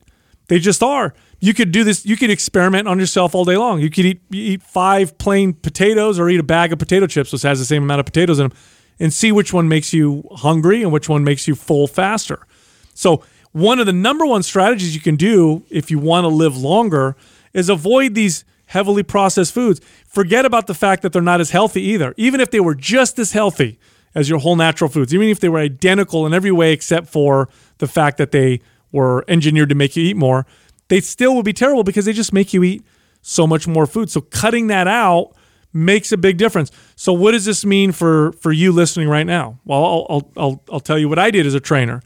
they 0.50 0.58
just 0.58 0.82
are. 0.82 1.14
You 1.38 1.54
could 1.54 1.70
do 1.70 1.84
this. 1.84 2.04
You 2.04 2.16
could 2.16 2.28
experiment 2.28 2.88
on 2.88 2.98
yourself 2.98 3.36
all 3.36 3.44
day 3.44 3.56
long. 3.56 3.80
You 3.80 3.88
could 3.88 4.04
eat 4.04 4.20
eat 4.32 4.62
five 4.64 5.16
plain 5.16 5.52
potatoes 5.52 6.18
or 6.18 6.28
eat 6.28 6.40
a 6.40 6.42
bag 6.42 6.72
of 6.72 6.80
potato 6.80 7.06
chips, 7.06 7.32
which 7.32 7.42
has 7.42 7.60
the 7.60 7.64
same 7.64 7.84
amount 7.84 8.00
of 8.00 8.06
potatoes 8.06 8.40
in 8.40 8.48
them, 8.48 8.58
and 8.98 9.12
see 9.12 9.30
which 9.30 9.52
one 9.52 9.68
makes 9.68 9.92
you 9.92 10.24
hungry 10.32 10.82
and 10.82 10.90
which 10.90 11.08
one 11.08 11.22
makes 11.22 11.46
you 11.46 11.54
full 11.54 11.86
faster. 11.86 12.48
So 12.94 13.22
one 13.52 13.78
of 13.78 13.86
the 13.86 13.92
number 13.92 14.26
one 14.26 14.42
strategies 14.42 14.92
you 14.92 15.00
can 15.00 15.14
do 15.14 15.62
if 15.70 15.88
you 15.88 16.00
want 16.00 16.24
to 16.24 16.28
live 16.28 16.56
longer 16.56 17.14
is 17.52 17.68
avoid 17.68 18.16
these 18.16 18.44
heavily 18.66 19.04
processed 19.04 19.54
foods. 19.54 19.80
Forget 20.08 20.44
about 20.44 20.66
the 20.66 20.74
fact 20.74 21.02
that 21.02 21.12
they're 21.12 21.22
not 21.22 21.40
as 21.40 21.50
healthy 21.50 21.82
either. 21.82 22.12
Even 22.16 22.40
if 22.40 22.50
they 22.50 22.60
were 22.60 22.74
just 22.74 23.20
as 23.20 23.30
healthy 23.30 23.78
as 24.16 24.28
your 24.28 24.40
whole 24.40 24.56
natural 24.56 24.90
foods, 24.90 25.14
even 25.14 25.28
if 25.28 25.38
they 25.38 25.48
were 25.48 25.60
identical 25.60 26.26
in 26.26 26.34
every 26.34 26.50
way 26.50 26.72
except 26.72 27.08
for 27.08 27.48
the 27.78 27.86
fact 27.86 28.18
that 28.18 28.32
they 28.32 28.60
were 28.92 29.24
engineered 29.28 29.68
to 29.68 29.74
make 29.74 29.96
you 29.96 30.04
eat 30.04 30.16
more, 30.16 30.46
they 30.88 31.00
still 31.00 31.36
would 31.36 31.44
be 31.44 31.52
terrible 31.52 31.84
because 31.84 32.04
they 32.04 32.12
just 32.12 32.32
make 32.32 32.52
you 32.52 32.62
eat 32.64 32.84
so 33.22 33.46
much 33.46 33.66
more 33.66 33.86
food. 33.86 34.10
So 34.10 34.20
cutting 34.20 34.68
that 34.68 34.88
out 34.88 35.34
makes 35.72 36.10
a 36.12 36.16
big 36.16 36.36
difference. 36.36 36.70
So 36.96 37.12
what 37.12 37.32
does 37.32 37.44
this 37.44 37.64
mean 37.64 37.92
for 37.92 38.32
for 38.32 38.52
you 38.52 38.72
listening 38.72 39.08
right 39.08 39.26
now? 39.26 39.60
Well, 39.64 39.84
I'll 39.84 40.32
I'll 40.36 40.62
I'll, 40.72 40.80
tell 40.80 40.98
you 40.98 41.08
what 41.08 41.18
I 41.18 41.30
did 41.30 41.46
as 41.46 41.54
a 41.54 41.60
trainer. 41.60 42.02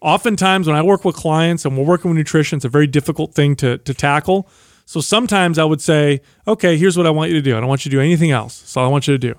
Oftentimes 0.00 0.66
when 0.66 0.76
I 0.76 0.82
work 0.82 1.04
with 1.04 1.16
clients 1.16 1.64
and 1.64 1.76
we're 1.76 1.84
working 1.84 2.10
with 2.10 2.18
nutrition, 2.18 2.58
it's 2.58 2.64
a 2.64 2.68
very 2.68 2.86
difficult 2.86 3.34
thing 3.34 3.56
to 3.56 3.78
to 3.78 3.94
tackle. 3.94 4.48
So 4.84 5.00
sometimes 5.00 5.58
I 5.58 5.64
would 5.64 5.82
say, 5.82 6.22
okay, 6.46 6.78
here's 6.78 6.96
what 6.96 7.06
I 7.06 7.10
want 7.10 7.30
you 7.30 7.36
to 7.36 7.42
do. 7.42 7.56
I 7.56 7.60
don't 7.60 7.68
want 7.68 7.84
you 7.84 7.90
to 7.90 7.96
do 7.96 8.00
anything 8.00 8.30
else. 8.30 8.74
All 8.76 8.86
I 8.86 8.88
want 8.88 9.06
you 9.06 9.14
to 9.14 9.18
do. 9.18 9.38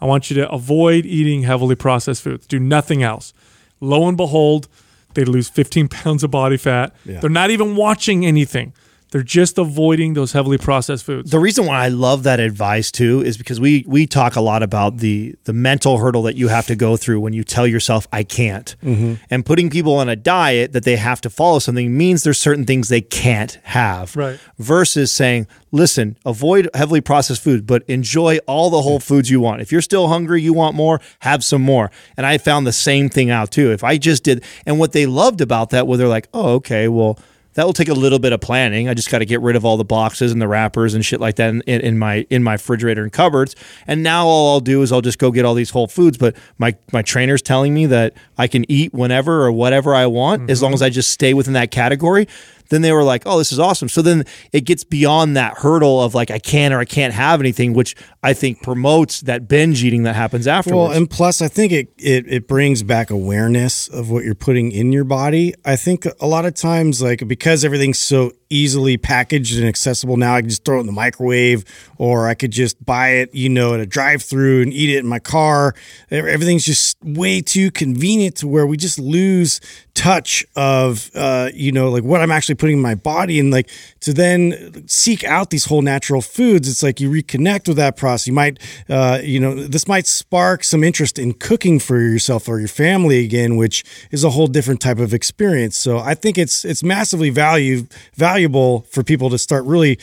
I 0.00 0.06
want 0.06 0.30
you 0.30 0.36
to 0.36 0.50
avoid 0.50 1.06
eating 1.06 1.42
heavily 1.42 1.74
processed 1.74 2.22
foods. 2.22 2.46
Do 2.46 2.58
nothing 2.58 3.02
else. 3.02 3.32
Lo 3.80 4.08
and 4.08 4.16
behold, 4.16 4.68
they 5.16 5.24
lose 5.24 5.48
15 5.48 5.88
pounds 5.88 6.22
of 6.22 6.30
body 6.30 6.56
fat. 6.56 6.94
Yeah. 7.04 7.18
They're 7.18 7.28
not 7.28 7.50
even 7.50 7.74
watching 7.74 8.24
anything. 8.24 8.72
They're 9.10 9.22
just 9.22 9.56
avoiding 9.56 10.14
those 10.14 10.32
heavily 10.32 10.58
processed 10.58 11.04
foods. 11.04 11.30
The 11.30 11.38
reason 11.38 11.66
why 11.66 11.84
I 11.84 11.88
love 11.88 12.24
that 12.24 12.40
advice 12.40 12.90
too 12.90 13.22
is 13.22 13.38
because 13.38 13.60
we 13.60 13.84
we 13.86 14.06
talk 14.06 14.34
a 14.34 14.40
lot 14.40 14.62
about 14.62 14.98
the 14.98 15.36
the 15.44 15.52
mental 15.52 15.98
hurdle 15.98 16.22
that 16.22 16.36
you 16.36 16.48
have 16.48 16.66
to 16.66 16.76
go 16.76 16.96
through 16.96 17.20
when 17.20 17.32
you 17.32 17.44
tell 17.44 17.66
yourself 17.66 18.08
I 18.12 18.24
can't. 18.24 18.74
Mm-hmm. 18.82 19.14
And 19.30 19.46
putting 19.46 19.70
people 19.70 19.94
on 19.94 20.08
a 20.08 20.16
diet 20.16 20.72
that 20.72 20.84
they 20.84 20.96
have 20.96 21.20
to 21.20 21.30
follow 21.30 21.60
something 21.60 21.96
means 21.96 22.24
there's 22.24 22.40
certain 22.40 22.64
things 22.64 22.88
they 22.88 23.00
can't 23.00 23.58
have. 23.62 24.16
Right. 24.16 24.40
Versus 24.58 25.12
saying, 25.12 25.46
listen, 25.70 26.16
avoid 26.24 26.68
heavily 26.74 27.00
processed 27.00 27.42
food, 27.42 27.64
but 27.66 27.84
enjoy 27.88 28.38
all 28.46 28.70
the 28.70 28.82
whole 28.82 28.98
foods 28.98 29.30
you 29.30 29.40
want. 29.40 29.60
If 29.60 29.70
you're 29.70 29.82
still 29.82 30.08
hungry, 30.08 30.42
you 30.42 30.52
want 30.52 30.74
more, 30.74 31.00
have 31.20 31.44
some 31.44 31.62
more. 31.62 31.92
And 32.16 32.26
I 32.26 32.38
found 32.38 32.66
the 32.66 32.72
same 32.72 33.08
thing 33.08 33.30
out 33.30 33.52
too. 33.52 33.70
If 33.70 33.84
I 33.84 33.98
just 33.98 34.24
did 34.24 34.44
and 34.64 34.80
what 34.80 34.92
they 34.92 35.06
loved 35.06 35.40
about 35.40 35.70
that 35.70 35.86
was 35.86 35.98
they're 35.98 36.08
like, 36.08 36.28
oh, 36.34 36.54
okay, 36.54 36.88
well, 36.88 37.18
that 37.56 37.64
will 37.64 37.72
take 37.72 37.88
a 37.88 37.94
little 37.94 38.18
bit 38.18 38.32
of 38.32 38.40
planning. 38.40 38.88
I 38.88 38.94
just 38.94 39.10
got 39.10 39.18
to 39.18 39.26
get 39.26 39.40
rid 39.40 39.56
of 39.56 39.64
all 39.64 39.76
the 39.76 39.84
boxes 39.84 40.30
and 40.30 40.40
the 40.40 40.46
wrappers 40.46 40.94
and 40.94 41.04
shit 41.04 41.20
like 41.20 41.36
that 41.36 41.48
in, 41.48 41.62
in, 41.62 41.80
in 41.80 41.98
my 41.98 42.26
in 42.30 42.42
my 42.42 42.52
refrigerator 42.52 43.02
and 43.02 43.12
cupboards. 43.12 43.56
And 43.86 44.02
now 44.02 44.26
all 44.26 44.52
I'll 44.52 44.60
do 44.60 44.82
is 44.82 44.92
I'll 44.92 45.00
just 45.00 45.18
go 45.18 45.30
get 45.30 45.44
all 45.44 45.54
these 45.54 45.70
whole 45.70 45.88
foods. 45.88 46.18
But 46.18 46.36
my 46.58 46.76
my 46.92 47.02
trainer's 47.02 47.42
telling 47.42 47.72
me 47.72 47.86
that 47.86 48.14
I 48.36 48.46
can 48.46 48.70
eat 48.70 48.92
whenever 48.92 49.44
or 49.44 49.52
whatever 49.52 49.94
I 49.94 50.06
want 50.06 50.50
as 50.50 50.58
mm-hmm. 50.58 50.64
long 50.64 50.74
as 50.74 50.82
I 50.82 50.90
just 50.90 51.10
stay 51.10 51.34
within 51.34 51.54
that 51.54 51.70
category. 51.70 52.28
Then 52.68 52.82
they 52.82 52.92
were 52.92 53.04
like, 53.04 53.22
"Oh, 53.26 53.38
this 53.38 53.52
is 53.52 53.58
awesome." 53.58 53.88
So 53.88 54.02
then 54.02 54.24
it 54.52 54.62
gets 54.62 54.84
beyond 54.84 55.36
that 55.36 55.58
hurdle 55.58 56.02
of 56.02 56.14
like 56.14 56.30
I 56.30 56.38
can 56.38 56.72
or 56.72 56.80
I 56.80 56.84
can't 56.84 57.14
have 57.14 57.40
anything, 57.40 57.72
which 57.72 57.94
I 58.22 58.32
think 58.32 58.62
promotes 58.62 59.20
that 59.22 59.48
binge 59.48 59.84
eating 59.84 60.02
that 60.04 60.16
happens 60.16 60.46
afterwards. 60.46 60.88
Well, 60.90 60.96
and 60.96 61.08
plus, 61.08 61.40
I 61.40 61.48
think 61.48 61.72
it, 61.72 61.88
it 61.98 62.26
it 62.26 62.48
brings 62.48 62.82
back 62.82 63.10
awareness 63.10 63.88
of 63.88 64.10
what 64.10 64.24
you're 64.24 64.34
putting 64.34 64.72
in 64.72 64.92
your 64.92 65.04
body. 65.04 65.54
I 65.64 65.76
think 65.76 66.06
a 66.20 66.26
lot 66.26 66.44
of 66.44 66.54
times, 66.54 67.00
like 67.02 67.26
because 67.26 67.64
everything's 67.64 67.98
so 67.98 68.32
easily 68.48 68.96
packaged 68.96 69.58
and 69.58 69.66
accessible 69.66 70.16
now, 70.16 70.34
I 70.34 70.40
can 70.40 70.48
just 70.48 70.64
throw 70.64 70.76
it 70.76 70.80
in 70.80 70.86
the 70.86 70.92
microwave, 70.92 71.64
or 71.98 72.28
I 72.28 72.34
could 72.34 72.52
just 72.52 72.84
buy 72.84 73.08
it, 73.08 73.34
you 73.34 73.48
know, 73.48 73.74
at 73.74 73.80
a 73.80 73.86
drive-through 73.86 74.62
and 74.62 74.72
eat 74.72 74.90
it 74.94 74.98
in 74.98 75.06
my 75.06 75.18
car. 75.18 75.74
Everything's 76.10 76.64
just 76.64 76.96
way 77.02 77.40
too 77.40 77.70
convenient 77.70 78.36
to 78.36 78.48
where 78.48 78.66
we 78.66 78.76
just 78.76 78.98
lose 78.98 79.60
touch 79.94 80.44
of, 80.54 81.10
uh, 81.14 81.50
you 81.54 81.72
know, 81.72 81.90
like 81.90 82.04
what 82.04 82.20
I'm 82.20 82.30
actually 82.30 82.54
putting 82.56 82.76
in 82.76 82.82
my 82.82 82.94
body, 82.94 83.38
and 83.38 83.50
like 83.50 83.70
to 84.00 84.12
then 84.12 84.86
seek 84.88 85.24
out 85.24 85.50
these 85.50 85.66
whole 85.66 85.82
natural 85.82 86.22
foods. 86.22 86.68
It's 86.68 86.82
like 86.82 87.00
you 87.00 87.10
reconnect 87.10 87.68
with 87.68 87.76
that 87.76 87.96
process. 87.96 88.26
You 88.26 88.32
might, 88.32 88.58
uh, 88.88 89.20
you 89.22 89.40
know, 89.40 89.54
this 89.54 89.86
might 89.86 90.06
spark 90.06 90.64
some 90.64 90.82
interest 90.82 91.18
in 91.18 91.34
cooking 91.34 91.78
for 91.78 92.00
yourself 92.00 92.48
or 92.48 92.58
your 92.58 92.68
family 92.68 93.24
again, 93.24 93.56
which 93.56 93.84
is 94.10 94.24
a 94.24 94.30
whole 94.30 94.46
different 94.46 94.80
type 94.80 94.98
of 94.98 95.12
experience. 95.12 95.76
So 95.76 95.98
I 95.98 96.14
think 96.14 96.38
it's 96.38 96.64
it's 96.64 96.82
massively 96.82 97.30
value 97.30 97.86
valuable 98.14 98.82
for 98.90 99.02
people 99.02 99.30
to 99.30 99.38
start 99.38 99.64
really 99.64 99.98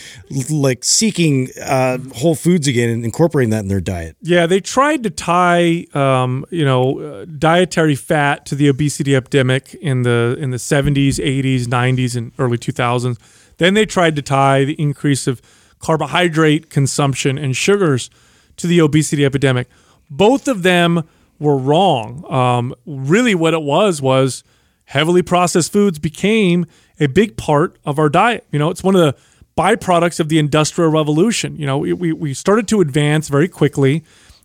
like 0.49 0.83
seeking 0.83 1.49
uh, 1.61 1.97
whole 2.15 2.35
foods 2.35 2.67
again 2.67 2.89
and 2.89 3.03
incorporating 3.05 3.49
that 3.49 3.59
in 3.59 3.67
their 3.67 3.81
diet. 3.81 4.15
Yeah, 4.21 4.45
they 4.47 4.59
tried 4.59 5.03
to 5.03 5.09
tie, 5.09 5.85
um, 5.93 6.45
you 6.49 6.65
know, 6.65 6.99
uh, 6.99 7.25
dietary 7.25 7.95
fat 7.95 8.45
to 8.47 8.55
the 8.55 8.67
obesity 8.67 9.15
epidemic 9.15 9.73
in 9.75 10.03
the 10.03 10.37
in 10.39 10.51
the 10.51 10.59
seventies, 10.59 11.19
eighties, 11.19 11.67
nineties, 11.67 12.15
and 12.15 12.31
early 12.43 12.57
two 12.57 12.71
thousands. 12.71 13.17
Then 13.57 13.73
they 13.73 13.85
tried 13.85 14.15
to 14.15 14.21
tie 14.21 14.63
the 14.65 14.73
increase 14.73 15.27
of 15.27 15.41
carbohydrate 15.79 16.69
consumption 16.69 17.37
and 17.37 17.55
sugars 17.55 18.09
to 18.57 18.67
the 18.67 18.81
obesity 18.81 19.25
epidemic. 19.25 19.67
Both 20.09 20.47
of 20.47 20.63
them 20.63 21.03
were 21.39 21.57
wrong. 21.57 22.23
Um, 22.31 22.75
really, 22.85 23.35
what 23.35 23.53
it 23.53 23.61
was 23.61 24.01
was 24.01 24.43
heavily 24.85 25.21
processed 25.21 25.71
foods 25.71 25.99
became 25.99 26.65
a 26.99 27.07
big 27.07 27.35
part 27.37 27.77
of 27.85 27.99
our 27.99 28.09
diet. 28.09 28.45
You 28.51 28.59
know, 28.59 28.69
it's 28.69 28.83
one 28.83 28.95
of 28.95 29.01
the 29.01 29.15
byproducts 29.57 30.19
of 30.19 30.29
the 30.29 30.39
industrial 30.39 30.89
revolution. 30.91 31.57
You 31.57 31.65
know, 31.65 31.77
we, 31.77 32.13
we 32.13 32.33
started 32.33 32.67
to 32.69 32.81
advance 32.81 33.27
very 33.29 33.47
quickly 33.47 34.03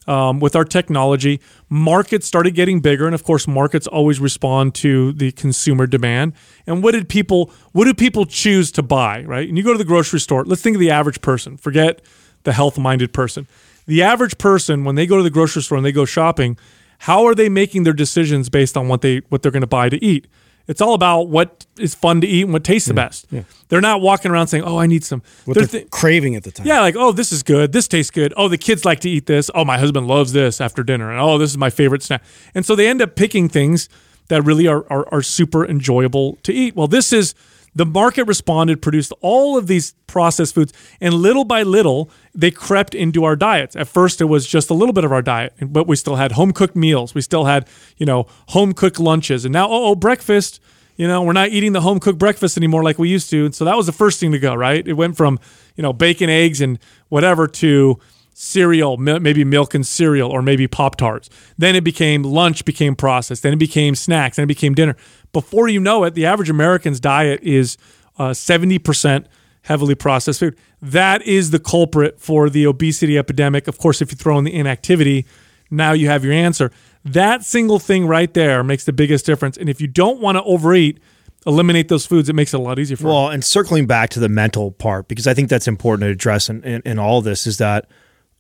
um, 0.09 0.41
with 0.41 0.57
our 0.57 0.65
technology. 0.65 1.41
Markets 1.69 2.27
started 2.27 2.55
getting 2.55 2.81
bigger, 2.81 3.07
and 3.07 3.15
of 3.15 3.23
course, 3.23 3.47
markets 3.47 3.87
always 3.87 4.19
respond 4.19 4.75
to 4.77 5.13
the 5.13 5.31
consumer 5.33 5.87
demand. 5.87 6.33
And 6.67 6.83
what 6.83 6.93
did 6.93 7.09
people 7.09 7.53
what 7.73 7.85
do 7.85 7.95
people 7.95 8.25
choose 8.25 8.73
to 8.73 8.83
buy? 8.83 9.23
Right? 9.23 9.49
And 9.49 9.57
you 9.57 9.63
go 9.63 9.73
to 9.73 9.79
the 9.79 9.85
grocery 9.85 10.19
store. 10.19 10.45
Let's 10.45 10.63
think 10.63 10.75
of 10.75 10.81
the 10.81 10.91
average 10.91 11.21
person. 11.21 11.59
Forget 11.59 12.01
the 12.43 12.55
health 12.55 12.79
minded 12.79 13.13
person. 13.13 13.47
The 13.87 14.03
average 14.03 14.39
person, 14.39 14.85
when 14.85 14.97
they 14.97 15.07
go 15.07 15.19
to 15.19 15.23
the 15.23 15.31
grocery 15.31 15.63
store 15.63 15.79
and 15.79 15.85
they 15.85 15.93
go 15.93 16.05
shopping, 16.05 16.59
how 17.01 17.25
are 17.27 17.35
they 17.35 17.49
making 17.49 17.85
their 17.85 17.93
decisions 17.93 18.49
based 18.49 18.77
on 18.77 18.89
what 18.89 19.03
they 19.03 19.19
what 19.29 19.43
they're 19.43 19.53
going 19.53 19.61
to 19.61 19.67
buy 19.67 19.91
to 19.91 20.03
eat? 20.03 20.27
It's 20.69 20.81
all 20.83 20.95
about 20.95 21.23
what 21.29 21.67
is 21.79 21.95
fun 21.95 22.21
to 22.21 22.27
eat 22.27 22.43
and 22.43 22.53
what 22.53 22.63
tastes 22.63 22.87
the 22.89 22.95
best. 22.95 23.27
They're 23.69 23.81
not 23.81 24.01
walking 24.03 24.31
around 24.31 24.47
saying, 24.49 24.65
"Oh, 24.65 24.77
I 24.79 24.87
need 24.87 25.03
some." 25.03 25.23
What 25.47 25.55
They're 25.55 25.67
they're 25.67 25.81
thi- 25.81 25.89
craving 25.91 26.37
at 26.37 26.43
the 26.45 26.51
time. 26.53 26.67
yeah, 26.67 26.81
like, 26.81 26.95
oh, 26.97 27.11
this 27.13 27.33
is 27.33 27.43
good. 27.43 27.73
This 27.73 27.89
tastes 27.89 28.11
good. 28.11 28.33
Oh, 28.37 28.49
the 28.49 28.59
kids 28.59 28.85
like 28.85 29.01
to 29.01 29.11
eat 29.11 29.27
this. 29.27 29.51
Oh, 29.55 29.65
my 29.65 29.79
husband 29.79 30.07
loves 30.07 30.33
this 30.33 30.61
after 30.61 30.83
dinner. 30.83 31.11
And 31.11 31.19
oh, 31.21 31.39
this 31.39 31.51
is 31.51 31.59
my 31.59 31.71
favorite 31.71 32.03
snack. 32.03 32.23
And 32.55 32.65
so 32.67 32.77
they 32.77 32.87
end 32.87 33.01
up 33.03 33.17
picking 33.17 33.49
things 33.49 33.89
that 34.29 34.43
really 34.43 34.67
are, 34.69 34.85
are, 34.91 35.09
are 35.13 35.23
super 35.23 35.65
enjoyable 35.67 36.37
to 36.43 36.53
eat. 36.53 36.77
Well, 36.77 36.87
this 36.87 37.13
is 37.15 37.35
the 37.79 37.87
market 37.87 38.25
responded, 38.25 38.83
produced 38.83 39.13
all 39.21 39.57
of 39.57 39.69
these 39.69 39.93
processed 40.07 40.55
foods, 40.55 40.73
and 41.01 41.15
little 41.15 41.45
by 41.45 41.63
little, 41.63 42.11
they 42.35 42.51
crept 42.51 42.95
into 42.95 43.25
our 43.25 43.37
diets. 43.37 43.77
At 43.77 43.89
first, 43.89 44.21
it 44.21 44.27
was 44.27 44.47
just 44.47 44.69
a 44.69 44.75
little 44.75 44.93
bit 44.93 45.05
of 45.05 45.13
our 45.13 45.23
diet, 45.23 45.55
but 45.61 45.87
we 45.87 45.97
still 45.97 46.17
had 46.17 46.33
home 46.33 46.53
cooked 46.53 46.77
meals. 46.77 47.15
We 47.15 47.21
still 47.21 47.45
had, 47.45 47.69
you 47.97 48.05
know, 48.05 48.27
home 48.49 48.73
cooked 48.75 48.99
lunches. 48.99 49.45
And 49.45 49.53
now, 49.53 49.69
oh, 49.71 49.95
breakfast 49.95 50.61
you 50.99 51.07
know, 51.07 51.23
we're 51.23 51.33
not 51.33 51.51
eating 51.51 51.73
the 51.73 51.81
home 51.81 52.01
cooked 52.01 52.19
breakfast 52.19 52.57
anymore 52.57 52.83
like 52.83 52.99
we 52.99 53.09
used 53.09 53.31
to. 53.31 53.45
And 53.45 53.55
so 53.55 53.65
that 53.65 53.77
was 53.77 53.87
the 53.87 53.93
first 53.93 54.19
thing 54.19 54.33
to 54.33 54.39
go, 54.41 54.53
right? 54.53 54.87
It 54.87 54.95
went 54.95 55.17
from, 55.17 55.39
you 55.77 55.83
know, 55.83 55.93
bacon, 55.93 56.29
eggs, 56.29 56.61
and 56.61 56.77
whatever 57.09 57.47
to 57.47 58.01
cereal, 58.41 58.97
maybe 58.97 59.43
milk 59.43 59.75
and 59.75 59.85
cereal, 59.85 60.31
or 60.31 60.43
maybe 60.43 60.69
Pop 60.69 60.95
Tarts. 60.95 61.29
Then 61.59 61.75
it 61.75 61.83
became 61.83 62.23
lunch 62.23 62.65
became 62.65 62.95
processed. 62.95 63.43
Then 63.43 63.53
it 63.53 63.59
became 63.59 63.97
snacks. 63.97 64.37
Then 64.37 64.45
it 64.45 64.47
became 64.47 64.75
dinner. 64.75 64.97
Before 65.33 65.67
you 65.67 65.81
know 65.81 66.05
it, 66.05 66.15
the 66.15 66.25
average 66.25 66.49
American's 66.49 67.01
diet 67.01 67.41
is 67.43 67.77
uh, 68.17 68.31
70% 68.31 69.27
heavily 69.63 69.97
processed 69.97 70.39
food. 70.39 70.57
That 70.81 71.23
is 71.23 71.51
the 71.51 71.59
culprit 71.59 72.21
for 72.21 72.49
the 72.49 72.65
obesity 72.65 73.19
epidemic. 73.19 73.67
Of 73.67 73.79
course, 73.79 74.01
if 74.01 74.13
you 74.13 74.17
throw 74.17 74.39
in 74.39 74.45
the 74.45 74.55
inactivity, 74.55 75.27
now 75.69 75.91
you 75.91 76.07
have 76.07 76.23
your 76.23 76.33
answer. 76.33 76.71
That 77.05 77.43
single 77.43 77.81
thing 77.81 78.07
right 78.07 78.33
there 78.33 78.63
makes 78.63 78.85
the 78.85 78.93
biggest 78.93 79.27
difference. 79.27 79.57
And 79.57 79.69
if 79.69 79.81
you 79.81 79.89
don't 79.89 80.21
want 80.21 80.37
to 80.37 80.45
overeat, 80.45 81.01
eliminate 81.45 81.89
those 81.89 82.07
foods. 82.07 82.29
It 82.29 82.35
makes 82.35 82.55
it 82.55 82.59
a 82.59 82.63
lot 82.63 82.79
easier 82.79 82.97
for 82.97 83.03
you. 83.03 83.09
Well, 83.09 83.31
and 83.31 83.45
circling 83.45 83.87
back 83.87 84.11
to 84.11 84.21
the 84.21 84.29
mental 84.29 84.71
part, 84.71 85.09
because 85.09 85.27
I 85.27 85.35
think 85.35 85.49
that's 85.49 85.67
important 85.67 86.07
to 86.07 86.13
address 86.13 86.49
in, 86.49 86.63
in, 86.63 86.83
in 86.85 86.99
all 87.01 87.21
this, 87.21 87.49
is 87.49 87.59
that 87.59 87.89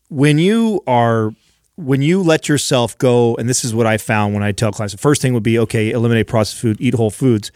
when 0.09 0.39
you 0.39 0.83
are 0.87 1.33
when 1.77 2.03
you 2.03 2.23
let 2.23 2.49
yourself 2.49 2.99
go, 2.99 3.37
and 3.37 3.49
this 3.49 3.65
is 3.65 3.73
what 3.73 3.87
I 3.87 3.99
found 3.99 4.35
when 4.35 4.43
I 4.43 4.51
tell 4.51 4.73
clients, 4.73 4.93
the 4.93 4.99
first 4.99 5.23
thing 5.23 5.33
would 5.35 5.45
be 5.45 5.61
okay, 5.61 5.93
eliminate 5.93 6.27
processed 6.27 6.61
food, 6.61 6.77
eat 6.81 6.95
whole 6.95 7.11
foods. 7.11 7.53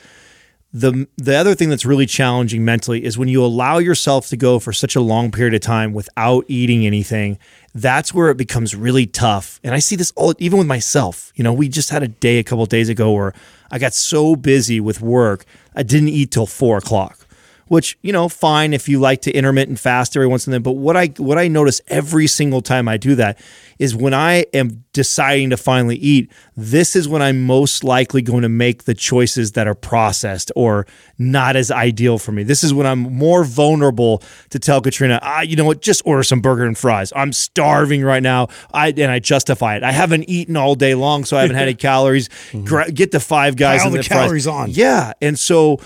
The 0.73 1.07
the 1.17 1.37
other 1.37 1.55
thing 1.55 1.69
that's 1.69 1.85
really 1.85 2.07
challenging 2.07 2.65
mentally 2.65 3.05
is 3.05 3.19
when 3.19 3.29
you 3.29 3.45
allow 3.45 3.79
yourself 3.79 4.29
to 4.29 4.37
go 4.37 4.59
for 4.59 4.73
such 4.73 4.97
a 4.97 5.01
long 5.01 5.31
period 5.31 5.55
of 5.55 5.61
time 5.61 5.93
without 5.93 6.45
eating 6.49 6.87
anything. 6.87 7.39
That's 7.75 8.15
where 8.15 8.31
it 8.31 8.37
becomes 8.37 8.75
really 8.75 9.07
tough. 9.07 9.61
And 9.65 9.75
I 9.75 9.81
see 9.81 9.97
this 9.97 10.13
all 10.17 10.35
even 10.39 10.59
with 10.59 10.67
myself. 10.67 11.33
You 11.35 11.45
know, 11.45 11.53
we 11.53 11.69
just 11.69 11.91
had 11.91 12.03
a 12.03 12.09
day 12.09 12.39
a 12.39 12.45
couple 12.45 12.65
days 12.67 12.89
ago 12.89 13.13
where 13.13 13.35
I 13.71 13.79
got 13.79 13.93
so 13.93 14.37
busy 14.37 14.81
with 14.81 15.01
work, 15.01 15.45
I 15.75 15.83
didn't 15.83 16.09
eat 16.09 16.31
till 16.31 16.47
four 16.47 16.79
o'clock 16.79 17.27
which 17.73 17.97
you 18.03 18.13
know 18.13 18.29
fine 18.29 18.75
if 18.75 18.87
you 18.87 19.01
like 19.01 19.23
to 19.23 19.33
intermittent 19.33 19.79
fast 19.79 20.15
every 20.15 20.27
once 20.27 20.47
in 20.47 20.53
a 20.53 20.57
while 20.57 20.61
but 20.61 20.73
what 20.73 20.95
i 20.95 21.07
what 21.17 21.39
i 21.39 21.49
notice 21.49 21.81
every 21.89 22.27
single 22.27 22.61
time 22.61 22.87
i 22.87 22.99
do 22.99 23.15
that 23.15 23.41
is 23.79 23.97
when 23.97 24.13
i 24.13 24.45
am 24.53 24.85
deciding 24.93 25.49
to 25.49 25.57
finally 25.57 25.97
eat 25.97 26.31
this 26.55 26.95
is 26.95 27.09
when 27.09 27.23
i'm 27.23 27.47
most 27.47 27.83
likely 27.83 28.21
going 28.21 28.43
to 28.43 28.49
make 28.49 28.85
the 28.85 28.93
choices 28.93 29.53
that 29.53 29.67
are 29.67 29.75
processed 29.75 30.53
or 30.55 30.87
not 31.19 31.57
as 31.57 31.71
ideal 31.71 32.19
for 32.19 32.33
me. 32.33 32.43
This 32.43 32.65
is 32.65 32.75
when 32.75 32.87
i'm 32.87 32.99
more 32.99 33.45
vulnerable 33.45 34.23
to 34.51 34.59
tell 34.59 34.81
katrina 34.81 35.19
ah, 35.23 35.41
you 35.41 35.57
know 35.57 35.65
what? 35.65 35.81
Just 35.81 36.03
order 36.05 36.23
some 36.23 36.41
burger 36.41 36.65
and 36.65 36.77
fries. 36.77 37.13
I'm 37.15 37.33
starving 37.33 38.03
right 38.03 38.23
now. 38.23 38.49
I 38.73 38.89
and 38.89 39.11
i 39.11 39.19
justify 39.19 39.77
it. 39.77 39.83
I 39.83 39.93
haven't 39.93 40.29
eaten 40.29 40.57
all 40.57 40.75
day 40.75 40.95
long 40.95 41.25
so 41.25 41.37
i 41.37 41.43
haven't 41.43 41.57
had 41.57 41.69
any 41.69 41.75
calories. 41.91 42.29
Gra- 42.65 42.91
get 42.91 43.13
the 43.13 43.21
five 43.21 43.57
guys 43.57 43.81
Pile 43.81 43.89
and 43.89 43.99
the 43.99 44.03
fries. 44.03 44.19
calories 44.19 44.47
on. 44.47 44.71
Yeah. 44.71 45.13
And 45.23 45.39
so 45.39 45.81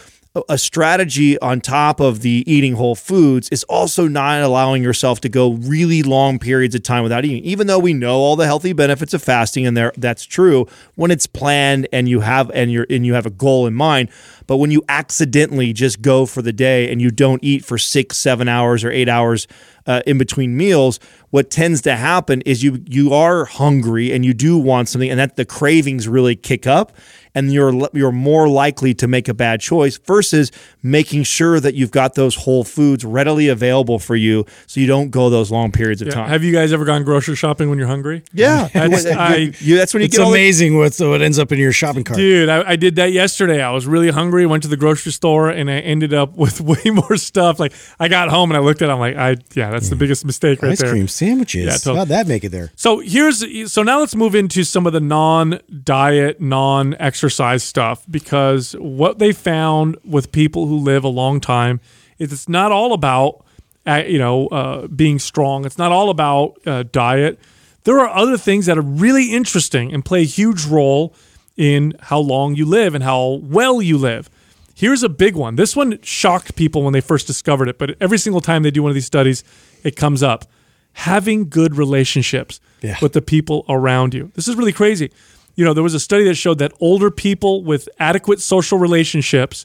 a 0.48 0.58
strategy 0.58 1.38
on 1.40 1.60
top 1.60 2.00
of 2.00 2.20
the 2.20 2.44
eating 2.46 2.74
whole 2.74 2.94
foods 2.94 3.48
is 3.50 3.64
also 3.64 4.08
not 4.08 4.40
allowing 4.40 4.82
yourself 4.82 5.20
to 5.20 5.28
go 5.28 5.52
really 5.52 6.02
long 6.02 6.38
periods 6.38 6.74
of 6.74 6.82
time 6.82 7.02
without 7.02 7.24
eating. 7.24 7.42
Even 7.44 7.66
though 7.66 7.78
we 7.78 7.92
know 7.92 8.16
all 8.16 8.36
the 8.36 8.46
healthy 8.46 8.72
benefits 8.72 9.14
of 9.14 9.22
fasting 9.22 9.66
and 9.66 9.76
there 9.76 9.92
that's 9.96 10.24
true 10.24 10.66
when 10.94 11.10
it's 11.10 11.26
planned 11.26 11.88
and 11.92 12.08
you 12.08 12.20
have 12.20 12.50
and 12.52 12.72
you're 12.72 12.86
and 12.90 13.06
you 13.06 13.14
have 13.14 13.26
a 13.26 13.30
goal 13.30 13.66
in 13.66 13.74
mind, 13.74 14.08
but 14.46 14.56
when 14.58 14.70
you 14.70 14.82
accidentally 14.88 15.72
just 15.72 16.02
go 16.02 16.26
for 16.26 16.42
the 16.42 16.52
day 16.52 16.90
and 16.90 17.00
you 17.00 17.10
don't 17.10 17.42
eat 17.42 17.64
for 17.64 17.78
6, 17.78 18.16
7 18.16 18.48
hours 18.48 18.84
or 18.84 18.90
8 18.90 19.08
hours 19.08 19.46
uh, 19.86 20.02
in 20.06 20.18
between 20.18 20.56
meals, 20.56 20.98
what 21.30 21.50
tends 21.50 21.80
to 21.82 21.94
happen 21.96 22.40
is 22.42 22.62
you 22.64 22.82
you 22.88 23.12
are 23.12 23.44
hungry 23.44 24.12
and 24.12 24.24
you 24.24 24.34
do 24.34 24.58
want 24.58 24.88
something, 24.88 25.08
and 25.10 25.20
that 25.20 25.36
the 25.36 25.44
cravings 25.44 26.08
really 26.08 26.34
kick 26.34 26.66
up, 26.66 26.92
and 27.36 27.52
you're 27.52 27.72
you're 27.92 28.10
more 28.10 28.48
likely 28.48 28.94
to 28.94 29.06
make 29.06 29.28
a 29.28 29.34
bad 29.34 29.60
choice 29.60 29.96
versus 29.98 30.50
making 30.82 31.22
sure 31.22 31.60
that 31.60 31.74
you've 31.74 31.92
got 31.92 32.14
those 32.14 32.34
whole 32.34 32.64
foods 32.64 33.04
readily 33.04 33.48
available 33.48 33.98
for 34.00 34.16
you, 34.16 34.44
so 34.66 34.80
you 34.80 34.88
don't 34.88 35.10
go 35.10 35.30
those 35.30 35.52
long 35.52 35.70
periods 35.70 36.00
of 36.02 36.08
Yeah. 36.08 36.14
time. 36.14 36.28
Have 36.30 36.42
you 36.42 36.52
guys 36.52 36.72
ever 36.72 36.84
gone 36.84 37.04
grocery 37.04 37.36
shopping 37.36 37.68
when 37.70 37.78
you're 37.78 37.86
hungry? 37.88 38.22
yeah, 38.32 38.66
That's- 38.72 39.06
I- 39.06 39.52
You- 39.60 39.76
that's 39.76 39.94
when 39.94 40.00
you 40.00 40.06
It's 40.06 40.16
get 40.16 40.24
all 40.24 40.30
the- 40.32 40.38
amazing 40.38 40.76
what's 40.78 40.98
what 40.98 41.22
ends 41.22 41.38
up 41.38 41.52
in 41.52 41.60
your 41.60 41.72
shopping 41.72 42.02
cart. 42.02 42.16
Dude, 42.18 42.48
I, 42.48 42.70
I 42.70 42.76
did 42.76 42.96
that 42.96 43.12
yesterday. 43.12 43.62
I 43.62 43.70
was 43.70 43.86
really 43.86 44.10
hungry. 44.10 44.35
Went 44.44 44.64
to 44.64 44.68
the 44.68 44.76
grocery 44.76 45.12
store 45.12 45.48
and 45.48 45.70
I 45.70 45.78
ended 45.78 46.12
up 46.12 46.36
with 46.36 46.60
way 46.60 46.90
more 46.92 47.16
stuff. 47.16 47.58
Like 47.58 47.72
I 47.98 48.08
got 48.08 48.28
home 48.28 48.50
and 48.50 48.56
I 48.56 48.60
looked 48.60 48.82
at. 48.82 48.90
it, 48.90 48.92
I'm 48.92 48.98
like, 48.98 49.16
I 49.16 49.36
yeah, 49.54 49.70
that's 49.70 49.88
the 49.88 49.96
biggest 49.96 50.24
mistake 50.26 50.62
right 50.62 50.72
Ice 50.72 50.80
there. 50.80 50.88
Ice 50.88 50.92
cream 50.92 51.08
sandwiches. 51.08 51.64
Yeah, 51.64 51.72
totally. 51.72 51.96
How'd 51.98 52.08
that 52.08 52.26
make 52.26 52.44
it 52.44 52.50
there? 52.50 52.72
So 52.76 52.98
here's 52.98 53.72
so 53.72 53.82
now 53.82 54.00
let's 54.00 54.14
move 54.14 54.34
into 54.34 54.64
some 54.64 54.86
of 54.86 54.92
the 54.92 55.00
non-diet, 55.00 56.40
non-exercise 56.40 57.62
stuff 57.62 58.04
because 58.10 58.72
what 58.78 59.18
they 59.18 59.32
found 59.32 59.96
with 60.04 60.32
people 60.32 60.66
who 60.66 60.76
live 60.78 61.04
a 61.04 61.08
long 61.08 61.40
time 61.40 61.80
is 62.18 62.32
it's 62.32 62.48
not 62.48 62.72
all 62.72 62.92
about 62.92 63.44
uh, 63.86 64.02
you 64.06 64.18
know 64.18 64.48
uh, 64.48 64.86
being 64.88 65.18
strong. 65.18 65.64
It's 65.64 65.78
not 65.78 65.92
all 65.92 66.10
about 66.10 66.58
uh, 66.66 66.84
diet. 66.90 67.38
There 67.84 68.00
are 68.00 68.08
other 68.08 68.36
things 68.36 68.66
that 68.66 68.76
are 68.76 68.82
really 68.82 69.32
interesting 69.32 69.92
and 69.92 70.04
play 70.04 70.22
a 70.22 70.24
huge 70.24 70.66
role 70.66 71.14
in 71.56 71.94
how 72.00 72.18
long 72.18 72.54
you 72.54 72.66
live 72.66 72.94
and 72.94 73.02
how 73.02 73.40
well 73.42 73.80
you 73.80 73.96
live. 73.98 74.28
Here's 74.74 75.02
a 75.02 75.08
big 75.08 75.34
one. 75.36 75.56
This 75.56 75.74
one 75.74 75.98
shocked 76.02 76.54
people 76.56 76.82
when 76.82 76.92
they 76.92 77.00
first 77.00 77.26
discovered 77.26 77.68
it, 77.68 77.78
but 77.78 77.96
every 78.00 78.18
single 78.18 78.42
time 78.42 78.62
they 78.62 78.70
do 78.70 78.82
one 78.82 78.90
of 78.90 78.94
these 78.94 79.06
studies, 79.06 79.42
it 79.82 79.96
comes 79.96 80.22
up. 80.22 80.44
Having 80.92 81.48
good 81.48 81.76
relationships 81.76 82.60
Yeah. 82.82 82.96
with 83.00 83.12
the 83.14 83.22
people 83.22 83.64
around 83.68 84.12
you. 84.14 84.30
This 84.34 84.48
is 84.48 84.54
really 84.56 84.72
crazy. 84.72 85.10
You 85.54 85.64
know, 85.64 85.72
there 85.72 85.82
was 85.82 85.94
a 85.94 86.00
study 86.00 86.24
that 86.24 86.34
showed 86.34 86.58
that 86.58 86.72
older 86.80 87.10
people 87.10 87.64
with 87.64 87.88
adequate 87.98 88.40
social 88.40 88.78
relationships, 88.78 89.64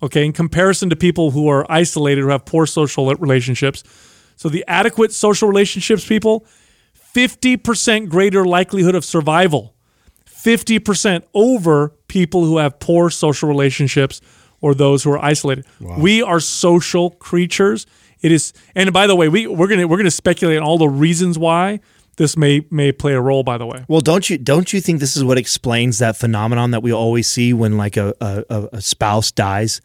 okay, 0.00 0.24
in 0.24 0.32
comparison 0.32 0.88
to 0.90 0.96
people 0.96 1.32
who 1.32 1.48
are 1.48 1.66
isolated 1.70 2.22
who 2.22 2.28
have 2.28 2.44
poor 2.44 2.64
social 2.66 3.12
relationships. 3.16 3.82
So 4.36 4.48
the 4.48 4.64
adequate 4.68 5.12
social 5.12 5.48
relationships 5.48 6.04
people, 6.06 6.46
50% 7.14 8.08
greater 8.08 8.44
likelihood 8.44 8.94
of 8.94 9.04
survival. 9.04 9.74
50% 10.42 11.22
over 11.34 11.90
people 12.08 12.44
who 12.44 12.58
have 12.58 12.78
poor 12.80 13.10
social 13.10 13.48
relationships 13.48 14.20
or 14.60 14.74
those 14.74 15.02
who 15.04 15.10
are 15.12 15.24
isolated. 15.24 15.64
We 15.98 16.22
are 16.22 16.40
social 16.40 17.10
creatures. 17.10 17.86
It 18.22 18.32
is 18.32 18.52
and 18.74 18.92
by 18.92 19.06
the 19.06 19.16
way, 19.16 19.28
we 19.28 19.46
we're 19.46 19.66
going 19.66 19.80
to 19.80 19.86
we're 19.86 19.96
going 19.96 20.04
to 20.04 20.10
speculate 20.10 20.58
on 20.58 20.62
all 20.64 20.78
the 20.78 20.88
reasons 20.88 21.38
why 21.38 21.80
this 22.18 22.36
may 22.36 22.64
may 22.70 22.92
play 22.92 23.14
a 23.14 23.20
role 23.20 23.42
by 23.42 23.58
the 23.58 23.66
way. 23.66 23.84
Well, 23.88 24.00
don't 24.00 24.28
you 24.30 24.38
don't 24.38 24.72
you 24.72 24.80
think 24.80 25.00
this 25.00 25.16
is 25.16 25.24
what 25.24 25.38
explains 25.38 25.98
that 25.98 26.16
phenomenon 26.16 26.70
that 26.72 26.82
we 26.82 26.92
always 26.92 27.26
see 27.26 27.52
when 27.52 27.76
like 27.76 27.96
a, 27.96 28.14
a- 28.20 28.68
a 28.74 28.80
spouse 28.80 29.32
dies 29.32 29.80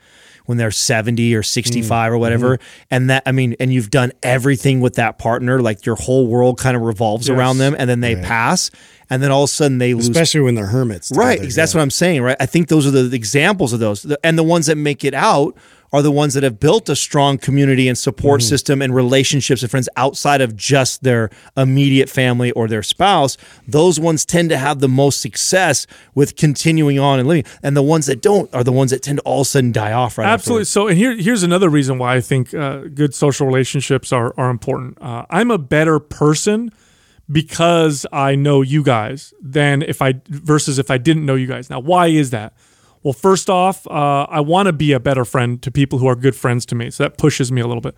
when 0.48 0.58
they're 0.58 0.72
70 0.72 1.36
or 1.36 1.44
65 1.44 1.88
mm-hmm. 1.88 2.14
or 2.14 2.18
whatever 2.18 2.58
mm-hmm. 2.58 2.88
and 2.90 3.10
that 3.10 3.24
I 3.26 3.32
mean 3.32 3.56
and 3.60 3.72
you've 3.72 3.92
done 3.92 4.12
everything 4.24 4.82
with 4.82 4.96
that 4.96 5.20
partner 5.20 5.62
like 5.62 5.86
your 5.86 5.96
whole 5.96 6.26
world 6.28 6.58
kind 6.58 6.76
of 6.76 6.82
revolves 6.82 7.28
Yes. 7.28 7.38
around 7.38 7.58
them 7.58 7.76
and 7.78 7.90
then 7.90 8.00
they 8.00 8.16
pass 8.16 8.72
and 9.10 9.24
then 9.24 9.32
all 9.32 9.44
of 9.44 9.50
a 9.50 9.54
sudden 9.54 9.78
they 9.78 9.94
lose 9.94 10.10
Especially 10.10 10.42
when 10.42 10.56
they're 10.56 10.68
hermits. 10.68 11.12
Right, 11.16 11.40
that's 11.40 11.58
yeah. 11.58 11.66
what 11.78 11.82
I'm 11.84 11.90
saying, 11.90 12.22
right? 12.22 12.38
I 12.40 12.46
think 12.46 12.68
those 12.68 12.86
are 12.86 12.92
the 12.92 13.16
examples 13.16 13.74
of 13.74 13.80
those. 13.80 14.06
And 14.24 14.38
the 14.38 14.44
ones 14.44 14.66
that 14.66 14.76
make 14.76 15.04
it 15.04 15.14
out 15.14 15.56
are 15.94 16.02
the 16.02 16.12
ones 16.12 16.34
that 16.34 16.44
have 16.44 16.60
built 16.60 16.90
a 16.90 16.96
strong 16.96 17.38
community 17.38 17.88
and 17.88 17.98
support 17.98 18.42
Mm-hmm. 18.42 18.50
system 18.50 18.82
and 18.82 18.94
relationships 18.94 19.62
and 19.62 19.72
friends 19.72 19.88
outside 19.96 20.42
of 20.42 20.56
just 20.56 21.04
their 21.04 21.30
immediate 21.56 22.10
family 22.10 22.52
or 22.52 22.68
their 22.68 22.84
spouse. 22.84 23.38
Those 23.68 24.00
ones 24.00 24.26
tend 24.26 24.50
to 24.50 24.58
have 24.58 24.80
the 24.80 24.90
most 24.90 25.22
success 25.22 25.88
with 26.14 26.36
continuing 26.36 27.00
on 27.00 27.20
and 27.20 27.28
living. 27.28 27.46
And 27.64 27.76
the 27.76 27.82
ones 27.82 28.06
that 28.08 28.22
don't 28.22 28.54
are 28.54 28.64
the 28.64 28.72
ones 28.72 28.92
that 28.92 29.02
tend 29.02 29.20
to 29.20 29.24
all 29.24 29.42
of 29.42 29.48
a 29.48 29.50
sudden 29.50 29.72
die 29.72 29.94
off 29.94 30.18
right 30.18 30.28
Absolutely. 30.28 30.62
afterwards. 30.64 30.70
So, 30.70 30.88
and 30.88 30.98
here, 30.98 31.16
here's 31.16 31.44
another 31.44 31.70
reason 31.70 31.98
why 31.98 32.16
I 32.16 32.22
think 32.22 32.54
uh, 32.54 32.80
good 32.94 33.14
social 33.16 33.48
relationships 33.48 34.12
are, 34.12 34.34
are 34.38 34.50
important. 34.50 34.98
Uh, 35.02 35.26
I'm 35.30 35.52
a 35.52 35.58
better 35.58 36.00
person 36.00 36.72
because 37.32 38.06
I 38.12 38.36
know 38.36 38.62
you 38.62 38.84
guys 38.84 39.34
than 39.42 39.82
if 39.82 40.02
I 40.02 40.16
versus 40.28 40.80
if 40.80 40.90
I 40.92 40.98
didn't 40.98 41.26
know 41.26 41.36
you 41.36 41.48
guys. 41.48 41.70
Now, 41.70 41.80
why 41.80 42.08
is 42.08 42.30
that? 42.32 42.54
Well, 43.04 43.14
first 43.14 43.50
off, 43.50 43.86
uh, 43.88 44.28
I 44.30 44.40
want 44.42 44.68
to 44.68 44.74
be 44.74 44.92
a 44.92 45.00
better 45.00 45.26
friend 45.26 45.62
to 45.62 45.72
people 45.72 46.00
who 46.00 46.08
are 46.08 46.16
good 46.16 46.36
friends 46.36 46.66
to 46.68 46.76
me. 46.76 46.90
So 46.90 47.04
that 47.04 47.18
pushes 47.18 47.52
me 47.52 47.62
a 47.62 47.68
little 47.68 47.82
bit. 47.82 47.96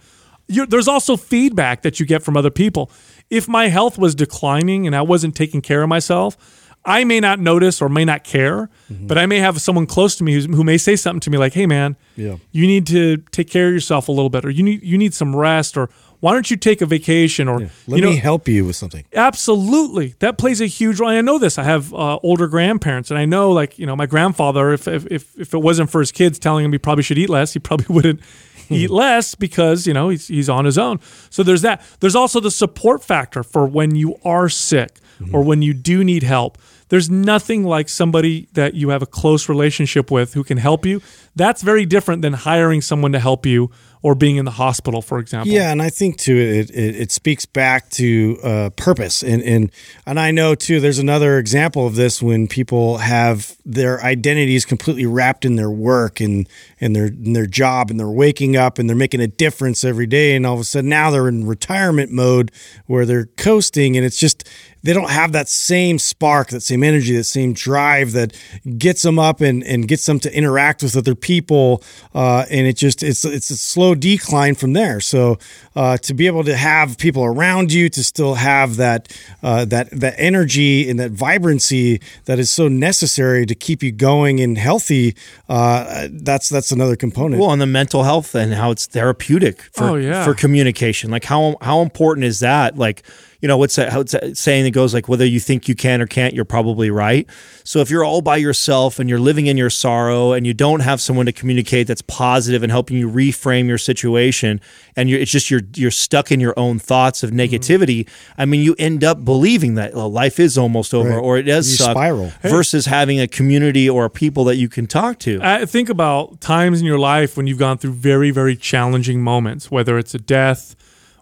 you 0.47 0.65
there's 0.65 0.87
also 0.87 1.15
feedback 1.17 1.81
that 1.83 1.99
you 1.99 2.05
get 2.05 2.23
from 2.23 2.35
other 2.35 2.51
people. 2.51 2.91
If 3.29 3.47
my 3.47 3.67
health 3.67 3.97
was 3.97 4.15
declining 4.15 4.87
and 4.87 4.95
I 4.95 5.01
wasn't 5.01 5.35
taking 5.35 5.61
care 5.61 5.81
of 5.83 5.89
myself, 5.89 6.37
I 6.85 7.03
may 7.03 7.19
not 7.19 7.39
notice 7.39 7.81
or 7.81 7.89
may 7.89 8.05
not 8.05 8.23
care, 8.23 8.69
but 8.89 9.17
I 9.17 9.25
may 9.25 9.39
have 9.39 9.61
someone 9.61 9.85
close 9.85 10.15
to 10.15 10.23
me 10.23 10.33
who's, 10.33 10.45
who 10.45 10.63
may 10.63 10.77
say 10.77 10.95
something 10.95 11.19
to 11.21 11.29
me 11.29 11.37
like, 11.37 11.53
"Hey, 11.53 11.65
man, 11.65 11.95
Yeah. 12.15 12.35
you 12.51 12.65
need 12.67 12.87
to 12.87 13.17
take 13.31 13.49
care 13.49 13.67
of 13.67 13.73
yourself 13.73 14.07
a 14.07 14.11
little 14.11 14.29
bit, 14.29 14.45
or 14.45 14.49
you 14.49 14.63
need 14.63 14.81
you 14.83 14.97
need 14.97 15.13
some 15.13 15.35
rest, 15.35 15.77
or 15.77 15.89
why 16.21 16.33
don't 16.33 16.49
you 16.49 16.57
take 16.57 16.81
a 16.81 16.85
vacation, 16.85 17.47
or 17.47 17.59
Let 17.87 17.97
you 17.97 18.01
know, 18.01 18.09
me 18.11 18.15
help 18.17 18.47
you 18.47 18.65
with 18.65 18.75
something. 18.77 19.03
Absolutely, 19.13 20.15
that 20.19 20.37
plays 20.37 20.61
a 20.61 20.65
huge 20.67 20.99
role. 20.99 21.09
I 21.09 21.21
know 21.21 21.37
this. 21.37 21.57
I 21.57 21.63
have 21.63 21.93
uh, 21.93 22.17
older 22.23 22.47
grandparents, 22.47 23.09
and 23.11 23.17
I 23.19 23.25
know, 23.25 23.51
like 23.51 23.77
you 23.77 23.85
know, 23.85 23.95
my 23.95 24.05
grandfather. 24.05 24.71
If, 24.73 24.87
if 24.87 25.05
if 25.11 25.37
if 25.39 25.53
it 25.53 25.59
wasn't 25.59 25.89
for 25.89 25.99
his 25.99 26.11
kids 26.11 26.39
telling 26.39 26.63
him 26.65 26.71
he 26.71 26.77
probably 26.77 27.03
should 27.03 27.17
eat 27.17 27.29
less, 27.29 27.53
he 27.53 27.59
probably 27.59 27.87
wouldn't 27.93 28.21
eat 28.69 28.89
less 28.89 29.35
because 29.35 29.85
you 29.85 29.93
know 29.93 30.09
he's 30.09 30.27
he's 30.27 30.49
on 30.49 30.65
his 30.65 30.77
own. 30.77 30.99
So 31.29 31.43
there's 31.43 31.61
that. 31.61 31.81
There's 31.99 32.15
also 32.15 32.39
the 32.39 32.51
support 32.51 33.03
factor 33.03 33.43
for 33.43 33.65
when 33.67 33.95
you 33.95 34.15
are 34.23 34.47
sick 34.49 34.99
or 35.33 35.43
when 35.43 35.61
you 35.61 35.73
do 35.73 36.03
need 36.03 36.23
help. 36.23 36.57
There's 36.89 37.09
nothing 37.09 37.63
like 37.63 37.87
somebody 37.87 38.47
that 38.53 38.73
you 38.73 38.89
have 38.89 39.03
a 39.03 39.05
close 39.05 39.47
relationship 39.47 40.09
with 40.09 40.33
who 40.33 40.43
can 40.43 40.57
help 40.57 40.85
you. 40.85 41.01
That's 41.35 41.61
very 41.61 41.85
different 41.85 42.23
than 42.23 42.33
hiring 42.33 42.81
someone 42.81 43.11
to 43.11 43.19
help 43.19 43.45
you 43.45 43.69
or 44.01 44.15
being 44.15 44.37
in 44.37 44.45
the 44.45 44.51
hospital, 44.51 45.01
for 45.01 45.19
example. 45.19 45.51
Yeah, 45.51 45.71
and 45.71 45.81
I 45.81 45.89
think 45.89 46.17
too 46.17 46.37
it 46.37 46.69
it, 46.69 46.95
it 46.95 47.11
speaks 47.11 47.45
back 47.45 47.89
to 47.91 48.37
uh, 48.43 48.69
purpose, 48.71 49.23
and 49.23 49.43
and 49.43 49.71
and 50.05 50.19
I 50.19 50.31
know 50.31 50.55
too. 50.55 50.79
There's 50.79 50.99
another 50.99 51.37
example 51.37 51.85
of 51.85 51.95
this 51.95 52.21
when 52.21 52.47
people 52.47 52.99
have 52.99 53.57
their 53.65 54.01
identities 54.01 54.65
completely 54.65 55.05
wrapped 55.05 55.43
in 55.43 55.55
their 55.55 55.69
work 55.69 56.21
and 56.21 56.47
and 56.79 56.95
their 56.95 57.07
in 57.07 57.33
their 57.33 57.45
job, 57.45 57.91
and 57.91 57.99
they're 57.99 58.07
waking 58.07 58.55
up 58.55 58.79
and 58.79 58.89
they're 58.89 58.95
making 58.95 59.19
a 59.19 59.27
difference 59.27 59.83
every 59.83 60.07
day, 60.07 60.35
and 60.35 60.45
all 60.45 60.53
of 60.53 60.61
a 60.61 60.65
sudden 60.65 60.89
now 60.89 61.11
they're 61.11 61.27
in 61.27 61.45
retirement 61.45 62.11
mode 62.11 62.51
where 62.85 63.05
they're 63.05 63.27
coasting, 63.37 63.97
and 63.97 64.05
it's 64.05 64.19
just 64.19 64.47
they 64.81 64.93
don't 64.93 65.11
have 65.11 65.33
that 65.33 65.49
same 65.49 65.99
spark, 65.99 66.49
that 66.49 66.61
same 66.61 66.79
same 66.79 66.83
energy, 66.83 67.15
that 67.15 67.23
same 67.25 67.53
drive 67.53 68.13
that 68.13 68.33
gets 68.77 69.01
them 69.01 69.19
up 69.19 69.41
and, 69.41 69.63
and 69.63 69.87
gets 69.87 70.05
them 70.05 70.19
to 70.19 70.35
interact 70.35 70.83
with 70.83 70.95
other 70.95 71.15
people. 71.15 71.83
Uh, 72.13 72.45
and 72.49 72.67
it 72.67 72.77
just 72.77 73.03
it's 73.03 73.25
it's 73.25 73.49
a 73.49 73.57
slow 73.57 73.95
decline 73.95 74.55
from 74.55 74.73
there. 74.73 74.99
So 74.99 75.37
uh, 75.75 75.97
to 75.97 76.13
be 76.13 76.27
able 76.27 76.43
to 76.43 76.55
have 76.55 76.97
people 76.97 77.23
around 77.23 77.71
you 77.73 77.89
to 77.89 78.03
still 78.03 78.35
have 78.35 78.77
that 78.77 79.11
uh, 79.43 79.65
that 79.65 79.89
that 79.91 80.15
energy 80.17 80.89
and 80.89 80.99
that 80.99 81.11
vibrancy 81.11 82.01
that 82.25 82.39
is 82.39 82.49
so 82.49 82.67
necessary 82.67 83.45
to 83.45 83.55
keep 83.55 83.83
you 83.83 83.91
going 83.91 84.39
and 84.39 84.57
healthy, 84.57 85.15
uh, 85.47 86.07
that's 86.11 86.49
that's 86.49 86.71
another 86.71 86.95
component. 86.95 87.41
Well, 87.41 87.49
on 87.49 87.59
the 87.59 87.67
mental 87.67 88.03
health 88.03 88.35
and 88.35 88.53
how 88.53 88.71
it's 88.71 88.85
therapeutic 88.87 89.61
for 89.73 89.89
Oh, 89.89 89.95
yeah. 89.95 90.23
for 90.23 90.33
communication. 90.33 91.11
Like 91.11 91.25
how 91.25 91.57
how 91.61 91.81
important 91.81 92.25
is 92.25 92.39
that? 92.39 92.77
Like 92.77 93.03
you 93.41 93.47
know 93.47 93.57
what's 93.57 93.75
that, 93.75 93.91
how 93.91 94.01
it's 94.01 94.11
that 94.11 94.37
saying 94.37 94.65
that 94.65 94.71
goes 94.71 94.93
like 94.93 95.07
whether 95.07 95.25
you 95.25 95.39
think 95.39 95.67
you 95.67 95.75
can 95.75 96.01
or 96.01 96.07
can't, 96.07 96.33
you're 96.33 96.45
probably 96.45 96.91
right. 96.91 97.29
So 97.63 97.79
if 97.79 97.89
you're 97.89 98.03
all 98.03 98.21
by 98.21 98.37
yourself 98.37 98.99
and 98.99 99.09
you're 99.09 99.19
living 99.19 99.47
in 99.47 99.57
your 99.57 99.69
sorrow 99.69 100.33
and 100.33 100.45
you 100.45 100.53
don't 100.53 100.81
have 100.81 100.99
someone 100.99 101.25
to 101.25 101.31
communicate 101.31 101.87
that's 101.87 102.01
positive 102.01 102.63
and 102.63 102.71
helping 102.71 102.97
you 102.97 103.09
reframe 103.09 103.67
your 103.67 103.77
situation, 103.77 104.59
and 104.95 105.09
you're, 105.09 105.19
it's 105.19 105.31
just 105.31 105.49
you're 105.49 105.61
you're 105.75 105.91
stuck 105.91 106.31
in 106.31 106.39
your 106.39 106.53
own 106.57 106.79
thoughts 106.79 107.23
of 107.23 107.31
mm-hmm. 107.31 107.39
negativity. 107.39 108.09
I 108.37 108.45
mean, 108.45 108.61
you 108.61 108.75
end 108.77 109.03
up 109.03 109.23
believing 109.23 109.75
that 109.75 109.93
well, 109.93 110.11
life 110.11 110.39
is 110.39 110.57
almost 110.57 110.93
over 110.93 111.09
Right. 111.09 111.17
or 111.17 111.37
it 111.37 111.43
does 111.43 111.69
You 111.69 111.77
suck. 111.77 111.91
spiral. 111.91 112.31
versus 112.41 112.85
having 112.85 113.19
a 113.19 113.27
community 113.27 113.89
or 113.89 114.09
people 114.09 114.43
that 114.45 114.57
you 114.57 114.67
can 114.69 114.85
talk 114.85 115.17
to. 115.19 115.39
I 115.41 115.65
think 115.65 115.89
about 115.89 116.41
times 116.41 116.81
in 116.81 116.85
your 116.85 116.99
life 116.99 117.37
when 117.37 117.47
you've 117.47 117.57
gone 117.57 117.77
through 117.77 117.93
very, 117.93 118.31
very 118.31 118.55
challenging 118.55 119.21
moments, 119.21 119.71
whether 119.71 119.97
it's 119.97 120.13
a 120.13 120.19
death 120.19 120.75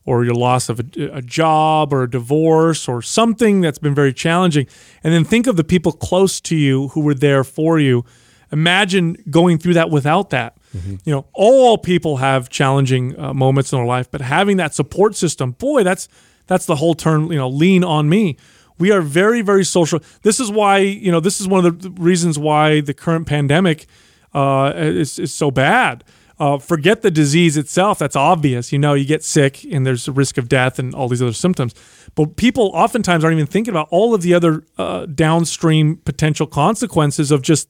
or 0.07 0.23
your 0.23 0.33
loss 0.33 0.69
of 0.69 0.79
a, 0.79 1.17
a 1.17 1.21
job 1.21 1.93
or 1.93 2.03
a 2.03 2.09
divorce 2.09 2.87
or 2.87 3.01
something 3.01 3.61
that's 3.61 3.77
been 3.77 3.93
very 3.93 4.13
challenging. 4.13 4.65
And 5.03 5.13
then 5.13 5.25
think 5.25 5.45
of 5.47 5.57
the 5.57 5.65
people 5.65 5.91
close 5.91 6.39
to 6.41 6.55
you 6.55 6.87
who 6.89 7.01
were 7.01 7.13
there 7.13 7.43
for 7.43 7.77
you. 7.77 8.05
Imagine 8.51 9.17
going 9.29 9.57
through 9.57 9.73
that 9.73 9.89
without 9.89 10.29
that. 10.29 10.57
You 11.05 11.11
know, 11.13 11.25
all 11.33 11.77
people 11.77 12.17
have 12.17 12.49
challenging 12.49 13.19
uh, 13.19 13.33
moments 13.33 13.71
in 13.73 13.79
their 13.79 13.85
life, 13.85 14.09
but 14.09 14.21
having 14.21 14.57
that 14.57 14.73
support 14.73 15.15
system, 15.15 15.51
boy, 15.51 15.83
that's 15.83 16.07
that's 16.45 16.65
the 16.65 16.75
whole 16.75 16.93
term. 16.93 17.31
You 17.31 17.37
know, 17.37 17.49
lean 17.49 17.83
on 17.83 18.07
me. 18.07 18.37
We 18.79 18.91
are 18.91 19.01
very, 19.01 19.41
very 19.41 19.65
social. 19.65 19.99
This 20.21 20.39
is 20.39 20.51
why 20.51 20.77
you 20.79 21.11
know 21.11 21.19
this 21.19 21.41
is 21.41 21.47
one 21.47 21.65
of 21.65 21.81
the 21.81 21.89
reasons 22.01 22.37
why 22.39 22.81
the 22.81 22.93
current 22.93 23.27
pandemic 23.27 23.87
uh, 24.33 24.71
is 24.75 25.19
is 25.19 25.33
so 25.33 25.51
bad. 25.51 26.03
Uh, 26.39 26.59
forget 26.59 27.01
the 27.01 27.09
disease 27.09 27.57
itself. 27.57 27.97
That's 27.97 28.15
obvious. 28.15 28.71
You 28.71 28.77
know, 28.77 28.93
you 28.93 29.05
get 29.05 29.23
sick 29.23 29.63
and 29.63 29.85
there's 29.85 30.07
a 30.07 30.11
risk 30.11 30.37
of 30.37 30.47
death 30.47 30.77
and 30.77 30.93
all 30.93 31.07
these 31.07 31.21
other 31.21 31.33
symptoms. 31.33 31.73
But 32.13 32.35
people 32.35 32.71
oftentimes 32.75 33.23
aren't 33.23 33.35
even 33.35 33.47
thinking 33.47 33.73
about 33.73 33.87
all 33.89 34.13
of 34.13 34.21
the 34.21 34.33
other 34.33 34.63
uh, 34.77 35.07
downstream 35.07 35.97
potential 35.97 36.45
consequences 36.45 37.31
of 37.31 37.41
just 37.41 37.69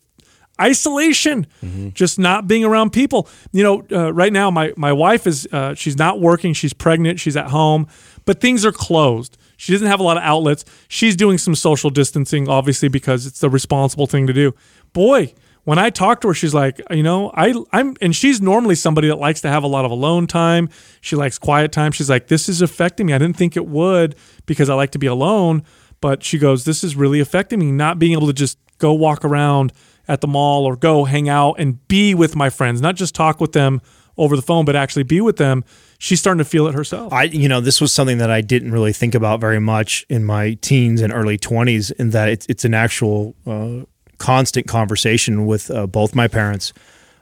isolation 0.59 1.45
just 1.93 2.17
not 2.17 2.47
being 2.47 2.65
around 2.65 2.89
people 2.89 3.29
you 3.51 3.61
know 3.61 3.85
uh, 3.91 4.11
right 4.11 4.33
now 4.33 4.49
my 4.49 4.73
my 4.75 4.91
wife 4.91 5.27
is 5.27 5.47
uh, 5.51 5.75
she's 5.75 5.97
not 5.97 6.19
working 6.19 6.51
she's 6.51 6.73
pregnant 6.73 7.19
she's 7.19 7.37
at 7.37 7.47
home 7.49 7.87
but 8.25 8.41
things 8.41 8.65
are 8.65 8.71
closed 8.71 9.37
she 9.57 9.71
doesn't 9.71 9.87
have 9.87 9.99
a 9.99 10.03
lot 10.03 10.17
of 10.17 10.23
outlets 10.23 10.65
she's 10.87 11.15
doing 11.15 11.37
some 11.37 11.53
social 11.53 11.91
distancing 11.91 12.49
obviously 12.49 12.89
because 12.89 13.27
it's 13.27 13.39
the 13.39 13.51
responsible 13.51 14.07
thing 14.07 14.25
to 14.25 14.33
do 14.33 14.51
boy 14.93 15.31
when 15.67 15.77
I 15.77 15.89
talk 15.89 16.21
to 16.21 16.29
her, 16.29 16.33
she's 16.33 16.53
like, 16.53 16.79
you 16.89 17.03
know, 17.03 17.29
I 17.35 17.53
I'm 17.73 17.97
and 17.99 18.15
she's 18.15 18.39
normally 18.39 18.73
somebody 18.73 19.09
that 19.09 19.17
likes 19.17 19.41
to 19.41 19.49
have 19.49 19.63
a 19.63 19.67
lot 19.67 19.83
of 19.83 19.91
alone 19.91 20.25
time. 20.25 20.69
She 21.01 21.17
likes 21.17 21.37
quiet 21.37 21.73
time. 21.73 21.91
She's 21.91 22.09
like, 22.09 22.27
this 22.27 22.47
is 22.47 22.61
affecting 22.61 23.05
me. 23.05 23.11
I 23.11 23.17
didn't 23.17 23.35
think 23.35 23.57
it 23.57 23.67
would 23.67 24.15
because 24.45 24.69
I 24.69 24.75
like 24.75 24.91
to 24.91 24.97
be 24.97 25.07
alone, 25.07 25.63
but 25.99 26.23
she 26.23 26.37
goes, 26.37 26.63
this 26.63 26.85
is 26.85 26.95
really 26.95 27.19
affecting 27.19 27.59
me. 27.59 27.69
Not 27.73 27.99
being 27.99 28.13
able 28.13 28.27
to 28.27 28.33
just 28.33 28.57
go 28.77 28.93
walk 28.93 29.25
around 29.25 29.73
at 30.07 30.21
the 30.21 30.27
mall 30.27 30.63
or 30.63 30.77
go 30.77 31.03
hang 31.03 31.27
out 31.27 31.55
and 31.59 31.85
be 31.89 32.15
with 32.15 32.33
my 32.33 32.49
friends, 32.49 32.79
not 32.79 32.95
just 32.95 33.13
talk 33.13 33.41
with 33.41 33.51
them 33.51 33.81
over 34.15 34.37
the 34.37 34.41
phone, 34.41 34.63
but 34.63 34.77
actually 34.77 35.03
be 35.03 35.19
with 35.19 35.35
them. 35.35 35.65
She's 35.99 36.21
starting 36.21 36.39
to 36.39 36.45
feel 36.45 36.67
it 36.67 36.75
herself. 36.75 37.11
I, 37.11 37.23
you 37.23 37.49
know, 37.49 37.59
this 37.59 37.81
was 37.81 37.93
something 37.93 38.19
that 38.19 38.31
I 38.31 38.39
didn't 38.39 38.71
really 38.71 38.93
think 38.93 39.13
about 39.13 39.41
very 39.41 39.59
much 39.59 40.05
in 40.07 40.23
my 40.23 40.53
teens 40.61 41.01
and 41.01 41.11
early 41.11 41.37
20s, 41.37 41.91
in 41.91 42.11
that 42.11 42.29
it's, 42.29 42.45
it's 42.47 42.63
an 42.63 42.73
actual 42.73 43.35
uh, 43.45 43.83
constant 44.17 44.67
conversation 44.67 45.45
with 45.45 45.71
uh, 45.71 45.87
both 45.87 46.15
my 46.15 46.27
parents. 46.27 46.73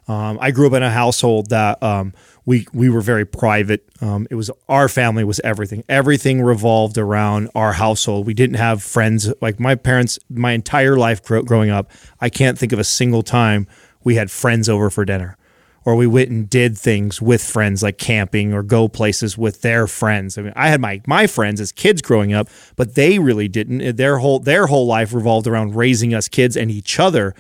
Um, 0.08 0.38
I 0.40 0.52
grew 0.52 0.68
up 0.68 0.74
in 0.74 0.84
a 0.84 0.92
household 0.92 1.50
that 1.50 1.82
um, 1.82 2.14
we 2.46 2.68
we 2.74 2.90
were 2.90 3.02
very 3.02 3.26
private. 3.26 3.84
Um, 4.02 4.28
it 4.30 4.36
was 4.36 4.52
our 4.70 4.88
family 4.88 5.24
was 5.24 5.40
everything. 5.44 5.84
Everything 5.90 6.42
revolved 6.42 6.98
around 6.98 7.50
our 7.56 7.74
household. 7.74 8.28
We 8.28 8.36
didn't 8.36 8.58
have 8.58 8.84
friends 8.84 9.34
like 9.42 9.60
my 9.60 9.74
parents. 9.76 10.20
My 10.30 10.52
entire 10.52 10.96
life 10.96 11.24
grow, 11.24 11.42
growing 11.42 11.72
up, 11.72 11.92
I 12.22 12.30
can't 12.30 12.58
think 12.58 12.72
of 12.72 12.80
a 12.80 12.84
single 12.84 13.24
time 13.24 13.68
we 14.04 14.16
had 14.16 14.30
friends 14.30 14.70
over 14.70 14.92
for 14.92 15.06
dinner 15.06 15.38
or 15.86 15.96
we 15.96 16.08
went 16.08 16.30
and 16.30 16.50
did 16.50 16.78
things 16.78 17.22
with 17.22 17.44
friends 17.44 17.84
like 17.84 18.00
camping 18.00 18.54
or 18.54 18.64
go 18.64 18.88
places 18.88 19.38
with 19.38 19.62
their 19.62 19.88
friends. 19.88 20.38
I 20.38 20.42
mean, 20.42 20.54
I 20.56 20.70
had 20.70 20.82
my 20.82 21.02
my 21.08 21.28
friends 21.28 21.62
as 21.62 21.72
kids 21.72 22.02
growing 22.02 22.34
up, 22.34 22.50
but 22.76 22.96
they 22.96 23.20
really 23.20 23.48
didn't. 23.48 23.96
Their 23.96 24.18
whole 24.18 24.40
their 24.40 24.68
whole 24.68 24.88
life 24.88 25.14
revolved 25.14 25.48
around 25.48 25.76
raising 25.76 26.14
us 26.14 26.28
kids 26.28 26.58
and 26.58 26.72
each 26.72 27.00
other. 27.00 27.36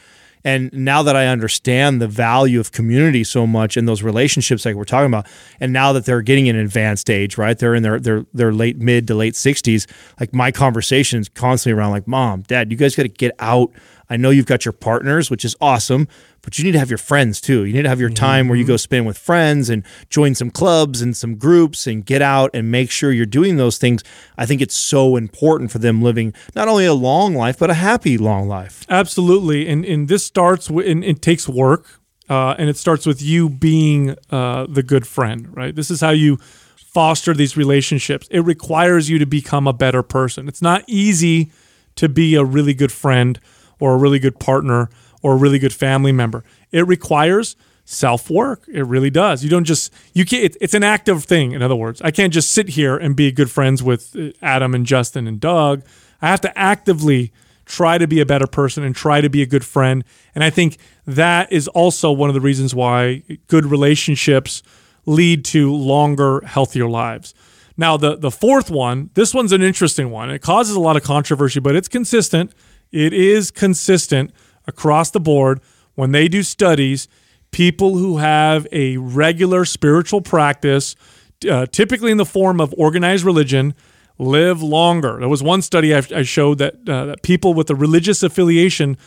And 0.45 0.71
now 0.71 1.01
that 1.01 1.15
I 1.15 1.25
understand 1.25 1.99
the 1.99 2.07
value 2.07 2.59
of 2.59 2.71
community 2.71 3.23
so 3.23 3.47
much 3.47 3.75
and 3.75 3.87
those 3.87 4.03
relationships 4.03 4.63
like 4.63 4.75
we're 4.75 4.83
talking 4.83 5.07
about, 5.07 5.25
and 5.59 5.73
now 5.73 5.91
that 5.93 6.05
they're 6.05 6.21
getting 6.21 6.47
an 6.47 6.55
advanced 6.55 7.09
age, 7.09 7.35
right? 7.39 7.57
They're 7.57 7.73
in 7.73 7.81
their 7.81 7.99
their 7.99 8.27
their 8.31 8.53
late 8.53 8.77
mid 8.77 9.07
to 9.07 9.15
late 9.15 9.35
sixties. 9.35 9.87
Like 10.19 10.35
my 10.35 10.51
conversations 10.51 11.29
constantly 11.29 11.79
around 11.79 11.91
like, 11.91 12.07
mom, 12.07 12.43
dad, 12.43 12.69
you 12.71 12.77
guys 12.77 12.95
got 12.95 13.03
to 13.03 13.09
get 13.09 13.31
out. 13.39 13.71
I 14.09 14.17
know 14.17 14.29
you've 14.29 14.45
got 14.45 14.65
your 14.65 14.71
partners, 14.71 15.29
which 15.31 15.43
is 15.43 15.55
awesome, 15.59 16.07
but 16.41 16.57
you 16.57 16.63
need 16.63 16.73
to 16.73 16.79
have 16.79 16.91
your 16.91 16.99
friends 16.99 17.41
too. 17.41 17.65
You 17.65 17.73
need 17.73 17.83
to 17.83 17.89
have 17.89 17.99
your 17.99 18.09
time 18.09 18.47
where 18.47 18.57
you 18.57 18.65
go 18.65 18.77
spend 18.77 19.05
with 19.07 19.17
friends 19.17 19.69
and 19.69 19.83
join 20.09 20.35
some 20.35 20.51
clubs 20.51 21.01
and 21.01 21.17
some 21.17 21.35
groups 21.35 21.87
and 21.87 22.05
get 22.05 22.21
out 22.21 22.51
and 22.53 22.69
make 22.69 22.91
sure 22.91 23.11
you're 23.11 23.25
doing 23.25 23.57
those 23.57 23.77
things. 23.77 24.03
I 24.37 24.45
think 24.45 24.61
it's 24.61 24.75
so 24.75 25.15
important 25.15 25.71
for 25.71 25.79
them 25.79 26.01
living 26.01 26.33
not 26.55 26.67
only 26.67 26.85
a 26.85 26.93
long 26.93 27.33
life, 27.33 27.57
but 27.57 27.69
a 27.69 27.75
happy 27.75 28.17
long 28.17 28.47
life. 28.47 28.85
Absolutely, 28.89 29.67
and 29.67 29.83
and 29.85 30.07
this 30.07 30.23
starts 30.23 30.69
with 30.69 30.87
and 30.87 31.03
it 31.03 31.21
takes 31.21 31.49
work, 31.49 31.99
uh, 32.29 32.55
and 32.59 32.69
it 32.69 32.77
starts 32.77 33.05
with 33.05 33.21
you 33.21 33.49
being 33.49 34.15
uh, 34.29 34.67
the 34.69 34.83
good 34.83 35.07
friend, 35.07 35.55
right? 35.55 35.75
This 35.75 35.89
is 35.89 36.01
how 36.01 36.11
you 36.11 36.37
foster 36.77 37.33
these 37.33 37.57
relationships. 37.57 38.27
It 38.31 38.39
requires 38.39 39.09
you 39.09 39.19
to 39.19 39.25
become 39.25 39.67
a 39.67 39.73
better 39.73 40.03
person. 40.03 40.47
It's 40.47 40.61
not 40.61 40.83
easy 40.87 41.51
to 41.95 42.07
be 42.07 42.35
a 42.35 42.43
really 42.43 42.73
good 42.73 42.91
friend 42.91 43.39
or 43.79 43.93
a 43.93 43.97
really 43.97 44.19
good 44.19 44.39
partner 44.39 44.89
or 45.21 45.33
a 45.33 45.37
really 45.37 45.59
good 45.59 45.73
family 45.73 46.11
member. 46.11 46.43
It 46.71 46.87
requires 46.87 47.55
self 47.85 48.29
work. 48.29 48.65
It 48.67 48.85
really 48.85 49.09
does. 49.09 49.43
You 49.43 49.49
don't 49.49 49.63
just 49.63 49.93
you 50.13 50.25
can't. 50.25 50.55
It's 50.59 50.73
an 50.73 50.83
active 50.83 51.23
thing. 51.23 51.53
In 51.53 51.61
other 51.61 51.75
words, 51.75 52.01
I 52.01 52.11
can't 52.11 52.33
just 52.33 52.51
sit 52.51 52.69
here 52.69 52.97
and 52.97 53.15
be 53.15 53.31
good 53.31 53.49
friends 53.49 53.81
with 53.81 54.15
uh, 54.15 54.31
Adam 54.41 54.73
and 54.73 54.85
Justin 54.85 55.27
and 55.27 55.39
Doug. 55.39 55.83
I 56.21 56.27
have 56.27 56.41
to 56.41 56.57
actively 56.57 57.31
try 57.65 57.97
to 57.97 58.07
be 58.07 58.19
a 58.19 58.25
better 58.25 58.47
person 58.47 58.83
and 58.83 58.95
try 58.95 59.21
to 59.21 59.29
be 59.29 59.41
a 59.41 59.45
good 59.45 59.65
friend. 59.65 60.03
And 60.35 60.43
I 60.43 60.49
think 60.49 60.77
that 61.07 61.51
is 61.51 61.67
also 61.69 62.11
one 62.11 62.29
of 62.29 62.35
the 62.35 62.41
reasons 62.41 62.75
why 62.75 63.23
good 63.47 63.65
relationships 63.65 64.61
lead 65.05 65.43
to 65.45 65.73
longer, 65.73 66.41
healthier 66.45 66.87
lives. 66.87 67.33
Now, 67.77 67.97
the 67.97 68.15
the 68.15 68.31
fourth 68.31 68.71
one, 68.71 69.09
this 69.15 69.33
one's 69.33 69.51
an 69.51 69.61
interesting 69.61 70.09
one. 70.09 70.29
It 70.29 70.41
causes 70.41 70.75
a 70.75 70.79
lot 70.79 70.95
of 70.95 71.03
controversy, 71.03 71.59
but 71.59 71.75
it's 71.75 71.87
consistent. 71.87 72.53
It 72.95 73.11
is 73.11 73.51
consistent 73.51 74.31
across 74.65 75.11
the 75.11 75.19
board 75.19 75.59
when 75.95 76.13
they 76.13 76.29
do 76.29 76.43
studies. 76.43 77.09
People 77.51 77.97
who 77.97 78.17
have 78.17 78.65
a 78.71 78.95
regular 78.95 79.65
spiritual 79.65 80.21
practice, 80.21 80.95
uh, 81.49 81.65
typically 81.65 82.11
in 82.11 82.17
the 82.17 82.25
form 82.25 82.61
of 82.61 82.73
organized 82.77 83.25
religion, 83.25 83.73
live 84.17 84.63
longer. 84.63 85.17
There 85.19 85.27
was 85.27 85.43
one 85.43 85.61
study 85.61 85.93
I, 85.93 86.03
I 86.15 86.23
showed 86.23 86.59
that, 86.59 86.75
uh, 86.87 87.05
that 87.07 87.21
people 87.21 87.53
with 87.53 87.69
a 87.69 87.75
religious 87.75 88.23
affiliation 88.23 88.97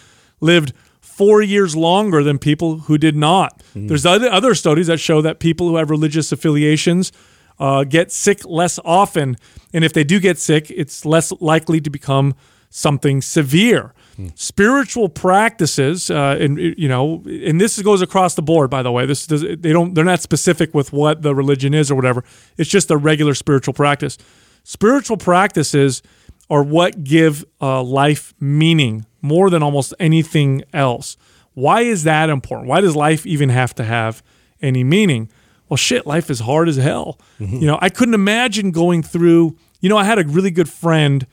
lived 0.42 0.74
four 1.00 1.40
years 1.40 1.74
longer 1.74 2.22
than 2.22 2.38
people 2.38 2.80
who 2.80 2.98
did 2.98 3.16
not. 3.16 3.62
There's 3.74 4.04
other, 4.04 4.28
other 4.28 4.54
studies 4.54 4.88
that 4.88 4.98
show 4.98 5.22
that 5.22 5.38
people 5.38 5.66
who 5.66 5.76
have 5.76 5.88
religious 5.88 6.30
affiliations 6.30 7.10
uh, 7.58 7.84
get 7.84 8.12
sick 8.12 8.44
less 8.44 8.78
often. 8.84 9.38
And 9.72 9.82
if 9.82 9.94
they 9.94 10.04
do 10.04 10.20
get 10.20 10.38
sick, 10.38 10.70
it's 10.70 11.06
less 11.06 11.32
likely 11.40 11.80
to 11.80 11.88
become 11.88 12.34
something 12.70 13.22
severe. 13.22 13.94
Spiritual 14.34 15.08
practices, 15.08 16.10
uh, 16.10 16.36
and 16.40 16.58
you 16.58 16.88
know, 16.88 17.22
and 17.24 17.60
this 17.60 17.80
goes 17.82 18.02
across 18.02 18.34
the 18.34 18.42
board. 18.42 18.68
By 18.68 18.82
the 18.82 18.90
way, 18.90 19.06
this 19.06 19.28
does, 19.28 19.42
they 19.42 19.72
don't 19.72 19.94
they're 19.94 20.04
not 20.04 20.20
specific 20.20 20.74
with 20.74 20.92
what 20.92 21.22
the 21.22 21.36
religion 21.36 21.72
is 21.72 21.88
or 21.88 21.94
whatever. 21.94 22.24
It's 22.56 22.68
just 22.68 22.90
a 22.90 22.96
regular 22.96 23.34
spiritual 23.34 23.74
practice. 23.74 24.18
Spiritual 24.64 25.18
practices 25.18 26.02
are 26.50 26.64
what 26.64 27.04
give 27.04 27.44
uh, 27.60 27.80
life 27.80 28.34
meaning 28.40 29.06
more 29.22 29.50
than 29.50 29.62
almost 29.62 29.94
anything 30.00 30.64
else. 30.72 31.16
Why 31.54 31.82
is 31.82 32.02
that 32.02 32.28
important? 32.28 32.68
Why 32.68 32.80
does 32.80 32.96
life 32.96 33.24
even 33.24 33.50
have 33.50 33.72
to 33.76 33.84
have 33.84 34.20
any 34.60 34.82
meaning? 34.82 35.30
Well, 35.68 35.76
shit, 35.76 36.08
life 36.08 36.28
is 36.28 36.40
hard 36.40 36.68
as 36.68 36.76
hell. 36.76 37.20
You 37.60 37.66
know, 37.68 37.78
I 37.80 37.88
couldn't 37.88 38.14
imagine 38.14 38.72
going 38.72 39.04
through. 39.04 39.56
You 39.80 39.88
know, 39.88 39.96
I 39.96 40.02
had 40.04 40.18
a 40.18 40.24
really 40.24 40.50
good 40.50 40.68
friend 40.68 41.24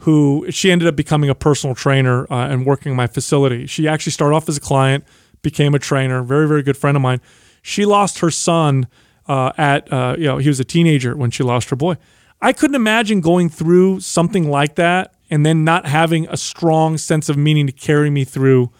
who 0.00 0.46
she 0.50 0.70
ended 0.70 0.88
up 0.88 0.96
becoming 0.96 1.28
a 1.28 1.34
personal 1.34 1.74
trainer 1.74 2.26
uh, 2.32 2.48
and 2.48 2.64
working 2.64 2.90
in 2.90 2.96
my 2.96 3.06
facility. 3.06 3.66
She 3.66 3.86
actually 3.86 4.12
started 4.12 4.34
off 4.34 4.48
as 4.48 4.56
a 4.56 4.60
client, 4.60 5.04
became 5.42 5.74
a 5.74 5.78
trainer, 5.78 6.22
very, 6.22 6.48
very 6.48 6.62
good 6.62 6.76
friend 6.76 6.96
of 6.96 7.02
mine. 7.02 7.20
She 7.62 7.84
lost 7.84 8.20
her 8.20 8.30
son 8.30 8.86
uh, 9.28 9.52
at, 9.58 9.92
uh, 9.92 10.16
you 10.18 10.24
know, 10.24 10.38
he 10.38 10.48
was 10.48 10.58
a 10.58 10.64
teenager 10.64 11.16
when 11.16 11.30
she 11.30 11.42
lost 11.42 11.70
her 11.70 11.76
boy. 11.76 11.96
I 12.40 12.52
couldn't 12.54 12.76
imagine 12.76 13.20
going 13.20 13.50
through 13.50 14.00
something 14.00 14.50
like 14.50 14.76
that 14.76 15.14
and 15.30 15.44
then 15.44 15.64
not 15.64 15.86
having 15.86 16.26
a 16.28 16.36
strong 16.36 16.96
sense 16.96 17.28
of 17.28 17.36
meaning 17.36 17.66
to 17.66 17.72
carry 17.72 18.08
me 18.08 18.24
through 18.24 18.70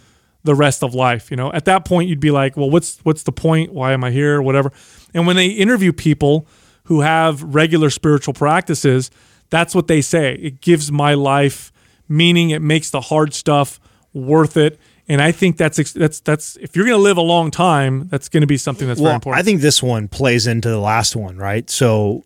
the 0.42 0.54
rest 0.54 0.82
of 0.82 0.94
life. 0.94 1.30
You 1.30 1.36
know, 1.36 1.52
at 1.52 1.66
that 1.66 1.84
point, 1.84 2.08
you'd 2.08 2.20
be 2.20 2.30
like, 2.30 2.56
well, 2.56 2.70
what's 2.70 2.98
what's 3.00 3.22
the 3.22 3.32
point? 3.32 3.72
Why 3.72 3.92
am 3.92 4.02
I 4.02 4.10
here? 4.10 4.40
Whatever. 4.40 4.72
And 5.12 5.26
when 5.26 5.36
they 5.36 5.48
interview 5.48 5.92
people 5.92 6.46
who 6.84 7.02
have 7.02 7.42
regular 7.42 7.90
spiritual 7.90 8.32
practices, 8.32 9.10
that's 9.50 9.74
what 9.74 9.86
they 9.88 10.00
say. 10.00 10.34
It 10.34 10.60
gives 10.60 10.90
my 10.90 11.14
life 11.14 11.72
meaning. 12.08 12.50
It 12.50 12.62
makes 12.62 12.90
the 12.90 13.00
hard 13.00 13.34
stuff 13.34 13.80
worth 14.12 14.56
it. 14.56 14.78
And 15.08 15.20
I 15.20 15.32
think 15.32 15.56
that's 15.56 15.92
that's 15.92 16.20
that's 16.20 16.56
if 16.56 16.76
you're 16.76 16.84
going 16.84 16.96
to 16.96 17.02
live 17.02 17.16
a 17.16 17.22
long 17.22 17.50
time, 17.50 18.06
that's 18.08 18.28
going 18.28 18.42
to 18.42 18.46
be 18.46 18.56
something 18.56 18.86
that's 18.86 19.00
well, 19.00 19.08
very 19.08 19.16
important. 19.16 19.40
I 19.40 19.44
think 19.44 19.60
this 19.60 19.82
one 19.82 20.06
plays 20.06 20.46
into 20.46 20.68
the 20.68 20.78
last 20.78 21.16
one, 21.16 21.36
right? 21.36 21.68
So 21.68 22.24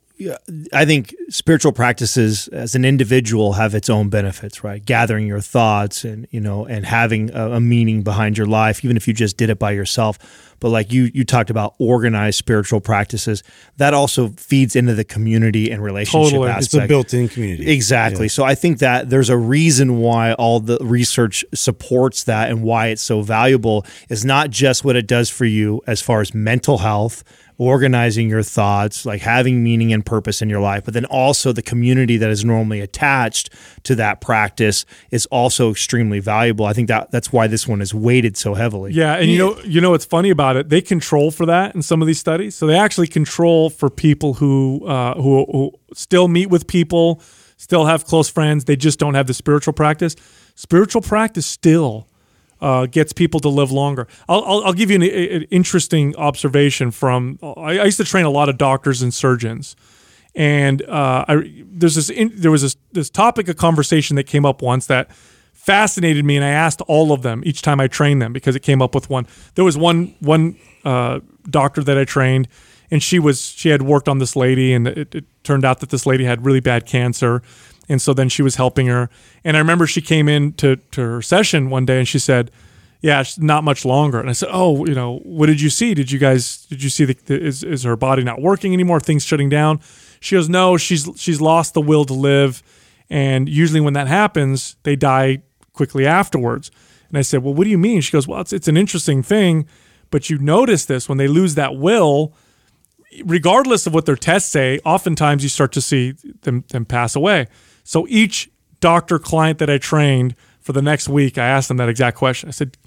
I 0.72 0.84
think 0.84 1.14
spiritual 1.28 1.72
practices 1.72 2.46
as 2.48 2.74
an 2.74 2.84
individual 2.84 3.54
have 3.54 3.74
its 3.74 3.90
own 3.90 4.10
benefits, 4.10 4.62
right? 4.62 4.84
Gathering 4.84 5.26
your 5.26 5.40
thoughts 5.40 6.04
and 6.04 6.28
you 6.30 6.40
know 6.40 6.66
and 6.66 6.84
having 6.86 7.30
a, 7.30 7.52
a, 7.52 7.60
meaning 7.60 8.02
behind 8.02 8.38
your 8.38 8.46
life, 8.46 8.84
even 8.84 8.96
if 8.96 9.08
you 9.08 9.14
just 9.14 9.36
did 9.36 9.50
it 9.50 9.58
by 9.58 9.72
yourself. 9.72 10.18
But 10.60 10.70
like 10.70 10.92
you 10.92 11.10
you 11.14 11.24
talked 11.24 11.50
about 11.50 11.74
organized 11.78 12.38
spiritual 12.38 12.80
practices, 12.80 13.42
that 13.76 13.94
also 13.94 14.28
feeds 14.30 14.76
into 14.76 14.94
the 14.94 15.04
community 15.04 15.70
and 15.70 15.82
relationship 15.82 16.32
Totally. 16.32 16.50
aspect. 16.50 16.74
It's 16.74 16.84
a 16.84 16.88
built-in 16.88 17.28
community. 17.28 17.70
Exactly. 17.70 18.26
Yeah. 18.26 18.30
So 18.30 18.44
I 18.44 18.54
think 18.54 18.78
that 18.78 19.10
there's 19.10 19.30
a 19.30 19.36
reason 19.36 19.98
why 19.98 20.32
all 20.34 20.60
the 20.60 20.78
research 20.80 21.44
supports 21.54 22.24
that 22.24 22.50
and 22.50 22.62
why 22.62 22.88
it's 22.88 23.02
so 23.02 23.22
valuable 23.22 23.84
is 24.08 24.24
not 24.24 24.50
just 24.50 24.84
what 24.84 24.96
it 24.96 25.06
does 25.06 25.30
for 25.30 25.44
you 25.44 25.82
as 25.86 26.00
far 26.00 26.20
as 26.20 26.34
mental 26.34 26.78
health, 26.78 27.24
organizing 27.56 28.28
your 28.28 28.42
thoughts, 28.42 29.06
like 29.06 29.20
having 29.20 29.62
meaning 29.62 29.92
and 29.92 30.04
purpose 30.04 30.42
in 30.42 30.48
your 30.48 30.60
life, 30.60 30.84
but 30.84 30.92
then 30.92 31.04
also 31.04 31.52
the 31.52 31.62
community 31.62 32.16
that 32.16 32.28
is 32.30 32.44
normally 32.44 32.80
attached 32.80 33.48
to 33.84 33.94
that 33.94 34.20
practice 34.20 34.84
is 35.10 35.26
also 35.26 35.70
extremely 35.70 36.18
valuable. 36.18 36.64
I 36.66 36.72
think 36.72 36.88
that 36.88 37.12
that's 37.12 37.32
why 37.32 37.46
this 37.46 37.68
one 37.68 37.80
is 37.80 37.94
weighted 37.94 38.36
so 38.36 38.54
heavily. 38.54 38.92
Yeah, 38.92 39.14
and 39.14 39.30
you 39.30 39.38
know, 39.38 39.60
you 39.60 39.80
know 39.80 39.90
what's 39.90 40.04
funny 40.04 40.30
about 40.30 40.43
it? 40.52 40.68
They 40.68 40.80
control 40.80 41.30
for 41.30 41.46
that 41.46 41.74
in 41.74 41.82
some 41.82 42.00
of 42.00 42.06
these 42.06 42.18
studies. 42.18 42.54
So 42.54 42.66
they 42.66 42.76
actually 42.76 43.06
control 43.06 43.70
for 43.70 43.90
people 43.90 44.34
who 44.34 44.84
uh, 44.86 45.14
who, 45.14 45.44
who 45.50 45.72
still 45.94 46.28
meet 46.28 46.50
with 46.50 46.66
people, 46.66 47.20
still 47.56 47.86
have 47.86 48.04
close 48.04 48.28
friends. 48.28 48.64
They 48.64 48.76
just 48.76 48.98
don't 48.98 49.14
have 49.14 49.26
the 49.26 49.34
spiritual 49.34 49.72
practice. 49.72 50.14
Spiritual 50.54 51.02
practice 51.02 51.46
still 51.46 52.08
uh, 52.60 52.86
gets 52.86 53.12
people 53.12 53.40
to 53.40 53.48
live 53.48 53.70
longer. 53.70 54.06
I'll, 54.28 54.44
I'll, 54.44 54.64
I'll 54.66 54.72
give 54.72 54.90
you 54.90 54.96
an, 54.96 55.02
an, 55.02 55.42
interesting 55.50 56.14
observation 56.16 56.90
from. 56.90 57.38
I, 57.42 57.78
I, 57.78 57.84
used 57.84 57.98
to 57.98 58.04
train 58.04 58.24
a 58.24 58.30
lot 58.30 58.48
of 58.48 58.56
doctors 58.56 59.02
and 59.02 59.12
surgeons, 59.12 59.76
and 60.34 60.82
uh, 60.82 61.24
I, 61.28 61.64
there's 61.66 61.96
this 61.96 62.10
in, 62.10 62.32
there 62.34 62.50
was 62.50 62.62
this 62.62 62.76
this 62.92 63.10
topic 63.10 63.48
of 63.48 63.56
conversation 63.56 64.16
that 64.16 64.24
came 64.24 64.46
up 64.46 64.62
once 64.62 64.86
that 64.86 65.10
fascinated 65.64 66.24
me, 66.24 66.36
and 66.36 66.44
I 66.44 66.50
asked 66.50 66.80
all 66.82 67.12
of 67.12 67.22
them 67.22 67.42
each 67.44 67.62
time 67.62 67.80
I 67.80 67.88
trained 67.88 68.20
them 68.22 68.32
because 68.32 68.56
it 68.56 68.60
came 68.60 68.82
up 68.82 68.94
with 68.94 69.10
one. 69.10 69.26
There 69.54 69.64
was 69.64 69.76
one 69.76 70.14
one 70.20 70.56
uh, 70.84 71.20
doctor 71.48 71.82
that 71.82 71.98
I 71.98 72.04
trained, 72.04 72.48
and 72.90 73.02
she 73.02 73.18
was 73.18 73.40
she 73.42 73.70
had 73.70 73.82
worked 73.82 74.08
on 74.08 74.18
this 74.18 74.36
lady, 74.36 74.72
and 74.72 74.86
it, 74.88 75.14
it 75.14 75.24
turned 75.42 75.64
out 75.64 75.80
that 75.80 75.90
this 75.90 76.06
lady 76.06 76.24
had 76.24 76.44
really 76.44 76.60
bad 76.60 76.86
cancer 76.86 77.42
and 77.88 78.00
so 78.00 78.14
then 78.14 78.28
she 78.28 78.42
was 78.42 78.56
helping 78.56 78.86
her. 78.86 79.10
And 79.44 79.56
I 79.56 79.60
remember 79.60 79.86
she 79.86 80.00
came 80.00 80.28
in 80.28 80.52
to, 80.54 80.76
to 80.76 81.00
her 81.00 81.22
session 81.22 81.70
one 81.70 81.86
day 81.86 81.98
and 81.98 82.08
she 82.08 82.18
said, 82.18 82.50
yeah, 83.00 83.22
not 83.36 83.64
much 83.64 83.84
longer. 83.84 84.18
And 84.18 84.30
I 84.30 84.32
said, 84.32 84.48
oh, 84.50 84.86
you 84.86 84.94
know, 84.94 85.18
what 85.24 85.46
did 85.46 85.60
you 85.60 85.68
see? 85.68 85.92
Did 85.92 86.10
you 86.10 86.18
guys, 86.18 86.64
did 86.66 86.82
you 86.82 86.88
see 86.88 87.04
the, 87.04 87.14
the 87.26 87.38
is, 87.38 87.62
is 87.62 87.82
her 87.82 87.96
body 87.96 88.24
not 88.24 88.40
working 88.40 88.72
anymore? 88.72 89.00
Things 89.00 89.24
shutting 89.24 89.50
down? 89.50 89.80
She 90.20 90.36
goes, 90.36 90.48
no, 90.48 90.78
she's, 90.78 91.08
she's 91.16 91.40
lost 91.40 91.74
the 91.74 91.82
will 91.82 92.06
to 92.06 92.14
live. 92.14 92.62
And 93.10 93.46
usually 93.46 93.80
when 93.80 93.92
that 93.92 94.08
happens, 94.08 94.76
they 94.84 94.96
die 94.96 95.42
quickly 95.74 96.06
afterwards. 96.06 96.70
And 97.10 97.18
I 97.18 97.22
said, 97.22 97.42
well, 97.42 97.52
what 97.52 97.64
do 97.64 97.70
you 97.70 97.78
mean? 97.78 98.00
She 98.00 98.10
goes, 98.10 98.26
well, 98.26 98.40
it's, 98.40 98.52
it's 98.52 98.68
an 98.68 98.78
interesting 98.78 99.22
thing, 99.22 99.68
but 100.10 100.30
you 100.30 100.38
notice 100.38 100.86
this 100.86 101.08
when 101.08 101.18
they 101.18 101.28
lose 101.28 101.54
that 101.56 101.76
will, 101.76 102.32
regardless 103.24 103.86
of 103.86 103.92
what 103.92 104.06
their 104.06 104.16
tests 104.16 104.50
say, 104.50 104.80
oftentimes 104.84 105.42
you 105.42 105.50
start 105.50 105.72
to 105.72 105.82
see 105.82 106.12
them, 106.42 106.64
them 106.68 106.86
pass 106.86 107.14
away. 107.14 107.46
So 107.82 108.06
each 108.08 108.50
doctor 108.80 109.18
client 109.18 109.58
that 109.58 109.68
I 109.68 109.78
trained 109.78 110.34
for 110.60 110.72
the 110.72 110.82
next 110.82 111.08
week, 111.08 111.36
I 111.36 111.46
asked 111.46 111.68
them 111.68 111.76
that 111.76 111.88
exact 111.88 112.16
question. 112.16 112.48
I 112.48 112.52
said, 112.52 112.78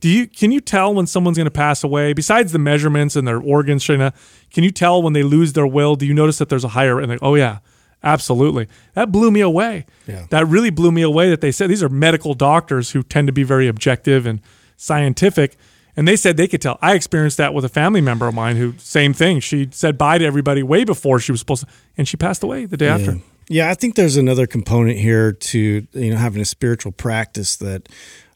"Do 0.00 0.08
you 0.08 0.26
can 0.26 0.50
you 0.50 0.60
tell 0.60 0.92
when 0.92 1.06
someone's 1.06 1.36
going 1.36 1.46
to 1.46 1.50
pass 1.50 1.84
away? 1.84 2.12
Besides 2.12 2.52
the 2.52 2.58
measurements 2.58 3.14
and 3.14 3.26
their 3.26 3.40
organs, 3.40 3.84
Shana, 3.84 4.12
can 4.50 4.64
you 4.64 4.70
tell 4.72 5.00
when 5.00 5.12
they 5.12 5.22
lose 5.22 5.52
their 5.52 5.66
will? 5.66 5.94
Do 5.94 6.06
you 6.06 6.14
notice 6.14 6.38
that 6.38 6.48
there's 6.48 6.64
a 6.64 6.68
higher?" 6.68 6.98
And 7.00 7.18
"Oh 7.22 7.36
yeah." 7.36 7.58
Absolutely. 8.04 8.68
That 8.92 9.10
blew 9.10 9.30
me 9.30 9.40
away. 9.40 9.86
Yeah. 10.06 10.26
That 10.28 10.46
really 10.46 10.70
blew 10.70 10.92
me 10.92 11.02
away 11.02 11.30
that 11.30 11.40
they 11.40 11.50
said 11.50 11.70
these 11.70 11.82
are 11.82 11.88
medical 11.88 12.34
doctors 12.34 12.90
who 12.90 13.02
tend 13.02 13.26
to 13.28 13.32
be 13.32 13.42
very 13.42 13.66
objective 13.66 14.26
and 14.26 14.40
scientific. 14.76 15.56
And 15.96 16.06
they 16.06 16.16
said 16.16 16.36
they 16.36 16.48
could 16.48 16.60
tell. 16.60 16.78
I 16.82 16.94
experienced 16.94 17.38
that 17.38 17.54
with 17.54 17.64
a 17.64 17.68
family 17.68 18.00
member 18.00 18.28
of 18.28 18.34
mine 18.34 18.56
who, 18.56 18.74
same 18.78 19.14
thing. 19.14 19.40
She 19.40 19.68
said 19.70 19.96
bye 19.96 20.18
to 20.18 20.24
everybody 20.24 20.62
way 20.62 20.84
before 20.84 21.18
she 21.18 21.32
was 21.32 21.40
supposed 21.40 21.66
to, 21.66 21.72
and 21.96 22.06
she 22.06 22.16
passed 22.16 22.42
away 22.42 22.66
the 22.66 22.76
day 22.76 22.86
yeah. 22.86 22.94
after. 22.94 23.20
Yeah, 23.48 23.70
I 23.70 23.74
think 23.74 23.94
there's 23.94 24.16
another 24.16 24.46
component 24.46 24.98
here 24.98 25.32
to 25.32 25.86
you 25.92 26.10
know 26.10 26.16
having 26.16 26.42
a 26.42 26.46
spiritual 26.46 26.92
practice 26.92 27.56
that 27.56 27.88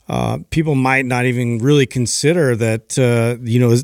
uh, 0.09 0.39
people 0.51 0.75
might 0.75 1.05
not 1.05 1.27
even 1.27 1.59
really 1.59 1.87
consider 1.87 2.57
that 2.57 2.99
uh, 2.99 3.43
you 3.43 3.59
know 3.61 3.75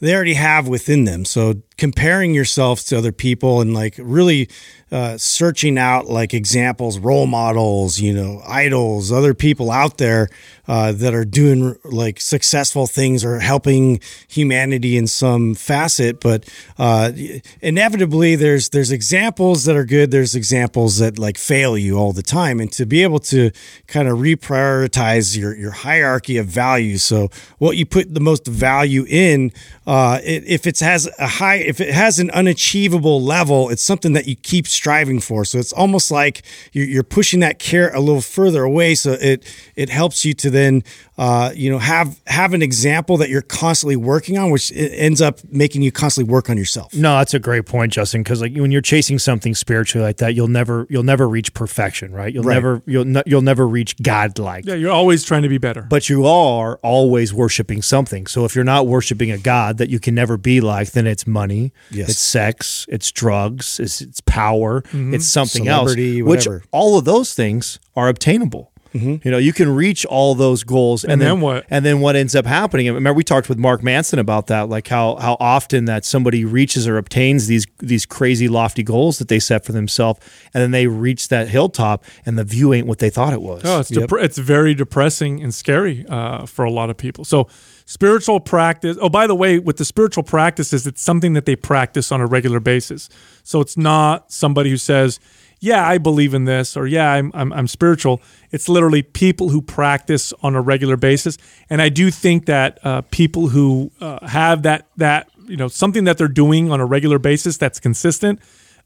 they 0.00 0.14
already 0.14 0.34
have 0.34 0.68
within 0.68 1.04
them. 1.04 1.24
So 1.24 1.62
comparing 1.78 2.34
yourself 2.34 2.84
to 2.86 2.98
other 2.98 3.12
people 3.12 3.60
and 3.60 3.72
like 3.72 3.94
really 3.98 4.48
uh, 4.92 5.16
searching 5.16 5.78
out 5.78 6.06
like 6.06 6.34
examples, 6.34 6.98
role 6.98 7.26
models, 7.26 7.98
you 7.98 8.12
know, 8.12 8.42
idols, 8.46 9.10
other 9.10 9.32
people 9.32 9.70
out 9.70 9.96
there 9.96 10.28
uh, 10.68 10.92
that 10.92 11.14
are 11.14 11.24
doing 11.24 11.74
like 11.84 12.20
successful 12.20 12.86
things 12.86 13.24
or 13.24 13.40
helping 13.40 14.00
humanity 14.28 14.96
in 14.96 15.06
some 15.06 15.54
facet. 15.54 16.20
But 16.20 16.48
uh, 16.78 17.12
inevitably, 17.60 18.36
there's 18.36 18.68
there's 18.68 18.92
examples 18.92 19.64
that 19.64 19.76
are 19.76 19.86
good. 19.86 20.10
There's 20.10 20.34
examples 20.34 20.98
that 20.98 21.18
like 21.18 21.38
fail 21.38 21.76
you 21.78 21.96
all 21.98 22.12
the 22.12 22.22
time, 22.22 22.60
and 22.60 22.70
to 22.72 22.84
be 22.84 23.02
able 23.02 23.18
to 23.20 23.50
kind 23.86 24.08
of 24.08 24.18
reprioritize 24.18 25.36
your 25.36 25.56
your 25.56 25.72
hierarchy 25.72 26.36
of 26.36 26.46
values. 26.46 27.02
So 27.02 27.30
what 27.58 27.76
you 27.76 27.86
put 27.86 28.12
the 28.12 28.20
most 28.20 28.46
value 28.46 29.06
in, 29.08 29.52
uh, 29.86 30.20
it, 30.22 30.44
if 30.46 30.66
it 30.66 30.78
has 30.80 31.08
a 31.18 31.26
high, 31.26 31.56
if 31.56 31.80
it 31.80 31.94
has 31.94 32.18
an 32.18 32.30
unachievable 32.30 33.22
level, 33.22 33.70
it's 33.70 33.82
something 33.82 34.12
that 34.12 34.28
you 34.28 34.36
keep 34.36 34.66
striving 34.82 35.20
for. 35.20 35.44
So 35.44 35.58
it's 35.58 35.72
almost 35.72 36.10
like 36.10 36.42
you're, 36.72 36.86
you're 36.86 37.02
pushing 37.04 37.38
that 37.40 37.60
carrot 37.60 37.94
a 37.94 38.00
little 38.00 38.20
further 38.20 38.64
away. 38.64 38.96
So 38.96 39.12
it 39.12 39.44
it 39.76 39.88
helps 39.88 40.24
you 40.24 40.34
to 40.34 40.50
then 40.50 40.82
uh, 41.18 41.52
you 41.54 41.70
know 41.70 41.78
have 41.78 42.20
have 42.26 42.52
an 42.52 42.62
example 42.62 43.16
that 43.18 43.28
you're 43.30 43.42
constantly 43.42 43.94
working 43.94 44.36
on, 44.38 44.50
which 44.50 44.72
ends 44.74 45.20
up 45.22 45.38
making 45.48 45.82
you 45.82 45.92
constantly 45.92 46.32
work 46.32 46.50
on 46.50 46.56
yourself. 46.58 46.92
No, 46.94 47.16
that's 47.18 47.32
a 47.34 47.38
great 47.38 47.64
point, 47.64 47.92
Justin. 47.92 48.22
Because 48.24 48.40
like 48.42 48.56
when 48.56 48.72
you're 48.72 48.80
chasing 48.82 49.20
something 49.20 49.54
spiritually 49.54 50.04
like 50.04 50.16
that, 50.16 50.34
you'll 50.34 50.48
never 50.48 50.86
you'll 50.90 51.04
never 51.04 51.28
reach 51.28 51.54
perfection, 51.54 52.12
right? 52.12 52.32
You'll 52.34 52.42
Right. 52.42 52.54
never 52.54 52.82
you'll 52.86 53.04
ne- 53.04 53.22
you'll 53.24 53.42
never 53.52 53.68
reach 53.68 53.94
godlike. 54.02 54.64
Yeah, 54.66 54.74
you're 54.74 54.90
always 54.90 55.22
trying 55.22 55.42
to 55.42 55.48
be 55.48 55.58
better. 55.58 55.82
But 55.82 56.08
you 56.08 56.26
are 56.26 56.78
always 56.82 57.32
worshiping 57.32 57.82
something. 57.82 58.26
So 58.26 58.44
if 58.44 58.56
you're 58.56 58.64
not 58.74 58.88
worshiping 58.88 59.30
a 59.30 59.38
God 59.38 59.78
that 59.78 59.90
you 59.90 60.00
can 60.00 60.14
never 60.16 60.36
be 60.36 60.60
like, 60.60 60.90
then 60.92 61.06
it's 61.06 61.24
money, 61.26 61.72
Yes. 61.92 62.08
it's 62.10 62.18
sex, 62.18 62.86
it's 62.88 63.12
drugs, 63.12 63.78
it's, 63.78 64.00
it's 64.00 64.20
power, 64.22 64.71
it's 64.92 65.26
something 65.26 65.68
else. 65.68 65.90
Celebrity, 65.92 66.22
Which 66.22 66.46
whatever. 66.46 66.64
all 66.70 66.98
of 66.98 67.04
those 67.04 67.34
things 67.34 67.78
are 67.96 68.08
obtainable. 68.08 68.70
You 68.94 69.20
know, 69.24 69.38
you 69.38 69.54
can 69.54 69.74
reach 69.74 70.04
all 70.04 70.34
those 70.34 70.64
goals, 70.64 71.02
and, 71.02 71.14
And 71.14 71.22
then 71.22 71.40
what? 71.40 71.64
And 71.70 71.82
then 71.82 72.00
what 72.00 72.14
ends 72.14 72.34
up 72.34 72.44
happening? 72.44 72.92
Remember, 72.92 73.16
we 73.16 73.24
talked 73.24 73.48
with 73.48 73.56
Mark 73.56 73.82
Manson 73.82 74.18
about 74.18 74.48
that, 74.48 74.68
like 74.68 74.86
how 74.86 75.16
how 75.16 75.38
often 75.40 75.86
that 75.86 76.04
somebody 76.04 76.44
reaches 76.44 76.86
or 76.86 76.98
obtains 76.98 77.46
these 77.46 77.64
these 77.78 78.04
crazy 78.04 78.48
lofty 78.48 78.82
goals 78.82 79.16
that 79.18 79.28
they 79.28 79.38
set 79.38 79.64
for 79.64 79.72
themselves, 79.72 80.20
and 80.52 80.60
then 80.62 80.72
they 80.72 80.88
reach 80.88 81.28
that 81.28 81.48
hilltop, 81.48 82.04
and 82.26 82.38
the 82.38 82.44
view 82.44 82.74
ain't 82.74 82.86
what 82.86 82.98
they 82.98 83.08
thought 83.08 83.32
it 83.32 83.40
was. 83.40 83.62
Oh, 83.64 83.80
it's 83.80 83.90
depre- 83.90 84.22
it's 84.24 84.36
very 84.36 84.74
depressing 84.74 85.42
and 85.42 85.54
scary 85.54 86.04
uh, 86.10 86.44
for 86.44 86.66
a 86.66 86.70
lot 86.70 86.90
of 86.90 86.98
people. 86.98 87.24
So 87.24 87.48
spiritual 87.92 88.40
practice. 88.40 88.96
Oh, 89.00 89.08
by 89.10 89.26
the 89.26 89.34
way, 89.34 89.58
with 89.58 89.76
the 89.76 89.84
spiritual 89.84 90.22
practices, 90.22 90.86
it's 90.86 91.02
something 91.02 91.34
that 91.34 91.44
they 91.44 91.56
practice 91.56 92.10
on 92.10 92.20
a 92.20 92.26
regular 92.26 92.60
basis. 92.60 93.08
So 93.42 93.60
it's 93.60 93.76
not 93.76 94.32
somebody 94.32 94.70
who 94.70 94.78
says, 94.78 95.20
"Yeah, 95.60 95.86
I 95.86 95.98
believe 95.98 96.32
in 96.32 96.44
this," 96.46 96.76
or 96.76 96.86
"Yeah, 96.86 97.12
I'm 97.12 97.30
I'm, 97.34 97.52
I'm 97.52 97.66
spiritual." 97.66 98.20
It's 98.50 98.68
literally 98.68 99.02
people 99.02 99.50
who 99.50 99.60
practice 99.60 100.32
on 100.42 100.54
a 100.54 100.60
regular 100.62 100.96
basis, 100.96 101.36
and 101.68 101.82
I 101.82 101.90
do 101.90 102.10
think 102.10 102.46
that 102.46 102.78
uh, 102.82 103.02
people 103.10 103.48
who 103.48 103.90
uh, 104.00 104.26
have 104.26 104.62
that 104.62 104.86
that 104.96 105.28
you 105.46 105.56
know 105.56 105.68
something 105.68 106.04
that 106.04 106.16
they're 106.18 106.28
doing 106.44 106.70
on 106.72 106.80
a 106.80 106.86
regular 106.86 107.18
basis 107.18 107.58
that's 107.58 107.78
consistent 107.80 108.40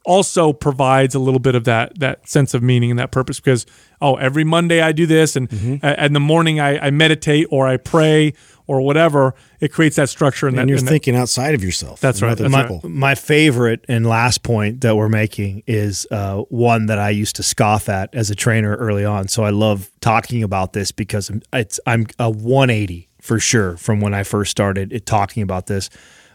also 0.05 0.53
provides 0.53 1.15
a 1.17 1.19
little 1.19 1.41
bit 1.41 1.55
of 1.57 1.65
that 1.65 1.99
that 1.99 2.29
sense 2.29 2.55
of 2.55 2.63
meaning 2.63 2.91
and 2.91 2.99
that 2.99 3.11
purpose 3.11 3.41
because 3.41 3.67
oh 4.01 4.15
every 4.17 4.45
monday 4.45 4.81
i 4.81 4.93
do 4.93 5.05
this 5.05 5.35
and 5.35 5.49
Mm-hmm. 5.49 5.85
uh, 5.85 6.07
in 6.07 6.13
the 6.13 6.21
morning 6.21 6.61
I, 6.61 6.79
I 6.87 6.91
meditate 6.93 7.49
or 7.51 7.67
i 7.67 7.77
pray 7.77 8.33
or 8.67 8.81
whatever 8.81 9.35
it 9.61 9.73
creates 9.73 9.97
that 9.97 10.09
structure 10.09 10.47
and, 10.47 10.59
and 10.59 10.69
that, 10.69 10.71
you're 10.71 10.79
and 10.79 10.87
that- 10.87 10.91
thinking 10.91 11.15
outside 11.17 11.55
of 11.55 11.63
yourself. 11.63 12.01
That's 12.01 12.23
right, 12.23 12.37
that's 12.37 12.53
right. 12.53 12.85
My 12.85 13.15
favorite 13.15 13.85
and 13.89 14.07
last 14.07 14.43
point 14.43 14.81
that 14.81 14.97
we're 14.97 15.09
making 15.09 15.63
is 15.67 16.07
uh, 16.11 16.39
one 16.49 16.87
that 16.87 16.99
I 16.99 17.11
used 17.11 17.37
to 17.37 17.43
scoff 17.43 17.89
at 17.89 18.15
as 18.15 18.31
a 18.31 18.35
trainer 18.35 18.75
early 18.77 19.05
on. 19.05 19.29
So 19.29 19.45
I 19.45 19.51
love 19.51 19.91
talking 20.01 20.43
about 20.43 20.73
this 20.73 20.93
because 20.93 21.31
it's 21.53 21.81
I'm 21.87 22.07
a 22.19 22.31
180 22.31 23.09
for 23.21 23.39
sure 23.41 23.77
from 23.77 24.01
when 24.01 24.15
I 24.15 24.23
first 24.23 24.51
started 24.51 24.93
it, 24.93 25.07
talking 25.07 25.43
about 25.43 25.67
this 25.67 25.91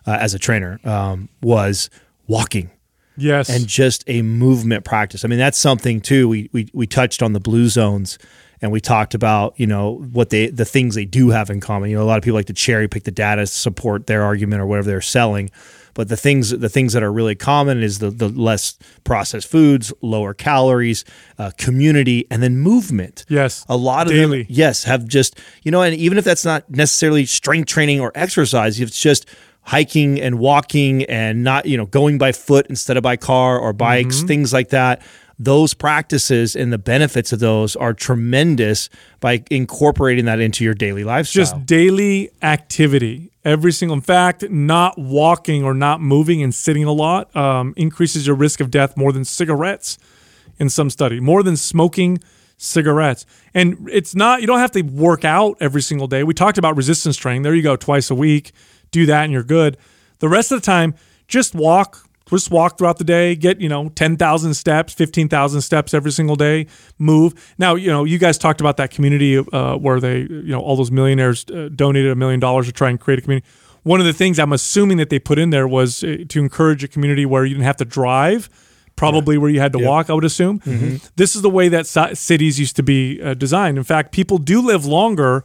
uh, 0.05 0.17
as 0.19 0.33
a 0.33 0.39
trainer 0.39 0.79
um, 0.83 1.29
was 1.41 1.89
walking 2.27 2.71
yes 3.17 3.49
and 3.49 3.67
just 3.67 4.03
a 4.07 4.21
movement 4.21 4.85
practice. 4.85 5.23
I 5.23 5.27
mean, 5.27 5.39
that's 5.39 5.57
something 5.57 6.01
too. 6.01 6.27
We 6.27 6.49
we 6.51 6.69
we 6.73 6.87
touched 6.87 7.21
on 7.21 7.33
the 7.33 7.39
blue 7.39 7.69
zones 7.69 8.17
and 8.61 8.71
we 8.71 8.79
talked 8.79 9.13
about, 9.15 9.53
you 9.59 9.65
know, 9.67 9.95
what 10.11 10.29
they 10.29 10.47
the 10.47 10.65
things 10.65 10.95
they 10.95 11.05
do 11.05 11.29
have 11.29 11.49
in 11.49 11.59
common. 11.59 11.89
You 11.89 11.97
know, 11.97 12.03
a 12.03 12.05
lot 12.05 12.17
of 12.17 12.23
people 12.23 12.35
like 12.37 12.45
to 12.47 12.53
cherry 12.53 12.87
pick 12.87 13.03
the 13.03 13.11
data 13.11 13.41
to 13.41 13.47
support 13.47 14.07
their 14.07 14.23
argument 14.23 14.61
or 14.61 14.65
whatever 14.67 14.87
they're 14.89 15.01
selling. 15.01 15.49
But 15.93 16.07
the 16.07 16.15
things 16.15 16.51
the 16.51 16.69
things 16.69 16.93
that 16.93 17.03
are 17.03 17.11
really 17.11 17.35
common 17.35 17.83
is 17.83 17.99
the 17.99 18.09
the 18.11 18.29
less 18.29 18.77
processed 19.03 19.47
foods, 19.49 19.91
lower 20.01 20.33
calories, 20.33 21.03
uh, 21.37 21.51
community, 21.57 22.25
and 22.31 22.41
then 22.41 22.57
movement. 22.59 23.25
Yes. 23.27 23.65
a 23.67 23.75
lot 23.75 24.07
of 24.07 24.13
Daily. 24.13 24.43
them, 24.43 24.47
yes, 24.51 24.85
have 24.85 25.05
just 25.05 25.37
you 25.63 25.71
know, 25.71 25.81
and 25.81 25.93
even 25.95 26.17
if 26.17 26.23
that's 26.23 26.45
not 26.45 26.69
necessarily 26.69 27.25
strength 27.25 27.67
training 27.67 27.99
or 27.99 28.11
exercise, 28.15 28.79
if 28.79 28.87
it's 28.87 29.01
just 29.01 29.25
hiking 29.63 30.19
and 30.19 30.39
walking 30.39 31.03
and 31.05 31.43
not 31.43 31.65
you 31.65 31.77
know 31.77 31.85
going 31.85 32.17
by 32.17 32.31
foot 32.31 32.65
instead 32.67 32.95
of 32.97 33.03
by 33.03 33.17
car 33.17 33.59
or 33.59 33.73
bikes, 33.73 34.17
Mm-hmm. 34.19 34.27
things 34.27 34.53
like 34.53 34.69
that. 34.69 35.01
Those 35.43 35.73
practices 35.73 36.55
and 36.55 36.71
the 36.71 36.77
benefits 36.77 37.33
of 37.33 37.39
those 37.39 37.75
are 37.75 37.93
tremendous 37.93 38.89
by 39.19 39.43
incorporating 39.49 40.25
that 40.25 40.39
into 40.39 40.63
your 40.63 40.73
daily 40.73 41.03
lifestyle. 41.03 41.41
just 41.41 41.65
daily 41.65 42.29
activity. 42.41 43.31
Every 43.43 43.71
single 43.71 43.95
in 43.95 44.01
fact 44.01 44.49
not 44.49 44.97
walking 44.97 45.63
or 45.63 45.73
not 45.73 46.01
moving 46.01 46.43
and 46.43 46.53
sitting 46.53 46.83
a 46.83 46.91
lot 46.91 47.35
um, 47.35 47.73
increases 47.75 48.27
your 48.27 48.35
risk 48.35 48.59
of 48.59 48.69
death 48.69 48.95
more 48.95 49.11
than 49.11 49.25
cigarettes 49.25 49.97
in 50.59 50.69
some 50.69 50.89
study 50.89 51.19
more 51.19 51.41
than 51.41 51.57
smoking 51.57 52.19
cigarettes. 52.57 53.25
And 53.53 53.89
it's 53.91 54.13
not 54.13 54.41
you 54.41 54.47
don't 54.47 54.59
have 54.59 54.71
to 54.71 54.81
work 54.83 55.25
out 55.25 55.57
every 55.59 55.81
single 55.81 56.07
day. 56.07 56.23
We 56.23 56.35
talked 56.35 56.59
about 56.59 56.77
resistance 56.77 57.17
training. 57.17 57.41
There 57.41 57.55
you 57.55 57.63
go 57.63 57.75
twice 57.75 58.11
a 58.11 58.15
week 58.15 58.51
do 58.91 59.05
that 59.07 59.23
and 59.23 59.33
you're 59.33 59.43
good. 59.43 59.77
The 60.19 60.29
rest 60.29 60.51
of 60.51 60.61
the 60.61 60.65
time 60.65 60.93
just 61.27 61.55
walk 61.55 62.07
just 62.37 62.51
walk 62.51 62.77
throughout 62.77 62.97
the 62.97 63.03
day 63.03 63.35
get 63.35 63.59
you 63.61 63.69
know 63.69 63.89
10,000 63.89 64.53
steps 64.53 64.93
15,000 64.93 65.61
steps 65.61 65.93
every 65.93 66.11
single 66.11 66.35
day 66.35 66.67
move. 66.97 67.53
Now 67.57 67.75
you 67.75 67.87
know 67.87 68.03
you 68.03 68.17
guys 68.17 68.37
talked 68.37 68.61
about 68.61 68.77
that 68.77 68.91
community 68.91 69.37
uh, 69.37 69.75
where 69.77 69.99
they 69.99 70.19
you 70.21 70.51
know 70.51 70.61
all 70.61 70.75
those 70.75 70.91
millionaires 70.91 71.45
uh, 71.49 71.69
donated 71.75 72.11
a 72.11 72.15
million 72.15 72.39
dollars 72.39 72.65
to 72.67 72.71
try 72.71 72.89
and 72.89 72.99
create 72.99 73.19
a 73.19 73.21
community. 73.21 73.45
One 73.83 73.99
of 73.99 74.05
the 74.05 74.13
things 74.13 74.37
i'm 74.39 74.53
assuming 74.53 74.97
that 74.97 75.09
they 75.09 75.19
put 75.19 75.39
in 75.39 75.49
there 75.49 75.67
was 75.67 76.03
uh, 76.03 76.17
to 76.29 76.39
encourage 76.39 76.83
a 76.83 76.87
community 76.87 77.25
where 77.25 77.45
you 77.45 77.55
didn't 77.55 77.65
have 77.65 77.77
to 77.77 77.85
drive 77.85 78.49
probably 78.95 79.37
where 79.37 79.49
you 79.49 79.59
had 79.59 79.71
to 79.73 79.79
walk 79.79 80.09
i 80.09 80.13
would 80.13 80.25
assume. 80.25 80.59
This 81.15 81.35
is 81.35 81.41
the 81.41 81.49
way 81.49 81.69
that 81.69 81.85
ci- 81.87 82.13
cities 82.15 82.59
used 82.59 82.75
to 82.75 82.83
be 82.83 83.21
uh, 83.21 83.33
designed. 83.33 83.77
In 83.77 83.83
fact 83.83 84.11
people 84.11 84.37
do 84.37 84.61
live 84.61 84.85
longer 84.85 85.43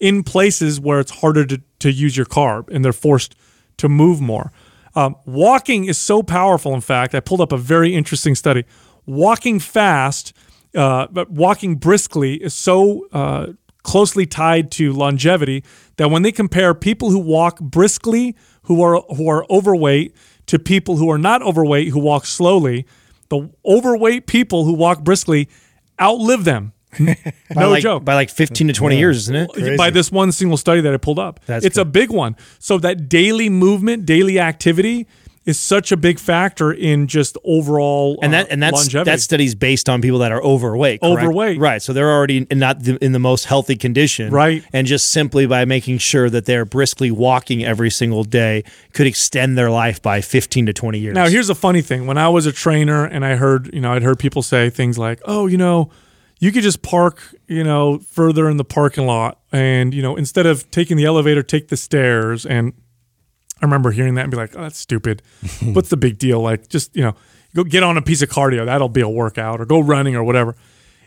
in 0.00 0.22
places 0.22 0.78
where 0.78 1.00
it's 1.00 1.10
harder 1.10 1.44
to, 1.46 1.60
to 1.80 1.90
use 1.90 2.16
your 2.16 2.26
car 2.26 2.64
and 2.70 2.84
they're 2.84 2.92
forced 2.92 3.34
to 3.78 3.88
move 3.88 4.20
more 4.20 4.52
um, 4.98 5.14
walking 5.26 5.84
is 5.84 5.96
so 5.96 6.24
powerful. 6.24 6.74
In 6.74 6.80
fact, 6.80 7.14
I 7.14 7.20
pulled 7.20 7.40
up 7.40 7.52
a 7.52 7.56
very 7.56 7.94
interesting 7.94 8.34
study. 8.34 8.64
Walking 9.06 9.60
fast, 9.60 10.32
uh, 10.74 11.06
but 11.12 11.30
walking 11.30 11.76
briskly 11.76 12.34
is 12.34 12.52
so 12.52 13.06
uh, 13.12 13.52
closely 13.84 14.26
tied 14.26 14.72
to 14.72 14.92
longevity 14.92 15.62
that 15.98 16.10
when 16.10 16.22
they 16.22 16.32
compare 16.32 16.74
people 16.74 17.10
who 17.10 17.20
walk 17.20 17.60
briskly, 17.60 18.34
who 18.62 18.82
are 18.82 19.00
who 19.16 19.28
are 19.28 19.46
overweight, 19.48 20.16
to 20.46 20.58
people 20.58 20.96
who 20.96 21.08
are 21.10 21.18
not 21.18 21.42
overweight 21.42 21.88
who 21.88 22.00
walk 22.00 22.26
slowly, 22.26 22.84
the 23.28 23.48
overweight 23.64 24.26
people 24.26 24.64
who 24.64 24.72
walk 24.72 25.04
briskly 25.04 25.48
outlive 26.00 26.42
them. 26.42 26.72
by 26.98 27.16
no 27.54 27.70
like, 27.70 27.82
joke 27.82 28.04
by 28.04 28.14
like 28.14 28.30
15 28.30 28.68
to 28.68 28.72
20 28.72 28.98
years, 28.98 29.18
isn't 29.18 29.36
it? 29.36 29.76
by 29.76 29.90
this 29.90 30.10
one 30.10 30.32
single 30.32 30.56
study 30.56 30.80
that 30.80 30.92
I 30.92 30.96
pulled 30.96 31.18
up. 31.18 31.40
That's 31.46 31.64
it's 31.64 31.76
a 31.76 31.84
big 31.84 32.10
one. 32.10 32.36
So 32.58 32.78
that 32.78 33.08
daily 33.08 33.48
movement, 33.48 34.06
daily 34.06 34.40
activity 34.40 35.06
is 35.48 35.58
such 35.58 35.90
a 35.92 35.96
big 35.96 36.18
factor 36.18 36.70
in 36.70 37.06
just 37.06 37.38
overall 37.42 38.18
and 38.20 38.34
uh, 38.34 38.38
that 38.38 38.50
and 38.50 38.62
that's 38.62 38.74
longevity. 38.74 39.10
that 39.10 39.20
study's 39.20 39.54
based 39.54 39.88
on 39.88 40.02
people 40.02 40.18
that 40.18 40.30
are 40.30 40.42
overweight. 40.42 41.00
correct? 41.00 41.22
Overweight. 41.22 41.58
right? 41.58 41.80
So 41.80 41.94
they're 41.94 42.10
already 42.10 42.46
in 42.50 42.58
not 42.58 42.82
the, 42.82 43.02
in 43.02 43.12
the 43.12 43.18
most 43.18 43.46
healthy 43.46 43.74
condition, 43.74 44.30
Right. 44.30 44.62
And 44.74 44.86
just 44.86 45.08
simply 45.08 45.46
by 45.46 45.64
making 45.64 45.98
sure 45.98 46.28
that 46.28 46.44
they're 46.44 46.66
briskly 46.66 47.10
walking 47.10 47.64
every 47.64 47.90
single 47.90 48.24
day 48.24 48.62
could 48.92 49.06
extend 49.06 49.56
their 49.56 49.70
life 49.70 50.02
by 50.02 50.20
fifteen 50.20 50.66
to 50.66 50.74
twenty 50.74 50.98
years. 50.98 51.14
Now, 51.14 51.28
here's 51.28 51.48
a 51.48 51.54
funny 51.54 51.80
thing. 51.80 52.06
When 52.06 52.18
I 52.18 52.28
was 52.28 52.44
a 52.44 52.52
trainer 52.52 53.06
and 53.06 53.24
I 53.24 53.36
heard, 53.36 53.72
you 53.72 53.80
know, 53.80 53.94
I'd 53.94 54.02
heard 54.02 54.18
people 54.18 54.42
say 54.42 54.68
things 54.68 54.98
like, 54.98 55.20
"Oh, 55.24 55.46
you 55.46 55.56
know, 55.56 55.90
you 56.38 56.52
could 56.52 56.62
just 56.62 56.82
park, 56.82 57.34
you 57.46 57.64
know, 57.64 57.98
further 57.98 58.48
in 58.48 58.56
the 58.56 58.64
parking 58.64 59.06
lot 59.06 59.40
and, 59.52 59.92
you 59.92 60.02
know, 60.02 60.16
instead 60.16 60.46
of 60.46 60.70
taking 60.70 60.96
the 60.96 61.04
elevator, 61.04 61.42
take 61.42 61.68
the 61.68 61.76
stairs." 61.76 62.46
And 62.46 62.72
I 63.60 63.64
remember 63.64 63.90
hearing 63.90 64.14
that 64.14 64.22
and 64.22 64.30
be 64.30 64.36
like, 64.36 64.56
"Oh, 64.56 64.62
that's 64.62 64.78
stupid. 64.78 65.22
What's 65.62 65.88
the 65.88 65.96
big 65.96 66.18
deal? 66.18 66.40
Like 66.40 66.68
just, 66.68 66.94
you 66.96 67.02
know, 67.02 67.14
go 67.54 67.64
get 67.64 67.82
on 67.82 67.96
a 67.96 68.02
piece 68.02 68.22
of 68.22 68.28
cardio. 68.28 68.64
That'll 68.66 68.88
be 68.88 69.00
a 69.00 69.08
workout 69.08 69.60
or 69.60 69.66
go 69.66 69.80
running 69.80 70.14
or 70.14 70.24
whatever." 70.24 70.56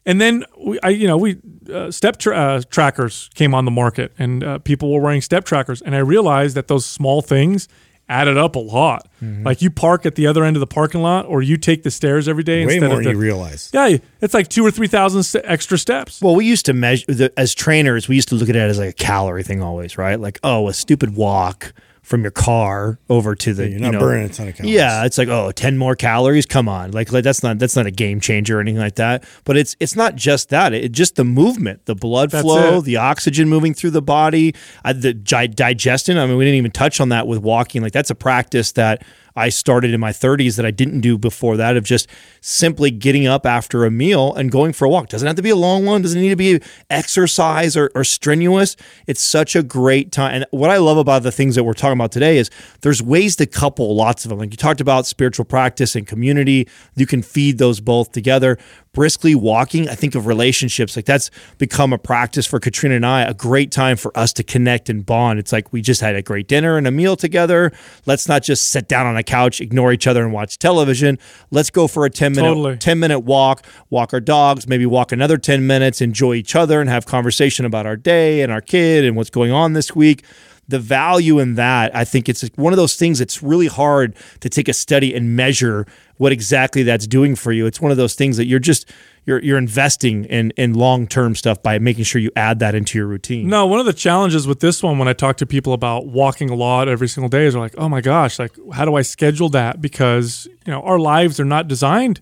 And 0.05 0.19
then 0.19 0.45
we, 0.57 0.79
I, 0.82 0.89
you 0.89 1.07
know, 1.07 1.17
we 1.17 1.38
uh, 1.71 1.91
step 1.91 2.17
tra- 2.17 2.36
uh, 2.36 2.61
trackers 2.69 3.29
came 3.36 3.53
on 3.53 3.65
the 3.65 3.71
market, 3.71 4.13
and 4.17 4.43
uh, 4.43 4.57
people 4.59 4.91
were 4.91 4.99
wearing 4.99 5.21
step 5.21 5.45
trackers, 5.45 5.82
and 5.82 5.95
I 5.95 5.99
realized 5.99 6.55
that 6.55 6.67
those 6.67 6.86
small 6.86 7.21
things 7.21 7.67
added 8.12 8.38
up 8.38 8.55
a 8.55 8.59
lot. 8.59 9.07
Mm-hmm. 9.24 9.43
Like 9.43 9.62
you 9.62 9.72
park 9.72 10.05
at 10.05 10.16
the 10.16 10.28
other 10.28 10.43
end 10.43 10.55
of 10.57 10.59
the 10.59 10.68
parking 10.68 11.01
lot, 11.01 11.26
or 11.26 11.41
you 11.41 11.57
take 11.57 11.84
the 11.84 11.91
stairs 11.91 12.28
every 12.28 12.43
day 12.43 12.66
Way 12.66 12.76
instead 12.76 12.89
more 12.89 12.99
of 12.99 13.05
than 13.05 13.14
the, 13.14 13.20
you 13.20 13.24
realize. 13.24 13.72
yeah, 13.74 13.97
it's 14.20 14.34
like 14.34 14.49
two 14.49 14.66
or 14.66 14.72
three 14.72 14.88
thousand 14.88 15.24
st- 15.24 15.45
extra 15.47 15.78
steps. 15.78 16.22
Well, 16.22 16.36
we 16.36 16.45
used 16.45 16.66
to 16.66 16.74
measure 16.74 17.05
the, 17.07 17.34
as 17.38 17.55
trainers. 17.55 18.07
We 18.07 18.16
used 18.16 18.30
to 18.30 18.36
look 18.36 18.49
at 18.49 18.55
it 18.55 18.59
as 18.59 18.78
like 18.78 18.89
a 18.89 18.93
calorie 18.93 19.43
thing, 19.43 19.62
always, 19.64 19.97
right? 19.97 20.20
Like, 20.20 20.39
oh, 20.43 20.68
a 20.68 20.74
stupid 20.74 21.16
walk 21.16 21.74
from 22.02 22.24
your 22.24 22.32
car 22.32 22.99
over 23.10 23.36
to 23.36 23.54
the 23.54 23.64
You're 23.70 23.78
you 23.78 23.80
not 23.80 23.91
know, 23.93 23.99
burning 23.99 24.26
a 24.26 24.30
ton 24.30 24.47
of 24.47 24.56
calories. 24.56 24.76
Yeah, 24.76 25.06
it's 25.06 25.18
like 25.18 25.28
oh, 25.28 25.52
10 25.52 25.78
more 25.78 25.95
calories. 25.95 26.45
Come 26.45 26.68
on, 26.68 26.91
like, 26.91 27.12
like 27.12 27.24
that's 27.24 27.43
not 27.43 27.60
that's 27.60 27.76
not 27.76 27.86
a 27.86 27.91
game 27.91 28.20
changer 28.20 28.58
or 28.58 28.62
anything 28.62 28.80
like 28.80 28.95
that. 28.95 29.24
But 29.43 29.58
it's 29.58 29.76
it's 29.80 29.95
not 29.95 30.16
just 30.16 30.49
that. 30.49 30.74
It 30.74 30.91
just 30.91 31.16
the 31.16 31.24
movement, 31.24 31.86
the 31.86 31.95
blood 31.95 32.32
That's 32.32 32.43
flow, 32.43 32.80
it. 32.80 32.86
the 32.86 32.97
oxygen 32.97 33.49
moving 33.49 33.74
through 33.74 33.91
the 33.91 34.02
body, 34.02 34.56
uh, 34.84 34.93
the 34.93 35.14
digestion. 35.14 36.18
I 36.18 36.26
mean, 36.26 36.38
we 36.38 36.45
didn't 36.45 36.58
even 36.58 36.72
touch 36.72 36.99
on 36.99 37.10
that 37.10 37.28
with 37.28 37.39
walking. 37.39 37.82
Like 37.82 37.93
that's 37.93 38.10
a 38.10 38.16
practice 38.16 38.72
that 38.74 39.04
I 39.36 39.49
started 39.49 39.93
in 39.93 39.99
my 39.99 40.11
30s 40.11 40.55
that 40.57 40.65
I 40.65 40.71
didn't 40.71 41.01
do 41.01 41.17
before 41.17 41.57
that 41.57 41.77
of 41.77 41.84
just 41.84 42.07
simply 42.41 42.91
getting 42.91 43.27
up 43.27 43.45
after 43.45 43.86
a 43.86 43.91
meal 43.91 44.34
and 44.34 44.51
going 44.51 44.73
for 44.73 44.86
a 44.86 44.89
walk. 44.89 45.09
Doesn't 45.09 45.27
have 45.27 45.36
to 45.36 45.41
be 45.41 45.49
a 45.49 45.55
long 45.55 45.86
one, 45.86 46.01
doesn't 46.01 46.19
need 46.19 46.29
to 46.29 46.36
be 46.36 46.59
exercise 46.89 47.77
or, 47.77 47.91
or 47.95 48.03
strenuous. 48.03 48.75
It's 49.07 49.21
such 49.21 49.55
a 49.55 49.63
great 49.63 50.11
time. 50.11 50.34
And 50.34 50.45
what 50.51 50.69
I 50.69 50.77
love 50.77 50.97
about 50.97 51.23
the 51.23 51.32
things 51.32 51.55
that 51.55 51.63
we're 51.63 51.73
talking 51.73 51.97
about 51.97 52.11
today 52.11 52.38
is 52.38 52.49
there's 52.82 53.01
ways 53.01 53.36
to 53.38 53.45
couple 53.45 53.95
lots 53.95 54.25
of 54.25 54.29
them. 54.29 54.39
Like 54.39 54.51
you 54.51 54.57
talked 54.57 54.82
about 54.82 55.05
spiritual 55.05 55.45
practice 55.45 55.95
and 55.95 56.07
community, 56.07 56.67
you 56.95 57.05
can 57.05 57.21
feed 57.21 57.57
those 57.57 57.79
both 57.79 58.11
together. 58.11 58.57
Briskly 58.93 59.35
walking, 59.35 59.87
I 59.87 59.95
think 59.95 60.15
of 60.15 60.25
relationships. 60.27 60.97
Like 60.97 61.05
that's 61.05 61.31
become 61.57 61.93
a 61.93 61.97
practice 61.97 62.45
for 62.45 62.59
Katrina 62.59 62.95
and 62.95 63.05
I, 63.05 63.21
a 63.21 63.33
great 63.33 63.71
time 63.71 63.95
for 63.95 64.11
us 64.17 64.33
to 64.33 64.43
connect 64.43 64.89
and 64.89 65.05
bond. 65.05 65.39
It's 65.39 65.53
like 65.53 65.71
we 65.71 65.81
just 65.81 66.01
had 66.01 66.15
a 66.17 66.21
great 66.21 66.49
dinner 66.49 66.75
and 66.75 66.85
a 66.85 66.91
meal 66.91 67.15
together. 67.15 67.71
Let's 68.05 68.27
not 68.27 68.43
just 68.43 68.69
sit 68.69 68.89
down 68.89 69.05
on 69.05 69.15
a 69.15 69.23
couch, 69.23 69.61
ignore 69.61 69.93
each 69.93 70.07
other, 70.07 70.25
and 70.25 70.33
watch 70.33 70.59
television. 70.59 71.19
Let's 71.51 71.69
go 71.69 71.87
for 71.87 72.05
a 72.05 72.09
10 72.09 72.33
minute 72.33 72.49
Totally. 72.49 72.77
10 72.77 72.99
minute 72.99 73.19
walk, 73.21 73.65
walk 73.89 74.13
our 74.13 74.19
dogs, 74.19 74.67
maybe 74.67 74.85
walk 74.85 75.13
another 75.13 75.37
10 75.37 75.65
minutes, 75.65 76.01
enjoy 76.01 76.33
each 76.33 76.53
other 76.53 76.81
and 76.81 76.89
have 76.89 77.05
conversation 77.05 77.65
about 77.65 77.85
our 77.85 77.95
day 77.95 78.41
and 78.41 78.51
our 78.51 78.61
kid 78.61 79.05
and 79.05 79.15
what's 79.15 79.29
going 79.29 79.51
on 79.51 79.71
this 79.71 79.95
week. 79.95 80.25
The 80.68 80.80
value 80.80 81.39
in 81.39 81.55
that, 81.55 81.93
I 81.95 82.05
think 82.05 82.30
it's 82.30 82.47
one 82.55 82.72
of 82.72 82.78
those 82.78 82.95
things 82.95 83.20
that's 83.20 83.43
really 83.43 83.68
hard 83.68 84.16
to 84.39 84.49
take 84.49 84.68
a 84.70 84.74
study 84.74 85.14
and 85.14 85.36
measure 85.36 85.86
what 86.18 86.32
exactly 86.32 86.84
that's 86.84 87.07
doing 87.07 87.36
for 87.36 87.51
you. 87.51 87.66
It's 87.66 87.82
one 87.82 87.91
of 87.91 87.97
those 87.97 88.16
things 88.16 88.38
that 88.38 88.45
you're 88.45 88.59
just 88.59 88.89
you're 89.26 89.39
you're 89.43 89.57
investing 89.57 90.26
in 90.26 90.51
in 90.51 90.74
long-term 90.74 91.36
stuff 91.36 91.62
by 91.62 91.78
making 91.80 92.05
sure 92.05 92.22
you 92.22 92.32
add 92.36 92.59
that 92.59 92.74
into 92.74 92.97
your 92.97 93.07
routine. 93.07 93.47
No, 93.47 93.66
one 93.66 93.80
of 93.80 93.86
the 93.86 93.93
challenges 93.93 94.47
with 94.47 94.59
this 94.59 94.82
one 94.82 94.97
when 94.97 95.07
I 95.07 95.14
talk 95.14 95.38
to 95.38 95.45
people 95.45 95.74
about 95.74 96.07
walking 96.07 96.49
a 96.49 96.55
lot 96.55 96.88
every 96.88 97.07
single 97.07 97.30
day 97.30 97.45
is 97.45 97.53
they're 97.53 97.62
like, 97.62 97.76
"Oh 97.78 97.89
my 97.89 98.01
gosh, 98.01 98.39
like 98.39 98.53
how 98.74 98.86
do 98.86 98.95
I 98.95 99.01
schedule 99.01 99.49
that?" 99.49 99.82
Because, 99.82 100.47
you 100.66 100.72
know, 100.72 100.82
our 100.82 100.99
lives 100.99 101.39
are 101.39 101.45
not 101.45 101.68
designed 101.68 102.22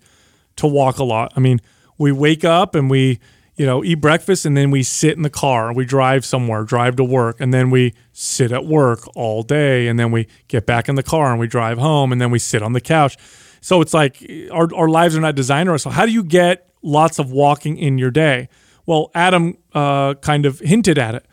to 0.57 0.67
walk 0.67 0.97
a 0.99 1.03
lot. 1.03 1.31
I 1.35 1.39
mean, 1.39 1.61
we 1.97 2.11
wake 2.11 2.43
up 2.43 2.75
and 2.75 2.89
we, 2.89 3.19
you 3.59 3.65
know, 3.65 3.83
eat 3.83 3.95
breakfast 3.95 4.45
and 4.45 4.55
then 4.55 4.71
we 4.71 4.81
sit 4.81 5.17
in 5.17 5.21
the 5.21 5.29
car 5.29 5.67
and 5.67 5.75
we 5.75 5.83
drive 5.83 6.23
somewhere, 6.23 6.63
drive 6.63 6.95
to 6.95 7.03
work, 7.03 7.41
and 7.41 7.53
then 7.53 7.69
we 7.69 7.93
sit 8.13 8.53
at 8.53 8.65
work 8.65 9.01
all 9.17 9.43
day 9.43 9.89
and 9.89 9.99
then 9.99 10.11
we 10.11 10.27
get 10.47 10.65
back 10.65 10.87
in 10.87 10.95
the 10.95 11.03
car 11.03 11.29
and 11.31 11.41
we 11.41 11.45
drive 11.45 11.77
home 11.77 12.13
and 12.13 12.21
then 12.21 12.31
we 12.31 12.39
sit 12.39 12.63
on 12.63 12.71
the 12.71 12.79
couch. 12.79 13.17
So 13.59 13.81
it's 13.81 13.93
like 13.93 14.25
our, 14.49 14.73
our 14.73 14.87
lives 14.87 15.13
are 15.17 15.19
not 15.19 15.35
designed 15.35 15.67
around. 15.67 15.79
So 15.79 15.89
how 15.89 16.05
do 16.05 16.13
you 16.13 16.23
get 16.23 16.69
lots 16.81 17.19
of 17.19 17.33
walking 17.33 17.77
in 17.77 17.97
your 17.97 18.11
day? 18.11 18.47
Well, 18.85 19.11
Adam 19.13 19.57
uh, 19.73 20.13
kind 20.13 20.45
of 20.45 20.59
hinted 20.59 20.97
at 20.97 21.15
it. 21.15 21.25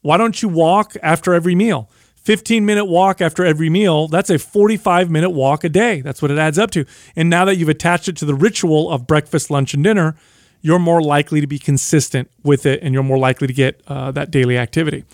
Why 0.00 0.16
don't 0.16 0.40
you 0.40 0.48
walk 0.48 0.94
after 1.02 1.34
every 1.34 1.54
meal? 1.54 1.90
15 2.14 2.64
minute 2.64 2.86
walk 2.86 3.20
after 3.20 3.44
every 3.44 3.68
meal, 3.68 4.08
that's 4.08 4.30
a 4.30 4.38
45 4.38 5.10
minute 5.10 5.30
walk 5.30 5.64
a 5.64 5.68
day. 5.68 6.00
That's 6.00 6.22
what 6.22 6.30
it 6.30 6.38
adds 6.38 6.58
up 6.58 6.70
to. 6.70 6.86
And 7.14 7.28
now 7.28 7.44
that 7.44 7.56
you've 7.56 7.68
attached 7.68 8.08
it 8.08 8.16
to 8.16 8.24
the 8.24 8.34
ritual 8.34 8.90
of 8.90 9.06
breakfast, 9.06 9.50
lunch, 9.50 9.74
and 9.74 9.84
dinner, 9.84 10.16
you're 10.64 10.78
more 10.78 11.02
likely 11.02 11.42
to 11.42 11.46
be 11.46 11.58
consistent 11.58 12.30
with 12.42 12.64
it 12.64 12.82
and 12.82 12.94
you're 12.94 13.02
more 13.02 13.18
likely 13.18 13.46
to 13.46 13.52
get 13.52 13.82
uh, 13.86 14.10
that 14.10 14.30
daily 14.30 14.56
activity. 14.56 15.04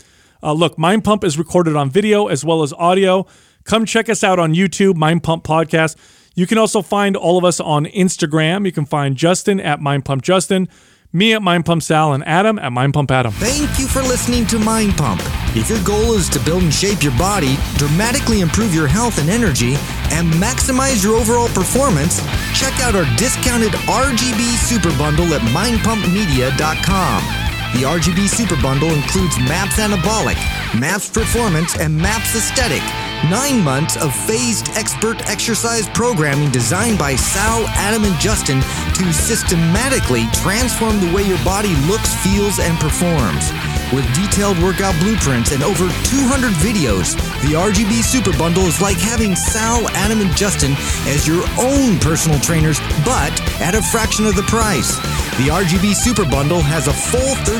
Uh, 0.41 0.53
look, 0.53 0.79
Mind 0.79 1.03
Pump 1.03 1.25
is 1.25 1.37
recorded 1.37 1.75
on 1.75 1.91
video 1.91 2.29
as 2.29 2.45
well 2.45 2.63
as 2.63 2.73
audio. 2.75 3.27
Come 3.65 3.85
check 3.85 4.09
us 4.09 4.23
out 4.23 4.39
on 4.39 4.55
YouTube, 4.55 4.95
Mind 4.95 5.25
Pump 5.25 5.43
Podcast. 5.43 5.97
You 6.37 6.47
can 6.47 6.57
also 6.57 6.83
find 6.83 7.17
all 7.17 7.37
of 7.37 7.45
us 7.45 7.59
on 7.59 7.87
Instagram. 7.87 8.65
You 8.65 8.71
can 8.71 8.87
find 8.87 9.17
Justin 9.17 9.59
at 9.59 9.81
Mind 9.81 10.05
Pump 10.05 10.23
Justin 10.23 10.69
me 11.13 11.35
at 11.35 11.43
Mind 11.43 11.65
Pump 11.65 11.83
Sal, 11.83 12.13
and 12.13 12.25
Adam 12.27 12.59
at 12.59 12.73
Mind 12.73 12.95
Pump 12.95 13.11
Adam. 13.11 13.33
Thank 13.33 13.79
you 13.79 13.87
for 13.87 14.03
listening 14.03 14.47
to 14.47 14.59
Mind 14.59 14.97
Pump. 14.97 15.21
If 15.57 15.69
your 15.69 15.83
goal 15.85 16.15
is 16.15 16.29
to 16.31 16.41
build 16.41 16.63
and 16.63 16.73
shape 16.73 17.03
your 17.03 17.17
body, 17.19 17.57
dramatically 17.77 18.41
improve 18.41 18.75
your 18.75 18.87
health 18.87 19.19
and 19.19 19.29
energy, 19.29 19.75
and 20.11 20.33
maximize 20.35 21.03
your 21.03 21.17
overall 21.17 21.49
performance, 21.49 22.21
check 22.55 22.79
out 22.81 22.95
our 22.95 23.07
discounted 23.17 23.73
RGB 23.73 24.57
Super 24.57 24.97
Bundle 24.99 25.35
at 25.35 25.41
mindpumpmedia.com. 25.53 27.50
The 27.73 27.87
RGB 27.87 28.29
Super 28.29 28.61
Bundle 28.61 28.91
includes 28.93 29.39
MAPS 29.39 29.79
Anabolic, 29.79 30.35
MAPS 30.79 31.09
Performance, 31.09 31.79
and 31.79 31.97
MAPS 31.97 32.35
Aesthetic 32.35 32.83
Nine 33.29 33.63
months 33.63 33.97
of 33.97 34.17
phased 34.17 34.71
expert 34.71 35.21
exercise 35.29 35.87
programming 35.91 36.51
designed 36.51 36.99
by 36.99 37.17
Sal, 37.17 37.67
Adam, 37.69 38.05
and 38.05 38.19
Justin 38.19 38.61
to 38.95 39.13
systematically 39.13 40.25
transform 40.43 40.99
the 41.01 41.15
way 41.15 41.23
your 41.23 41.39
body 41.45 41.77
looks, 41.87 42.15
feels, 42.25 42.59
and 42.59 42.79
performs. 42.81 43.53
With 43.93 44.09
detailed 44.15 44.59
workout 44.63 44.99
blueprints 45.01 45.53
and 45.53 45.63
over 45.63 45.85
200 46.09 46.51
videos, 46.65 47.15
the 47.43 47.55
RGB 47.55 48.03
Super 48.03 48.37
Bundle 48.39 48.65
is 48.65 48.81
like 48.81 48.99
having 48.99 49.37
Sal, 49.37 49.87
Adam, 49.91 50.23
and 50.23 50.35
Justin 50.35 50.73
as 51.05 51.29
your 51.29 51.45
own 51.61 51.99
personal 51.99 52.41
trainers, 52.41 52.81
but 53.05 53.35
at 53.61 53.75
a 53.75 53.83
fraction 53.83 54.25
of 54.25 54.35
the 54.35 54.49
price. 54.49 54.97
The 55.37 55.53
RGB 55.53 55.95
Super 55.95 56.25
Bundle 56.25 56.63
has 56.63 56.89
a 56.89 56.93
full 56.93 57.35
30 57.45 57.60